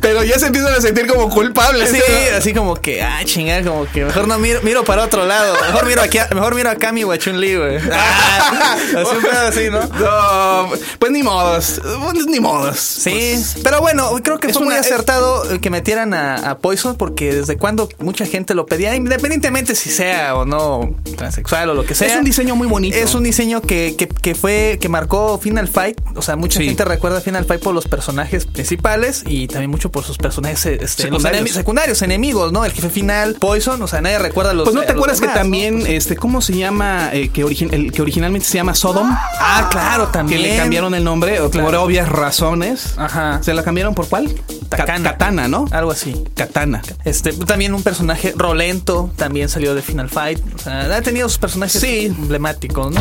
pero 0.00 0.22
ya 0.24 0.38
se 0.38 0.46
empiezan 0.46 0.72
a 0.74 0.80
sentir 0.80 1.06
como 1.06 1.28
culpables. 1.28 1.90
Sí, 1.90 1.98
¿no? 2.30 2.36
así 2.38 2.54
como 2.54 2.76
que, 2.76 3.02
ah, 3.02 3.20
chingar, 3.24 3.62
como 3.64 3.86
que 3.86 4.04
mejor 4.04 4.26
no 4.26 4.38
miro, 4.38 4.60
miro 4.62 4.84
para 4.84 5.04
otro 5.04 5.26
lado. 5.26 5.54
Mejor 5.66 5.86
miro 5.86 6.00
aquí, 6.02 6.18
mejor 6.34 6.54
miro 6.54 6.70
acá 6.70 6.92
mi 6.92 7.02
Chun 7.18 7.40
Li, 7.40 7.56
güey. 7.56 7.78
Ah, 7.92 8.76
así 8.96 9.26
así, 9.60 9.70
¿no? 9.70 9.80
No, 9.98 10.70
pues 10.98 11.12
ni 11.12 11.22
modos. 11.22 11.80
Pues 12.12 12.26
ni 12.26 12.40
modos. 12.40 12.78
Sí, 12.80 13.42
pero 13.62 13.80
bueno, 13.80 14.10
creo 14.22 14.38
que 14.38 14.48
es 14.48 14.54
fue 14.56 14.64
muy 14.64 14.74
acertado 14.74 15.50
eh, 15.52 15.60
que 15.60 15.68
metieran 15.70 16.01
a, 16.12 16.34
a 16.50 16.58
Poison 16.58 16.96
porque 16.96 17.34
desde 17.34 17.56
cuando 17.56 17.88
mucha 17.98 18.26
gente 18.26 18.54
lo 18.54 18.66
pedía, 18.66 18.94
independientemente 18.94 19.74
si 19.74 19.90
sea 19.90 20.34
o 20.36 20.44
no 20.44 20.94
transexual 21.16 21.70
o 21.70 21.74
lo 21.74 21.84
que 21.84 21.94
sea. 21.94 22.08
Es 22.08 22.16
un 22.16 22.24
diseño 22.24 22.56
muy 22.56 22.66
bonito. 22.66 22.96
Es 22.96 23.14
un 23.14 23.22
diseño 23.22 23.60
que, 23.62 23.94
que, 23.96 24.08
que 24.08 24.34
fue, 24.34 24.78
que 24.80 24.88
marcó 24.88 25.38
Final 25.38 25.68
Fight. 25.68 26.00
O 26.16 26.22
sea, 26.22 26.36
mucha 26.36 26.58
Sí. 26.58 26.66
gente 26.66 26.84
recuerda 26.84 27.20
Final 27.20 27.44
Fight 27.44 27.62
por 27.62 27.74
los 27.74 27.86
personajes 27.86 28.46
principales 28.46 29.22
y 29.26 29.46
también 29.48 29.70
mucho 29.70 29.90
por 29.90 30.04
sus 30.04 30.18
personajes 30.18 30.66
este, 30.66 31.04
Secundarios. 31.04 31.44
enemi- 31.44 31.52
secundarios, 31.52 32.02
enemigos, 32.02 32.52
¿no? 32.52 32.64
El 32.64 32.72
jefe 32.72 32.90
final, 32.90 33.34
Poison, 33.38 33.80
o 33.82 33.86
sea, 33.86 34.00
nadie 34.00 34.18
recuerda 34.18 34.52
los 34.54 34.64
Pues 34.64 34.74
no 34.74 34.82
te 34.82 34.92
acuerdas 34.92 35.20
que 35.20 35.28
también, 35.28 35.84
este, 35.86 36.16
¿cómo 36.16 36.40
se 36.40 36.56
llama? 36.56 37.10
Eh, 37.12 37.28
que, 37.30 37.42
el 37.42 37.92
que 37.92 38.02
originalmente 38.02 38.46
se 38.46 38.54
llama 38.58 38.74
Sodom. 38.74 39.08
Ah, 39.40 39.68
claro, 39.70 40.08
también. 40.08 40.40
Que 40.42 40.48
le 40.48 40.56
cambiaron 40.56 40.94
el 40.94 41.04
nombre 41.04 41.38
por 41.40 41.74
obvias 41.74 42.08
razones. 42.08 42.94
Ajá. 42.96 43.40
¿Se 43.42 43.52
la 43.54 43.62
cambiaron 43.62 43.94
por 43.94 44.08
cuál? 44.08 44.34
Ka- 44.70 44.78
Takana. 44.78 45.10
Katana, 45.12 45.48
¿no? 45.48 45.66
Algo 45.70 45.91
así. 45.92 46.24
Katana. 46.34 46.82
Este, 47.04 47.32
también 47.32 47.74
un 47.74 47.82
personaje 47.82 48.34
rolento, 48.36 49.10
también 49.16 49.48
salió 49.48 49.74
de 49.74 49.82
Final 49.82 50.08
Fight. 50.10 50.40
O 50.54 50.58
sea, 50.58 50.96
ha 50.96 51.02
tenido 51.02 51.28
sus 51.28 51.38
personajes 51.38 51.80
Sí. 51.80 52.06
emblemáticos, 52.06 52.92
¿no? 52.92 53.00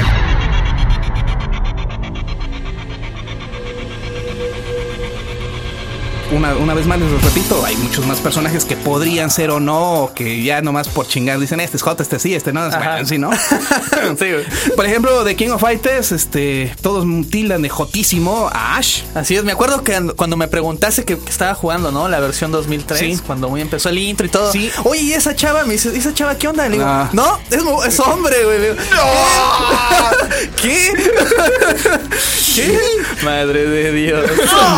Una, 6.32 6.56
una 6.56 6.74
vez 6.74 6.86
más 6.88 6.98
les 6.98 7.12
repito, 7.24 7.64
hay 7.66 7.76
muchos 7.76 8.06
más 8.06 8.20
personajes 8.20 8.64
que 8.64 8.78
podrían 8.78 9.30
ser 9.30 9.50
o 9.52 9.60
no, 9.60 10.04
o 10.04 10.14
que 10.14 10.42
ya 10.42 10.62
nomás 10.62 10.88
por 10.88 11.06
chingar 11.06 11.38
dicen 11.40 11.60
este 11.60 11.76
es 11.76 11.84
hot, 11.84 12.00
este 12.00 12.20
sí, 12.20 12.34
este 12.34 12.54
no, 12.54 12.68
es 12.68 12.74
bueno, 12.78 13.06
sí, 13.06 13.18
¿no? 13.18 13.32
sí, 14.18 14.32
güey. 14.32 14.46
Por 14.78 14.86
ejemplo, 14.86 15.26
de 15.26 15.36
King 15.36 15.50
of 15.50 15.60
Fighters, 15.62 16.14
este, 16.14 16.74
todos 16.82 17.06
tildan 17.30 17.62
de 17.62 17.68
jotísimo 17.70 18.50
a 18.52 18.78
Ash. 18.78 19.02
Así 19.14 19.36
es, 19.36 19.44
me 19.44 19.52
acuerdo 19.52 19.84
que 19.84 19.94
and- 19.94 20.14
cuando 20.16 20.38
me 20.38 20.48
preguntaste 20.48 21.04
que, 21.04 21.18
que 21.20 21.30
estaba 21.30 21.54
jugando, 21.54 21.92
¿no? 21.92 22.08
La 22.08 22.22
versión 22.22 22.52
2003, 22.54 23.00
Sí. 23.00 23.22
cuando 23.28 23.50
muy 23.50 23.60
empezó 23.60 23.90
el 23.90 23.98
intro 23.98 24.26
y 24.26 24.30
todo. 24.30 24.52
Sí. 24.54 24.72
Oye, 24.86 25.02
¿y 25.02 25.14
esa 25.14 25.36
chava? 25.36 25.66
Me 25.66 25.74
dice, 25.74 25.92
¿y 25.94 25.98
esa 26.00 26.14
chava 26.14 26.36
qué 26.38 26.48
onda? 26.48 26.64
Le 26.70 26.78
digo, 26.78 26.86
Ah. 26.88 27.10
no, 27.12 27.40
es, 27.86 28.00
hombre, 28.00 28.36
güey. 28.46 28.62
Digo, 28.62 28.76
¿Qué? 30.62 30.94
¿Qué? 32.56 32.80
Madre 33.24 33.66
de 33.66 33.92
Dios. 33.92 34.26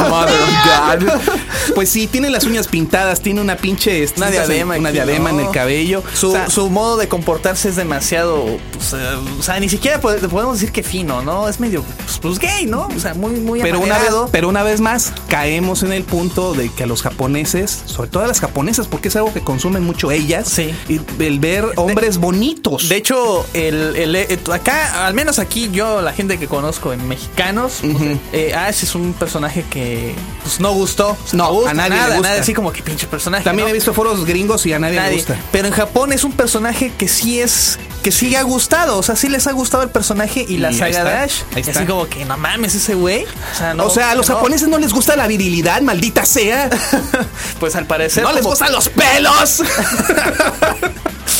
Mother 0.09 0.35
of 0.41 0.49
God. 0.65 1.42
Pues 1.75 1.89
sí, 1.89 2.07
tiene 2.07 2.29
las 2.29 2.43
uñas 2.45 2.67
pintadas, 2.67 3.21
tiene 3.21 3.41
una 3.41 3.55
pinche 3.57 4.05
Una 4.17 4.29
diadema. 4.29 4.77
una 4.77 4.91
diadema 4.91 5.31
¿no? 5.31 5.39
en 5.39 5.45
el 5.47 5.51
cabello. 5.51 6.03
Su, 6.13 6.29
O 6.29 6.31
sea, 6.33 6.49
su 6.49 6.69
modo 6.69 6.97
de 6.97 7.07
comportarse 7.07 7.69
es 7.69 7.75
demasiado. 7.75 8.45
pues, 8.73 8.93
eh, 8.93 8.97
o 9.39 9.43
sea, 9.43 9.59
ni 9.59 9.69
siquiera 9.69 10.01
pod- 10.01 10.19
podemos 10.29 10.55
decir 10.59 10.71
que 10.71 10.83
fino, 10.83 11.21
¿no? 11.21 11.47
Es 11.49 11.59
medio. 11.59 11.83
Pues, 11.83 12.19
pues, 12.19 12.39
gay, 12.39 12.65
¿no? 12.65 12.87
O 12.95 12.99
sea, 12.99 13.13
muy, 13.13 13.31
muy 13.33 13.61
pero 13.61 13.79
una, 13.79 13.97
vez, 13.97 14.11
pero 14.31 14.49
una 14.49 14.63
vez 14.63 14.81
más 14.81 15.13
caemos 15.27 15.83
en 15.83 15.93
el 15.93 16.03
punto 16.03 16.53
de 16.53 16.69
que 16.69 16.83
a 16.83 16.85
los 16.87 17.01
japoneses, 17.01 17.83
sobre 17.85 18.09
todo 18.09 18.23
a 18.23 18.27
las 18.27 18.39
japonesas, 18.39 18.87
porque 18.87 19.07
es 19.07 19.15
algo 19.15 19.33
que 19.33 19.41
consumen 19.41 19.83
mucho 19.83 20.11
ellas, 20.11 20.47
Sí. 20.49 20.73
y 20.89 20.99
el 21.23 21.39
ver 21.39 21.65
hombres 21.77 22.17
bonitos. 22.17 22.89
De 22.89 22.97
hecho, 22.97 23.45
el, 23.53 23.95
el- 23.95 24.15
eh, 24.15 24.39
acá, 24.51 25.05
al 25.05 25.13
menos 25.13 25.39
aquí, 25.39 25.69
yo, 25.71 26.01
la 26.01 26.13
gente 26.13 26.37
que 26.37 26.47
conozco 26.47 26.93
en 26.93 27.07
mexicanos, 27.07 27.77
pues, 27.81 27.93
Ujú. 27.95 28.17
eh, 28.33 28.53
Ash 28.53 28.83
es 28.83 28.95
un 28.95 29.13
personaje 29.13 29.63
que 29.69 30.13
pues, 30.43 30.59
no 30.59 30.71
gustó. 30.73 31.17
No, 31.33 31.51
gusta, 31.51 31.71
a 31.71 31.73
nadie 31.73 31.95
le 31.95 32.15
gusta. 32.15 32.29
nada, 32.29 32.41
así 32.41 32.53
como 32.53 32.71
que 32.71 32.81
pinche 32.81 33.07
personaje. 33.07 33.43
También 33.43 33.65
¿no? 33.67 33.71
he 33.71 33.73
visto 33.73 33.93
foros 33.93 34.23
gringos 34.25 34.65
y 34.65 34.73
a 34.73 34.79
nadie, 34.79 35.01
le 35.01 35.13
gusta. 35.15 35.37
Pero 35.51 35.67
en 35.67 35.73
Japón 35.73 36.13
es 36.13 36.23
un 36.23 36.31
personaje 36.31 36.91
que 36.97 37.07
sí 37.07 37.39
es. 37.41 37.77
Que 38.03 38.11
sí 38.11 38.35
ha 38.35 38.43
gustado. 38.43 38.97
O 38.97 39.03
sea, 39.03 39.15
sí 39.15 39.29
les 39.29 39.47
ha 39.47 39.51
gustado 39.51 39.83
el 39.83 39.89
personaje 39.89 40.45
y, 40.47 40.57
la 40.57 40.71
Y 40.71 40.73
ahí 40.81 40.93
saga 40.93 41.03
de 41.03 41.09
está, 41.11 41.23
Ash. 41.23 41.41
ahí 41.55 41.57
Y 41.57 41.59
está. 41.61 41.79
así 41.79 41.85
como 41.87 42.07
que 42.07 42.23
no 42.25 42.37
mames 42.37 42.75
ese 42.75 42.95
güey. 42.95 43.23
O 43.25 43.57
sea, 43.57 43.73
no, 43.73 43.85
o 43.85 43.89
sea, 43.89 44.11
a 44.11 44.15
los 44.15 44.27
no. 44.29 44.35
japoneses 44.35 44.67
no 44.67 44.77
les 44.77 44.93
gusta 44.93 45.15
la 45.15 45.25
virilidad, 45.27 45.81
maldita 45.81 46.25
sea. 46.25 46.69
Pues 47.59 47.75
al 47.75 47.85
parecer. 47.87 48.23
no 48.23 48.31
les 48.33 48.43
gustan 48.43 48.71
los 48.71 48.89
pelos. 48.89 49.63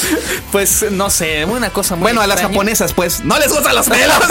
Pues 0.52 0.86
no 0.92 1.10
sé, 1.10 1.46
una 1.46 1.72
cosa 1.72 1.96
muy. 1.96 2.04
Bueno, 2.04 2.22
a 2.22 2.28
las 2.28 2.40
japonesas, 2.42 2.94
pues, 2.94 3.24
no 3.24 3.40
les 3.40 3.52
gustan 3.52 3.74
los 3.74 3.90
pelos. 3.90 4.18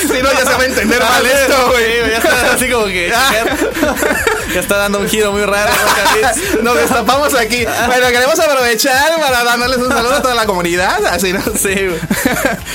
si 0.00 0.22
no, 0.22 0.32
ya 0.32 0.38
se 0.46 0.54
va 0.54 0.62
a 0.62 0.64
entender 0.64 1.02
Ah, 1.02 1.10
mal 1.10 1.26
esto, 1.26 1.70
güey. 1.70 2.10
Ya 2.10 2.16
está 2.16 2.54
así 2.54 2.70
como 2.70 2.86
que. 2.86 3.08
ya 4.54 4.60
está 4.60 4.76
dando 4.78 5.00
un 5.00 5.08
giro 5.08 5.32
muy 5.32 5.44
raro. 5.44 5.70
Nos 6.62 6.74
destapamos 6.76 7.34
aquí. 7.34 7.66
Bueno, 7.86 8.08
queremos 8.08 8.38
aprovechar 8.38 9.20
para 9.20 9.44
darles 9.44 9.78
un 9.78 9.88
saludo 9.88 10.14
a 10.14 10.22
toda 10.22 10.34
la 10.34 10.46
comunidad. 10.46 11.04
Así, 11.06 11.32
¿no? 11.34 11.42
Sí. 11.42 11.74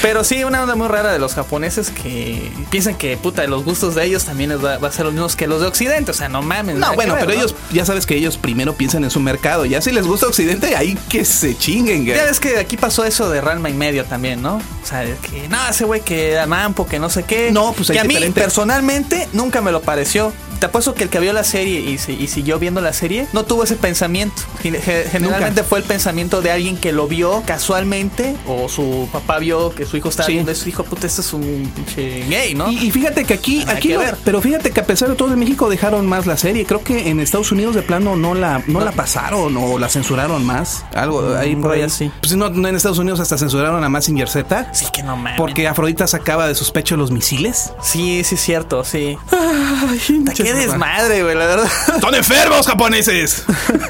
Pero 0.01 0.23
sí, 0.23 0.43
una 0.43 0.61
onda 0.61 0.75
muy 0.75 0.87
rara 0.87 1.11
de 1.11 1.19
los 1.19 1.33
japoneses 1.33 1.89
que 1.89 2.51
piensan 2.69 2.95
que, 2.95 3.17
puta, 3.17 3.45
los 3.47 3.63
gustos 3.63 3.95
de 3.95 4.05
ellos 4.05 4.25
también 4.25 4.51
va, 4.63 4.77
va 4.77 4.87
a 4.87 4.91
ser 4.91 5.05
los 5.05 5.13
mismos 5.13 5.35
que 5.35 5.47
los 5.47 5.61
de 5.61 5.67
Occidente. 5.67 6.11
O 6.11 6.13
sea, 6.13 6.29
no 6.29 6.41
mames. 6.41 6.75
No, 6.75 6.93
bueno, 6.93 7.15
ver, 7.15 7.25
pero 7.25 7.33
¿no? 7.35 7.39
ellos, 7.39 7.55
ya 7.71 7.85
sabes 7.85 8.05
que 8.05 8.15
ellos 8.15 8.37
primero 8.37 8.73
piensan 8.75 9.03
en 9.03 9.09
su 9.09 9.19
mercado. 9.19 9.65
Ya 9.65 9.81
si 9.81 9.91
les 9.91 10.05
gusta 10.05 10.27
Occidente, 10.27 10.75
ahí 10.75 10.97
que 11.09 11.20
se 11.25 11.57
chinguen, 11.57 12.05
güey. 12.05 12.17
Ya 12.17 12.25
ves 12.25 12.39
que 12.39 12.57
aquí 12.57 12.77
pasó 12.77 13.05
eso 13.05 13.29
de 13.29 13.41
Ranma 13.41 13.69
y 13.69 13.73
medio 13.73 14.05
también, 14.05 14.41
¿no? 14.41 14.55
O 14.55 14.85
sea, 14.85 15.03
que 15.03 15.47
no, 15.47 15.57
ese 15.69 15.85
güey 15.85 16.01
que 16.01 16.31
era 16.31 16.45
mampo, 16.45 16.87
que 16.87 16.99
no 16.99 17.09
sé 17.09 17.23
qué. 17.23 17.51
No, 17.51 17.73
pues 17.73 17.89
hay 17.89 17.95
que 17.95 17.99
a 17.99 18.03
mí 18.03 18.09
diferente. 18.15 18.41
personalmente 18.41 19.27
nunca 19.33 19.61
me 19.61 19.71
lo 19.71 19.81
pareció. 19.81 20.33
Te 20.61 20.67
apuesto 20.67 20.93
que 20.93 21.03
el 21.03 21.09
que 21.09 21.19
vio 21.19 21.33
la 21.33 21.43
serie 21.43 21.79
y, 21.81 21.97
si- 21.97 22.13
y 22.13 22.27
siguió 22.27 22.59
viendo 22.59 22.79
la 22.81 22.93
serie 22.93 23.27
no 23.33 23.43
tuvo 23.45 23.63
ese 23.63 23.75
pensamiento. 23.75 24.43
Gen- 24.61 24.79
ge- 24.79 25.07
Generalmente 25.11 25.63
fue 25.63 25.79
el 25.79 25.83
pensamiento 25.85 26.41
de 26.41 26.51
alguien 26.51 26.77
que 26.77 26.91
lo 26.93 27.07
vio 27.07 27.41
casualmente 27.47 28.35
o 28.47 28.69
su 28.69 29.09
papá 29.11 29.39
vio 29.39 29.73
que 29.73 29.85
su 29.87 29.97
hijo 29.97 30.09
estaba 30.09 30.27
Sí. 30.27 30.33
viendo 30.33 30.51
eso 30.51 30.61
y 30.61 30.65
dijo, 30.67 30.83
puta, 30.83 31.07
este 31.07 31.21
es 31.21 31.33
un 31.33 31.71
pinche 31.75 32.25
gay, 32.29 32.53
¿no? 32.53 32.71
Y, 32.71 32.77
y 32.87 32.91
fíjate 32.91 33.25
que 33.25 33.33
aquí, 33.33 33.59
Nada 33.65 33.73
aquí 33.79 33.87
que 33.89 33.93
no- 33.95 34.01
ver. 34.01 34.17
pero 34.23 34.39
fíjate 34.39 34.69
que 34.71 34.79
a 34.79 34.85
pesar 34.85 35.09
de 35.09 35.15
todo 35.15 35.33
en 35.33 35.39
México 35.39 35.67
dejaron 35.69 36.05
más 36.05 36.27
la 36.27 36.37
serie. 36.37 36.63
Creo 36.65 36.83
que 36.83 37.09
en 37.09 37.19
Estados 37.19 37.51
Unidos 37.51 37.73
de 37.73 37.81
plano 37.81 38.15
no 38.15 38.35
la, 38.35 38.61
no 38.67 38.81
la 38.81 38.91
pasaron 38.91 39.57
o 39.57 39.79
la 39.79 39.89
censuraron 39.89 40.45
más. 40.45 40.85
Algo 40.93 41.35
ahí 41.35 41.55
por 41.55 41.71
ahí. 41.71 41.79
rollo 41.79 41.85
así. 41.87 42.11
Pues 42.21 42.35
no, 42.35 42.49
no, 42.51 42.67
en 42.67 42.75
Estados 42.75 42.99
Unidos 42.99 43.19
hasta 43.19 43.37
censuraron 43.37 43.83
a 43.83 43.89
Massinger 43.89 44.29
Z. 44.29 44.69
Sí, 44.73 44.85
que 44.93 45.01
no 45.01 45.15
mames. 45.17 45.37
Porque 45.37 45.67
Afrodita 45.67 46.05
sacaba 46.05 46.47
de 46.47 46.53
sus 46.53 46.69
pechos 46.69 46.99
los 46.99 47.09
misiles. 47.09 47.71
Sí, 47.81 48.23
sí 48.23 48.35
es 48.35 48.41
cierto, 48.41 48.83
sí. 48.83 49.17
Ay, 49.31 49.99
Qué 50.35 50.50
desmadre, 50.53 51.23
güey, 51.23 51.35
la 51.35 51.45
verdad. 51.45 51.69
¡Son 52.01 52.15
enfermos 52.15 52.67
japoneses! 52.67 53.43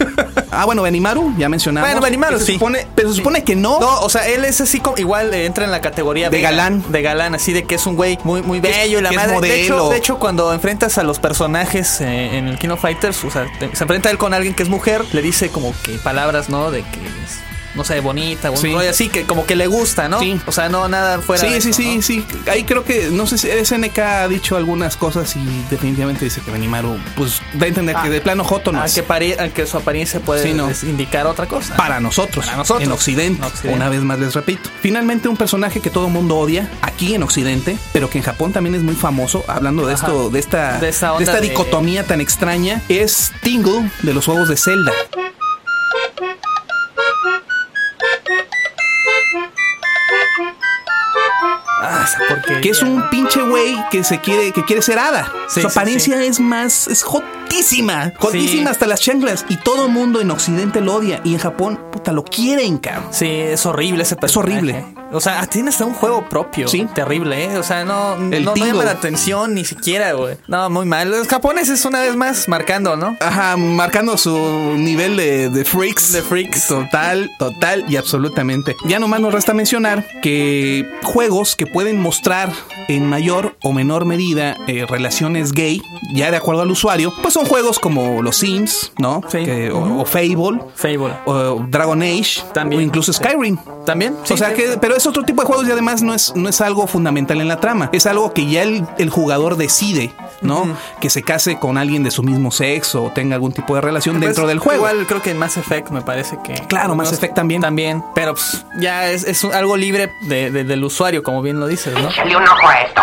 ah, 0.51 0.66
bueno, 0.66 0.82
Benimaru, 0.82 1.34
ya 1.38 1.49
mencionamos. 1.49 1.89
Bueno, 1.89 2.01
Benimaru, 2.01 2.39
se 2.39 2.45
sí. 2.45 2.53
supone- 2.53 2.88
pero 2.95 3.09
se 3.09 3.16
supone 3.18 3.43
que 3.43 3.55
no. 3.55 3.80
No, 3.80 4.01
o 4.01 4.09
sea, 4.09 4.28
él 4.28 4.45
es 4.45 4.62
así 4.62 4.80
como 4.80 4.97
igual 4.97 5.34
eh, 5.34 5.45
entra 5.45 5.66
en 5.66 5.72
la 5.72 5.82
categoría 5.82 6.30
De 6.30 6.38
vega, 6.38 6.49
galán. 6.51 6.84
De 6.91 7.01
galán, 7.01 7.36
así 7.36 7.53
de 7.53 7.64
que 7.64 7.76
es 7.76 7.86
un 7.86 7.95
güey 7.95 8.18
muy, 8.24 8.41
muy 8.41 8.59
bello 8.59 8.99
y 8.99 9.01
la 9.01 9.12
madre. 9.12 9.39
De 9.41 9.62
hecho, 9.64 9.74
modelo. 9.76 9.89
de 9.89 9.97
hecho, 9.97 10.20
cuando 10.20 10.53
enfrentas 10.53 10.97
a 10.97 11.03
los 11.03 11.20
personajes 11.20 12.01
eh, 12.01 12.38
en 12.38 12.47
el 12.47 12.57
King 12.59 12.70
of 12.70 12.82
Fighters, 12.82 13.24
o 13.24 13.32
sea, 13.32 13.45
te- 13.59 13.76
se 13.76 13.84
enfrenta 13.84 14.09
él 14.09 14.18
con 14.18 14.34
alguien 14.34 14.53
que 14.53 14.64
es 14.64 14.70
mujer, 14.70 15.03
le 15.14 15.22
dice 15.22 15.49
como 15.49 15.74
que 15.84 15.93
palabras, 15.99 16.49
¿no? 16.49 16.72
De 16.72 16.82
que 16.84 16.99
es, 16.99 17.39
no 17.76 17.84
sé, 17.84 18.00
bonita, 18.00 18.52
un 18.52 18.58
Sí. 18.58 18.74
rollo 18.74 18.90
así, 18.90 19.10
que 19.10 19.24
como 19.24 19.46
que 19.46 19.56
le 19.56 19.68
gusta, 19.68 20.08
¿no? 20.10 20.20
Sí. 20.20 20.40
O 20.46 20.52
sea, 20.52 20.70
no 20.70 20.88
nada 20.88 21.20
fuera. 21.20 21.44
Sí, 21.46 21.54
de 21.54 21.62
sí, 21.62 21.70
eso, 21.70 21.78
sí, 21.82 21.96
¿no? 21.96 22.02
sí. 22.02 22.26
Ahí 22.52 22.64
creo 22.64 22.84
que, 22.84 23.10
no 23.12 23.28
sé 23.28 23.38
si 23.38 23.50
SNK 23.50 24.00
ha 24.00 24.28
dicho 24.28 24.56
algunas 24.58 24.98
cosas 24.98 25.36
y 25.36 25.66
definitivamente 25.70 26.26
dice 26.26 26.42
que 26.42 26.52
Benimaru, 26.52 26.98
pues 27.16 27.42
da 27.54 27.66
a 27.66 27.70
entender 27.70 27.96
Ah. 27.98 28.04
que 28.04 28.10
de 28.10 28.22
plano 28.22 28.44
Joto 28.44 28.72
no 28.72 28.82
A 28.82 28.86
es. 28.86 28.94
que, 28.94 29.04
pare- 29.04 29.40
a 29.40 29.50
que 29.50 29.66
su 29.66 29.78
apariencia 29.78 30.20
puede 30.20 30.44
Sí, 30.44 30.54
no. 30.54 30.68
des- 30.68 30.84
indicar 30.84 31.28
otra 31.28 31.46
cosa. 31.48 31.76
Para 31.76 32.00
nosotros, 32.00 32.46
Para 32.46 32.58
nosotros. 32.58 32.84
en 32.84 32.92
Occidente, 32.92 33.40
En 33.40 33.44
Occidente. 33.46 33.76
una 33.76 33.90
vez 33.90 34.02
más 34.02 34.20
les 34.20 34.34
repito. 34.34 34.70
Finalmente 34.82 35.28
un 35.30 35.38
personaje 35.38 35.80
que 35.80 35.90
todo 35.90 36.08
el 36.08 36.14
mundo 36.14 36.38
odia 36.38 36.70
aquí 36.82 37.14
en 37.16 37.24
Occidente, 37.24 37.78
pero 37.94 38.10
que 38.10 38.18
en 38.18 38.24
Japón 38.24 38.52
también 38.54 38.76
es 38.76 38.82
muy 38.82 38.96
famoso, 38.96 39.44
hablando 39.48 39.86
de 39.86 39.94
Ajá. 39.94 40.08
esto, 40.08 40.30
de 40.30 40.40
esta, 40.40 40.80
De 40.80 40.90
esa 40.90 41.18
esta 41.20 41.36
de- 41.36 41.42
dicotomía 41.50 42.06
tan 42.06 42.22
extraña, 42.22 42.82
es 42.90 43.32
Tingle 43.42 43.92
de 44.04 44.14
los 44.14 44.26
juegos 44.26 44.50
de 44.50 44.58
Zelda. 44.58 44.92
Que 52.62 52.70
es 52.70 52.82
un 52.82 53.09
pinche 53.09 53.41
güey 53.41 53.76
que 53.89 54.03
se 54.03 54.20
quiere, 54.20 54.51
que 54.51 54.64
quiere 54.66 54.82
ser 54.82 54.99
hada. 54.99 55.32
Sí, 55.47 55.62
Su 55.62 55.70
sí, 55.70 55.80
apariencia 55.80 56.24
es 56.24 56.39
más, 56.39 56.88
es 56.88 57.03
jotísima, 57.52 58.14
jotísima 58.18 58.64
Sí. 58.64 58.68
hasta 58.72 58.88
las 58.88 59.02
chanclas. 59.02 59.45
Y 59.49 59.58
todo 59.58 59.86
el 59.86 59.91
mundo 59.91 60.22
en 60.22 60.32
Occidente 60.32 60.82
lo 60.82 60.95
odia. 60.95 61.20
Y 61.24 61.34
en 61.34 61.39
Japón, 61.39 61.80
puta, 61.91 62.12
lo 62.12 62.24
quieren, 62.24 62.78
cabrón. 62.78 63.06
Sí, 63.12 63.28
es 63.28 63.66
horrible 63.66 64.04
ese 64.04 64.16
personaje. 64.16 64.52
horrible. 64.54 64.86
O 65.14 65.20
sea, 65.20 65.45
tiene 65.47 65.70
hasta 65.70 65.84
un 65.86 65.93
juego 65.93 66.30
propio. 66.30 66.70
Sí. 66.70 66.88
Terrible, 66.95 67.43
¿eh? 67.43 67.58
O 67.58 67.64
sea, 67.64 67.84
no, 67.84 68.16
El 68.32 68.45
no, 68.45 68.56
no 68.56 68.66
llama 68.66 68.86
la 68.86 68.91
atención 68.91 69.54
ni 69.54 69.66
siquiera, 69.66 70.14
güey. 70.14 70.38
No, 70.47 70.70
muy 70.70 70.86
mal. 70.86 71.12
Los 71.12 71.28
japoneses 71.28 71.84
una 71.84 71.99
vez 71.99 72.16
más 72.16 72.47
marcando, 72.47 72.95
¿no? 72.95 73.18
Ajá, 73.20 73.58
marcando 73.58 74.18
su 74.18 74.34
nivel 74.78 75.18
de, 75.18 75.49
de 75.49 75.66
freaks. 75.66 76.14
De 76.14 76.22
freaks. 76.22 76.68
Total, 76.68 77.30
total 77.38 77.84
y 77.89 77.97
absolutamente. 77.97 78.78
Ya 78.88 78.99
nomás 78.99 79.20
nos 79.20 79.34
resta 79.34 79.54
mencionar 79.54 80.06
que 80.22 80.89
juegos 81.04 81.58
que 81.58 81.68
pueden 81.68 81.99
mostrar 81.99 82.49
en 82.88 83.08
mayor 83.08 83.58
o 83.62 83.74
menor 83.74 84.06
medida 84.06 84.56
eh, 84.68 84.86
relaciones 84.88 85.52
gay, 85.52 85.82
ya 86.14 86.32
de 86.32 86.38
acuerdo 86.38 86.62
al 86.62 86.72
usuario, 86.72 87.14
pues 87.22 87.36
son 87.42 87.50
juegos 87.50 87.80
como 87.80 88.22
los 88.22 88.38
Sims, 88.38 88.92
¿no? 88.98 89.22
Sí. 89.30 89.44
Que- 89.44 89.72
o, 89.72 90.02
o 90.02 90.06
Fable, 90.06 90.60
Fable. 90.76 91.14
o 91.26 91.66
Dragon 91.68 92.02
Age, 92.02 92.42
También. 92.54 92.82
o 92.82 92.84
incluso 92.86 93.12
Skyrim. 93.14 93.58
¿También? 93.86 94.16
o 94.24 94.38
sea 94.38 94.50
sí. 94.50 94.56
que, 94.56 94.78
pero 94.80 94.96
es 94.96 95.08
otro 95.08 95.24
tipo 95.24 95.42
de 95.42 95.48
juegos 95.48 95.68
y 95.68 95.72
además 95.72 96.02
no 96.04 96.14
es, 96.14 96.36
no 96.36 96.48
es 96.50 96.62
algo 96.62 96.86
fundamental 96.88 97.42
en 97.42 97.48
la 97.48 97.60
trama. 97.60 97.89
Es 97.94 98.06
algo 98.06 98.32
que 98.34 98.46
ya 98.46 98.62
el, 98.62 98.86
el 99.00 99.10
jugador 99.10 99.58
decide, 99.58 100.14
¿no? 100.42 100.78
Que 101.00 101.10
se 101.10 101.24
case 101.24 101.58
con 101.58 101.78
alguien 101.78 102.04
de 102.04 102.12
su 102.12 102.22
mismo 102.24 102.52
sexo 102.52 103.04
o 103.06 103.12
tenga 103.12 103.36
algún 103.36 103.52
tipo 103.54 103.74
de 103.76 103.82
relación 103.82 104.20
dentro 104.20 104.46
del 104.48 104.60
juego. 104.60 104.88
Igual 104.88 105.08
creo 105.08 105.22
que 105.22 105.32
en 105.32 105.38
Mass 105.39 105.58
Effect 105.58 105.89
me 105.89 106.02
parece 106.02 106.38
que. 106.44 106.54
Claro, 106.68 106.96
Mass 106.96 107.12
Effect 107.12 107.34
también. 107.34 107.62
También. 107.62 108.04
Pero 108.14 108.34
pues, 108.36 108.66
ya 108.80 109.10
es, 109.10 109.24
es 109.24 109.44
algo 109.46 109.76
libre 109.78 110.12
de- 110.28 110.52
de- 110.52 110.64
del 110.64 110.84
usuario, 110.84 111.24
como 111.24 111.42
bien 111.42 111.60
lo 111.60 111.66
dices, 111.68 111.94
¿no? 111.94 112.10
Échale 112.10 112.36
un 112.38 112.44
ojo 112.44 112.68
a 112.68 112.82
esto. 112.82 113.02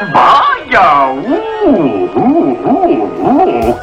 Vaya. 0.00 1.10
Uh, 1.10 2.10
uh, 2.14 2.58
uh. 3.20 3.80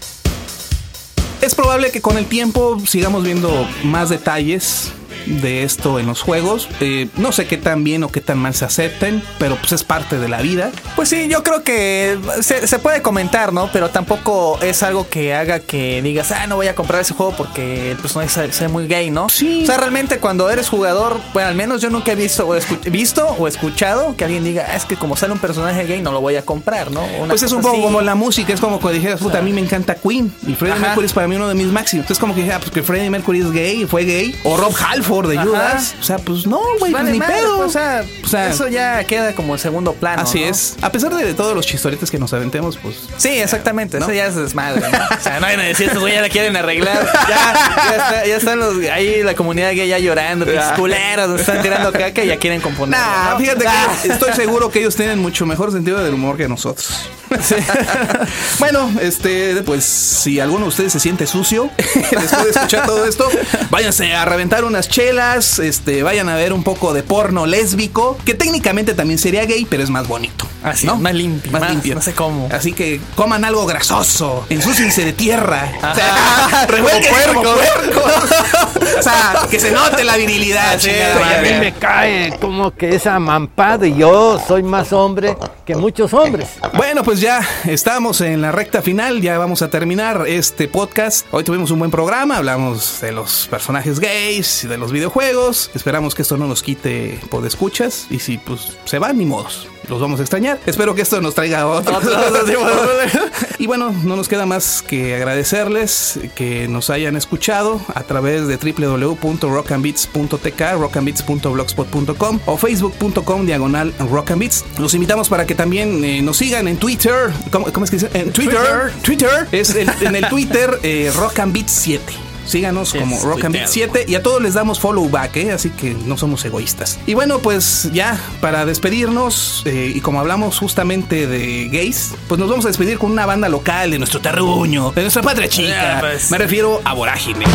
Es 1.41 1.53
probable 1.53 1.91
que 1.91 2.01
con 2.01 2.17
el 2.17 2.25
tiempo 2.25 2.79
sigamos 2.85 3.23
viendo 3.23 3.67
más 3.83 4.09
detalles 4.09 4.93
de 5.25 5.63
esto 5.63 5.99
en 5.99 6.07
los 6.07 6.21
juegos. 6.21 6.67
Eh, 6.79 7.07
no 7.17 7.31
sé 7.31 7.47
qué 7.47 7.57
tan 7.57 7.83
bien 7.83 8.03
o 8.03 8.09
qué 8.09 8.21
tan 8.21 8.37
mal 8.37 8.53
se 8.53 8.65
acepten, 8.65 9.21
pero 9.37 9.55
pues 9.55 9.71
es 9.71 9.83
parte 9.83 10.19
de 10.19 10.27
la 10.27 10.41
vida. 10.41 10.71
Pues 10.95 11.09
sí, 11.09 11.27
yo 11.29 11.43
creo 11.43 11.63
que 11.63 12.17
se, 12.41 12.67
se 12.67 12.79
puede 12.79 13.01
comentar, 13.01 13.53
¿no? 13.53 13.69
Pero 13.71 13.89
tampoco 13.89 14.59
es 14.61 14.83
algo 14.83 15.09
que 15.09 15.33
haga 15.33 15.59
que 15.59 16.01
digas, 16.01 16.31
ah, 16.31 16.47
no 16.47 16.55
voy 16.55 16.67
a 16.67 16.75
comprar 16.75 17.01
ese 17.01 17.13
juego 17.13 17.33
porque 17.37 17.91
el 17.91 17.97
personaje 17.97 18.29
se, 18.29 18.51
se 18.51 18.65
ve 18.65 18.73
muy 18.73 18.87
gay, 18.87 19.11
¿no? 19.11 19.29
Sí. 19.29 19.63
O 19.63 19.65
sea, 19.65 19.77
realmente 19.77 20.19
cuando 20.19 20.49
eres 20.49 20.69
jugador, 20.69 21.19
bueno, 21.33 21.49
al 21.49 21.55
menos 21.55 21.81
yo 21.81 21.89
nunca 21.89 22.11
he 22.11 22.15
visto 22.15 22.47
o, 22.47 22.55
visto 22.89 23.27
o 23.27 23.47
escuchado 23.47 24.15
que 24.15 24.25
alguien 24.25 24.43
diga, 24.43 24.65
ah, 24.69 24.75
es 24.75 24.85
que 24.85 24.95
como 24.95 25.15
sale 25.15 25.33
un 25.33 25.39
personaje 25.39 25.85
gay 25.85 26.01
no 26.01 26.11
lo 26.11 26.21
voy 26.21 26.35
a 26.35 26.43
comprar, 26.43 26.91
¿no? 26.91 27.03
Una 27.19 27.29
Pues 27.29 27.43
es 27.43 27.51
un 27.51 27.61
poco 27.61 27.75
así. 27.75 27.83
como 27.83 28.01
la 28.01 28.15
música, 28.15 28.53
es 28.53 28.59
como 28.59 28.79
cuando 28.79 28.99
dijeras, 28.99 29.19
puta, 29.19 29.39
a 29.39 29.41
mí 29.41 29.53
me 29.53 29.61
encanta 29.61 29.95
Queen 29.95 30.31
y 30.45 30.53
Freddie. 30.53 30.79
Mercury 30.79 31.05
es 31.05 31.13
para 31.13 31.27
mí 31.27 31.35
uno 31.35 31.47
de 31.47 31.55
mis 31.55 31.67
máximos. 31.67 32.03
Entonces 32.03 32.19
como 32.19 32.35
que 32.35 32.41
dije, 32.41 32.53
ah, 32.53 32.59
pues 32.59 32.71
que 32.71 32.83
Freddie 32.83 33.09
Mercury 33.09 33.39
es 33.39 33.51
gay, 33.51 33.85
fue 33.85 34.03
gay, 34.03 34.35
o 34.43 34.57
Rob 34.57 34.73
Halford 34.77 35.14
de 35.23 35.37
Ajá. 35.37 35.45
Judas. 35.45 35.95
O 35.99 36.03
sea, 36.03 36.17
pues 36.17 36.45
no, 36.45 36.59
güey, 36.79 36.91
pues 36.91 36.93
Vale 36.93 37.11
ni 37.11 37.19
madre, 37.19 37.35
pedo. 37.35 37.57
pues, 37.57 37.69
o 37.69 37.71
sea, 37.71 38.03
O 38.23 38.27
sea, 38.27 38.49
eso 38.49 38.67
ya 38.67 39.03
queda 39.05 39.33
como 39.33 39.57
segundo 39.57 39.93
plano. 39.93 40.21
Así 40.21 40.41
¿no? 40.41 40.47
es. 40.51 40.75
A 40.81 40.91
pesar 40.91 41.13
de 41.15 41.33
todos 41.33 41.55
los 41.55 41.65
chistoretes 41.65 42.11
que 42.11 42.19
nos 42.19 42.33
aventemos, 42.33 42.77
pues. 42.77 42.95
Sí, 43.17 43.29
exactamente. 43.39 43.99
¿no? 43.99 44.05
Eso 44.05 44.13
ya 44.13 44.25
es 44.27 44.35
desmadre, 44.35 44.81
¿no? 44.89 44.97
O 45.17 45.21
sea, 45.21 45.39
no 45.39 45.45
hay 45.47 45.57
decir, 45.57 45.87
estos 45.87 46.01
güey 46.01 46.13
ya 46.13 46.21
la 46.21 46.29
quieren 46.29 46.55
arreglar. 46.57 47.05
Ya, 47.29 47.53
ya, 47.89 47.95
está- 47.95 48.25
ya 48.25 48.35
están 48.35 48.59
los, 48.59 48.77
ahí 48.91 49.23
la 49.23 49.33
comunidad 49.35 49.71
gay 49.73 49.87
ya 49.87 49.99
llorando, 49.99 50.45
culeros, 50.75 51.29
nos 51.29 51.39
están 51.41 51.61
tirando 51.61 51.91
caca 51.91 52.23
y 52.23 52.27
ya 52.27 52.37
quieren 52.37 52.61
componer. 52.61 52.99
Nah, 52.99 53.31
¿no? 53.31 53.39
fíjate 53.39 53.65
que 54.01 54.11
estoy 54.11 54.33
seguro 54.33 54.69
que 54.69 54.79
ellos 54.79 54.95
tienen 54.95 55.19
mucho 55.19 55.45
mejor 55.45 55.71
sentido 55.71 56.03
del 56.03 56.13
humor 56.13 56.37
que 56.37 56.47
nosotros. 56.47 57.09
bueno, 58.59 58.91
este, 59.01 59.61
pues 59.63 59.83
si 59.83 60.39
alguno 60.39 60.63
de 60.65 60.69
ustedes 60.69 60.91
se 60.93 60.99
siente 60.99 61.27
sucio 61.27 61.69
después 62.11 62.43
de 62.45 62.49
escuchar 62.51 62.85
todo 62.85 63.05
esto, 63.05 63.27
váyanse 63.69 64.13
a 64.13 64.25
reventar 64.25 64.63
unas 64.63 64.87
chelas, 65.05 65.59
este, 65.59 66.01
vayan 66.01 66.29
a 66.29 66.35
ver 66.35 66.51
un 66.51 66.63
poco 66.63 66.91
de 66.91 67.03
porno 67.03 67.45
lésbico, 67.45 68.17
que 68.25 68.33
técnicamente 68.33 68.95
también 68.95 69.19
sería 69.19 69.45
gay, 69.45 69.67
pero 69.69 69.83
es 69.83 69.91
más 69.91 70.07
bonito. 70.07 70.47
Así, 70.63 70.87
¿no? 70.87 70.95
más 70.95 71.13
limpio. 71.13 71.51
Más 71.51 71.61
Más, 71.61 71.71
limpio. 71.73 71.93
No 71.93 72.01
sé 72.01 72.13
cómo. 72.13 72.49
Así 72.51 72.73
que 72.73 72.99
coman 73.13 73.45
algo 73.45 73.67
grasoso, 73.67 74.47
ensúciense 74.49 75.05
de 75.05 75.13
tierra. 75.13 75.71
O 75.77 75.93
sea, 75.93 76.65
o 78.97 79.03
sea, 79.03 79.47
que 79.47 79.59
se 79.59 79.71
note 79.71 80.03
la 80.03 80.17
virilidad. 80.17 80.73
A 80.73 81.41
mí 81.41 81.49
me 81.59 81.71
cae 81.73 82.39
como 82.39 82.71
que 82.71 82.95
esa 82.95 83.19
mampada 83.19 83.85
y 83.85 83.97
yo 83.97 84.41
soy 84.47 84.63
más 84.63 84.91
hombre 84.91 85.37
que 85.67 85.75
muchos 85.75 86.15
hombres. 86.15 86.49
Bueno, 86.73 87.03
pues 87.03 87.21
ya 87.21 87.47
estamos 87.65 88.21
en 88.21 88.41
la 88.41 88.51
recta 88.51 88.81
final, 88.81 89.21
ya 89.21 89.37
vamos 89.37 89.61
a 89.61 89.69
terminar 89.69 90.23
este 90.27 90.67
podcast. 90.67 91.27
Hoy 91.29 91.43
tuvimos 91.43 91.69
un 91.69 91.77
buen 91.77 91.91
programa, 91.91 92.37
hablamos 92.37 93.01
de 93.01 93.11
los 93.11 93.47
personajes 93.51 93.99
gays 93.99 94.63
y 94.63 94.67
de 94.67 94.79
los 94.79 94.94
videojuegos. 94.95 95.69
Esperamos 95.75 96.15
que 96.15 96.21
esto 96.23 96.37
no 96.37 96.47
nos 96.47 96.63
quite 96.63 97.19
por 97.29 97.45
escuchas 97.45 98.07
y 98.09 98.19
si 98.19 98.37
pues 98.37 98.77
se 98.85 98.99
van 98.99 99.17
ni 99.17 99.25
modos. 99.25 99.67
Los 99.87 100.01
vamos 100.01 100.19
a 100.19 100.23
extrañar. 100.23 100.59
Espero 100.65 100.95
que 100.95 101.03
esto 101.03 101.21
nos 101.21 101.35
traiga 101.35 101.67
otro. 101.67 101.99
y 103.59 103.67
bueno, 103.67 103.93
no 104.03 104.15
nos 104.15 104.27
queda 104.27 104.45
más 104.47 104.81
que 104.81 105.13
agradecerles 105.15 106.19
que 106.35 106.67
nos 106.67 106.89
hayan 106.89 107.15
escuchado 107.15 107.79
a 107.93 108.01
través 108.03 108.47
de 108.47 108.57
www.rockandbeats.tk, 108.57 110.61
rockandbeats.blogspot.com 110.79 112.39
o 112.45 112.57
facebook.com 112.57 113.45
diagonal 113.45 113.93
rockandbeats. 114.09 114.65
Los 114.79 114.93
invitamos 114.95 115.29
para 115.29 115.45
que 115.45 115.55
también 115.55 116.03
eh, 116.03 116.21
nos 116.21 116.35
sigan 116.37 116.67
en 116.67 116.75
Twitter. 116.77 117.31
¿Cómo, 117.51 117.71
cómo 117.71 117.85
es 117.85 117.91
que 117.91 117.97
dice? 117.97 118.09
En 118.13 118.31
Twitter. 118.31 118.91
Twitter. 119.03 119.47
Es 119.51 119.75
el- 119.75 119.89
en 120.01 120.15
el 120.15 120.27
Twitter 120.29 120.79
eh, 120.83 121.11
rockandbeats 121.15 121.71
7. 121.71 122.24
Síganos 122.45 122.89
Sí, 122.89 122.99
como 122.99 123.19
Rock 123.21 123.45
and 123.45 123.53
Beat 123.55 123.65
tuiteado. 123.65 123.93
7 123.93 124.05
y 124.11 124.15
a 124.15 124.23
todos 124.23 124.41
les 124.41 124.53
damos 124.53 124.79
follow 124.79 125.09
back, 125.09 125.35
¿eh? 125.37 125.51
así 125.51 125.69
que 125.71 125.93
no 126.05 126.17
somos 126.17 126.43
egoístas. 126.45 126.99
Y 127.05 127.13
bueno, 127.13 127.39
pues 127.39 127.89
ya 127.91 128.19
para 128.41 128.65
despedirnos, 128.65 129.63
eh, 129.65 129.91
y 129.93 130.01
como 130.01 130.19
hablamos 130.19 130.59
justamente 130.59 131.27
de 131.27 131.69
gays, 131.69 132.13
pues 132.27 132.39
nos 132.39 132.49
vamos 132.49 132.65
a 132.65 132.69
despedir 132.69 132.97
con 132.97 133.11
una 133.11 133.25
banda 133.25 133.49
local 133.49 133.91
de 133.91 133.97
nuestro 133.97 134.21
terruño, 134.21 134.91
de 134.91 135.01
nuestra 135.01 135.21
patria 135.21 135.47
chica. 135.47 135.97
Pues. 135.99 136.31
Me 136.31 136.37
refiero 136.37 136.81
a 136.83 136.93
Vorágine. 136.93 137.45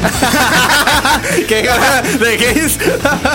¿Qué? 1.48 1.62
¿De? 1.62 2.40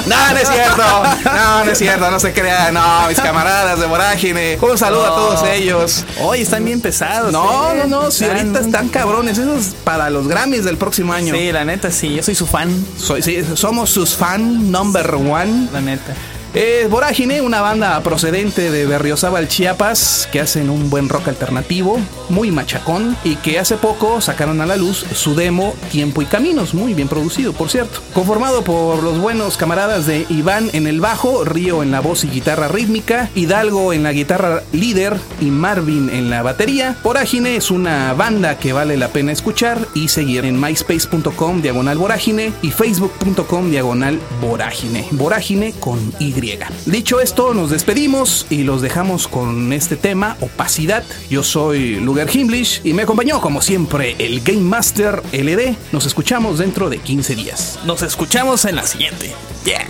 No, 0.05 0.31
no 0.31 0.37
es 0.37 0.47
cierto. 0.49 0.83
No, 1.25 1.65
no 1.65 1.71
es 1.71 1.77
cierto, 1.77 2.11
no 2.11 2.19
se 2.19 2.33
crean. 2.33 2.73
No, 2.73 3.07
mis 3.07 3.19
camaradas 3.19 3.79
de 3.79 3.85
Vorágine. 3.85 4.57
Un 4.61 4.77
saludo 4.77 5.05
a 5.05 5.09
todos 5.09 5.43
ellos. 5.49 6.05
Hoy 6.21 6.41
están 6.41 6.63
bien 6.65 6.81
pesados. 6.81 7.31
No, 7.31 7.71
¿eh? 7.71 7.83
no, 7.87 8.03
no, 8.03 8.11
si 8.11 8.23
Están- 8.25 8.37
ahorita 8.39 8.59
están 8.59 8.89
cabrones, 8.89 9.37
eso 9.37 9.55
es 9.55 9.75
para 9.83 10.09
los 10.09 10.27
Grammys 10.27 10.63
del 10.65 10.77
próximo 10.77 11.13
año. 11.13 11.33
Sí, 11.35 11.51
la 11.51 11.65
neta, 11.65 11.91
sí. 11.91 12.15
Yo 12.15 12.23
soy 12.23 12.35
su 12.35 12.45
fan. 12.47 12.85
Soy- 12.97 13.21
sí, 13.21 13.43
somos 13.55 13.89
sus 13.89 14.15
fan 14.15 14.71
number 14.71 15.13
one. 15.15 15.67
La 15.71 15.81
neta. 15.81 16.13
Eh, 16.57 16.87
Vorágine, 16.89 17.41
una 17.41 17.59
banda 17.59 18.01
procedente 18.01 18.71
de 18.71 18.85
Berriozábal, 18.85 19.49
Chiapas, 19.49 20.29
que 20.31 20.39
hacen 20.39 20.69
un 20.69 20.89
buen 20.89 21.09
rock 21.09 21.27
alternativo, 21.27 21.99
muy 22.29 22.49
machacón, 22.49 23.17
y 23.25 23.35
que 23.35 23.59
hace 23.59 23.75
poco 23.75 24.21
sacaron 24.21 24.61
a 24.61 24.65
la 24.65 24.77
luz 24.77 25.05
su 25.13 25.35
demo 25.35 25.75
Tiempo 25.91 26.21
y 26.21 26.25
Caminos, 26.25 26.73
muy 26.73 26.93
bien 26.93 27.09
producido, 27.09 27.51
por 27.51 27.69
cierto. 27.69 27.99
Conformado 28.13 28.63
por 28.63 29.03
los 29.03 29.19
buenos 29.19 29.57
camaradas 29.57 30.05
de 30.05 30.25
Iván 30.29 30.69
en 30.71 30.87
el 30.87 31.01
bajo, 31.01 31.43
Río 31.43 31.83
en 31.83 31.91
la 31.91 31.99
voz 31.99 32.23
y 32.23 32.29
guitarra 32.29 32.69
rítmica, 32.69 33.29
Hidalgo 33.35 33.91
en 33.91 34.03
la 34.03 34.13
guitarra 34.13 34.63
líder 34.71 35.17
y 35.41 35.47
Marvin 35.47 36.09
en 36.09 36.29
la 36.29 36.41
batería, 36.41 36.95
Vorágine 37.03 37.57
es 37.57 37.69
una 37.69 38.13
banda 38.13 38.57
que 38.59 38.71
vale 38.71 38.95
la 38.95 39.09
pena 39.09 39.33
escuchar 39.33 39.89
y 39.93 40.07
seguir 40.07 40.45
en 40.45 40.61
myspace.com 40.61 41.61
diagonal 41.61 41.97
vorágine 41.97 42.53
y 42.61 42.71
facebook.com 42.71 43.71
diagonal 43.71 44.21
vorágine. 44.39 45.05
Vorágine 45.11 45.73
con 45.73 46.13
Y. 46.17 46.44
Dicho 46.85 47.19
esto, 47.19 47.53
nos 47.53 47.71
despedimos 47.71 48.45
y 48.49 48.63
los 48.63 48.81
dejamos 48.81 49.27
con 49.27 49.73
este 49.73 49.95
tema, 49.95 50.37
opacidad. 50.41 51.03
Yo 51.29 51.43
soy 51.43 51.95
Luger 51.95 52.29
Himlish 52.33 52.81
y 52.83 52.93
me 52.93 53.03
acompañó 53.03 53.41
como 53.41 53.61
siempre 53.61 54.15
el 54.19 54.41
Game 54.41 54.61
Master 54.61 55.23
LD. 55.31 55.75
Nos 55.91 56.05
escuchamos 56.05 56.59
dentro 56.59 56.89
de 56.89 56.99
15 56.99 57.35
días. 57.35 57.79
Nos 57.85 58.01
escuchamos 58.03 58.65
en 58.65 58.75
la 58.75 58.85
siguiente. 58.85 59.33
Yeah. 59.63 59.87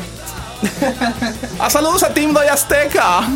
¡A 1.60 1.70
saludos 1.70 2.04
a 2.04 2.14
Team 2.14 2.34
Doy 2.34 2.48
Azteca! 2.48 3.28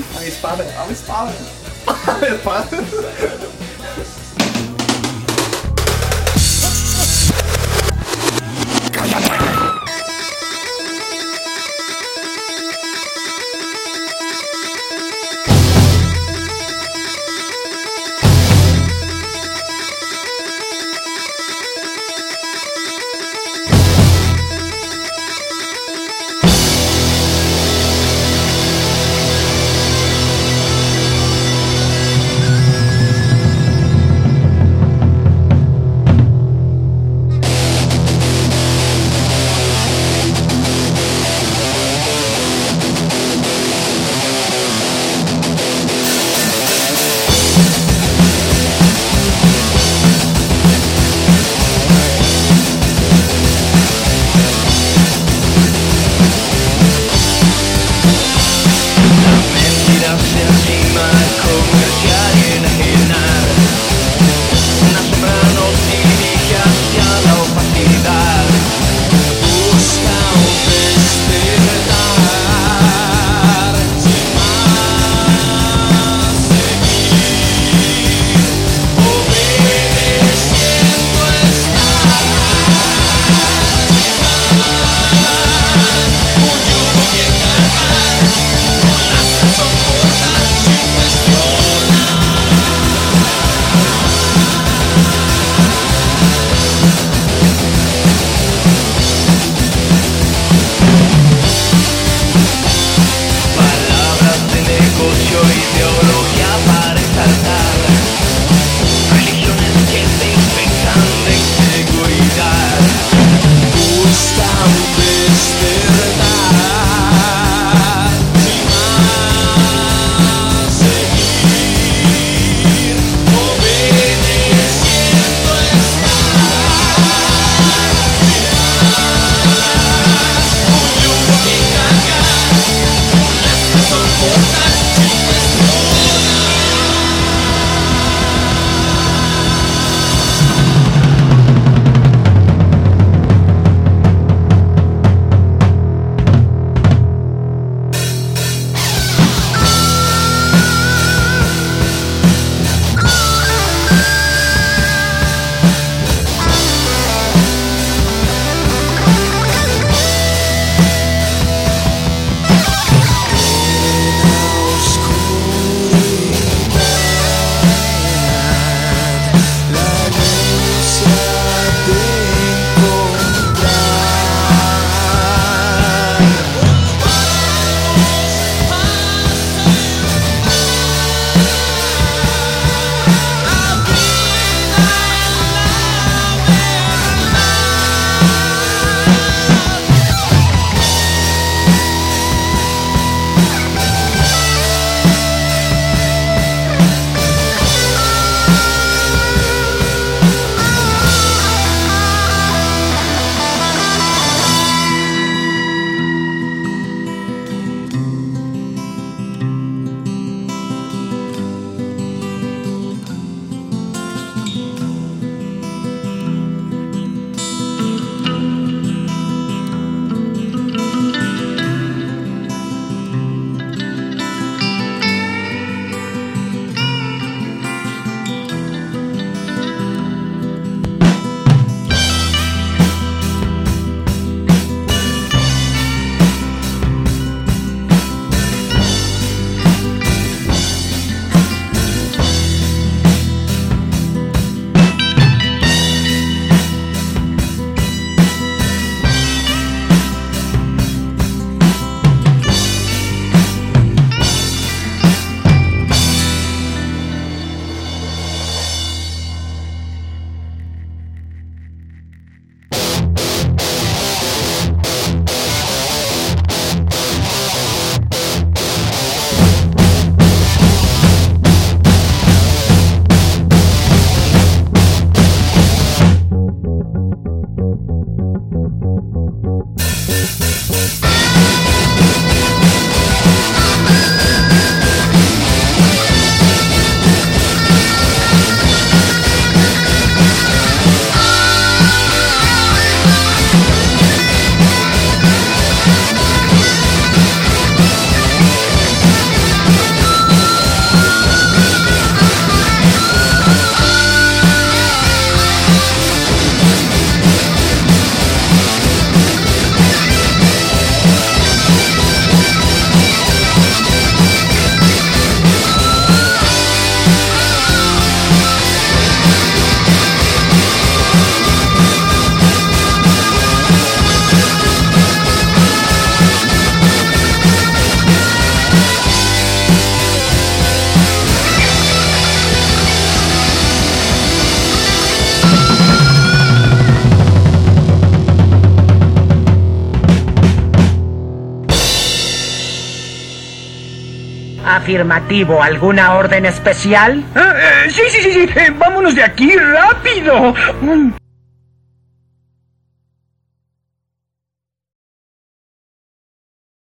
Afirmativo, 344.89 345.61
¿alguna 345.61 346.15
orden 346.15 346.47
especial? 346.47 347.23
Eh, 347.35 347.39
eh, 347.39 347.91
sí, 347.91 348.01
sí, 348.09 348.21
sí, 348.23 348.31
sí. 348.31 348.49
Eh, 348.55 348.73
vámonos 348.75 349.13
de 349.13 349.21
aquí 349.23 349.55
rápido. 349.55 350.55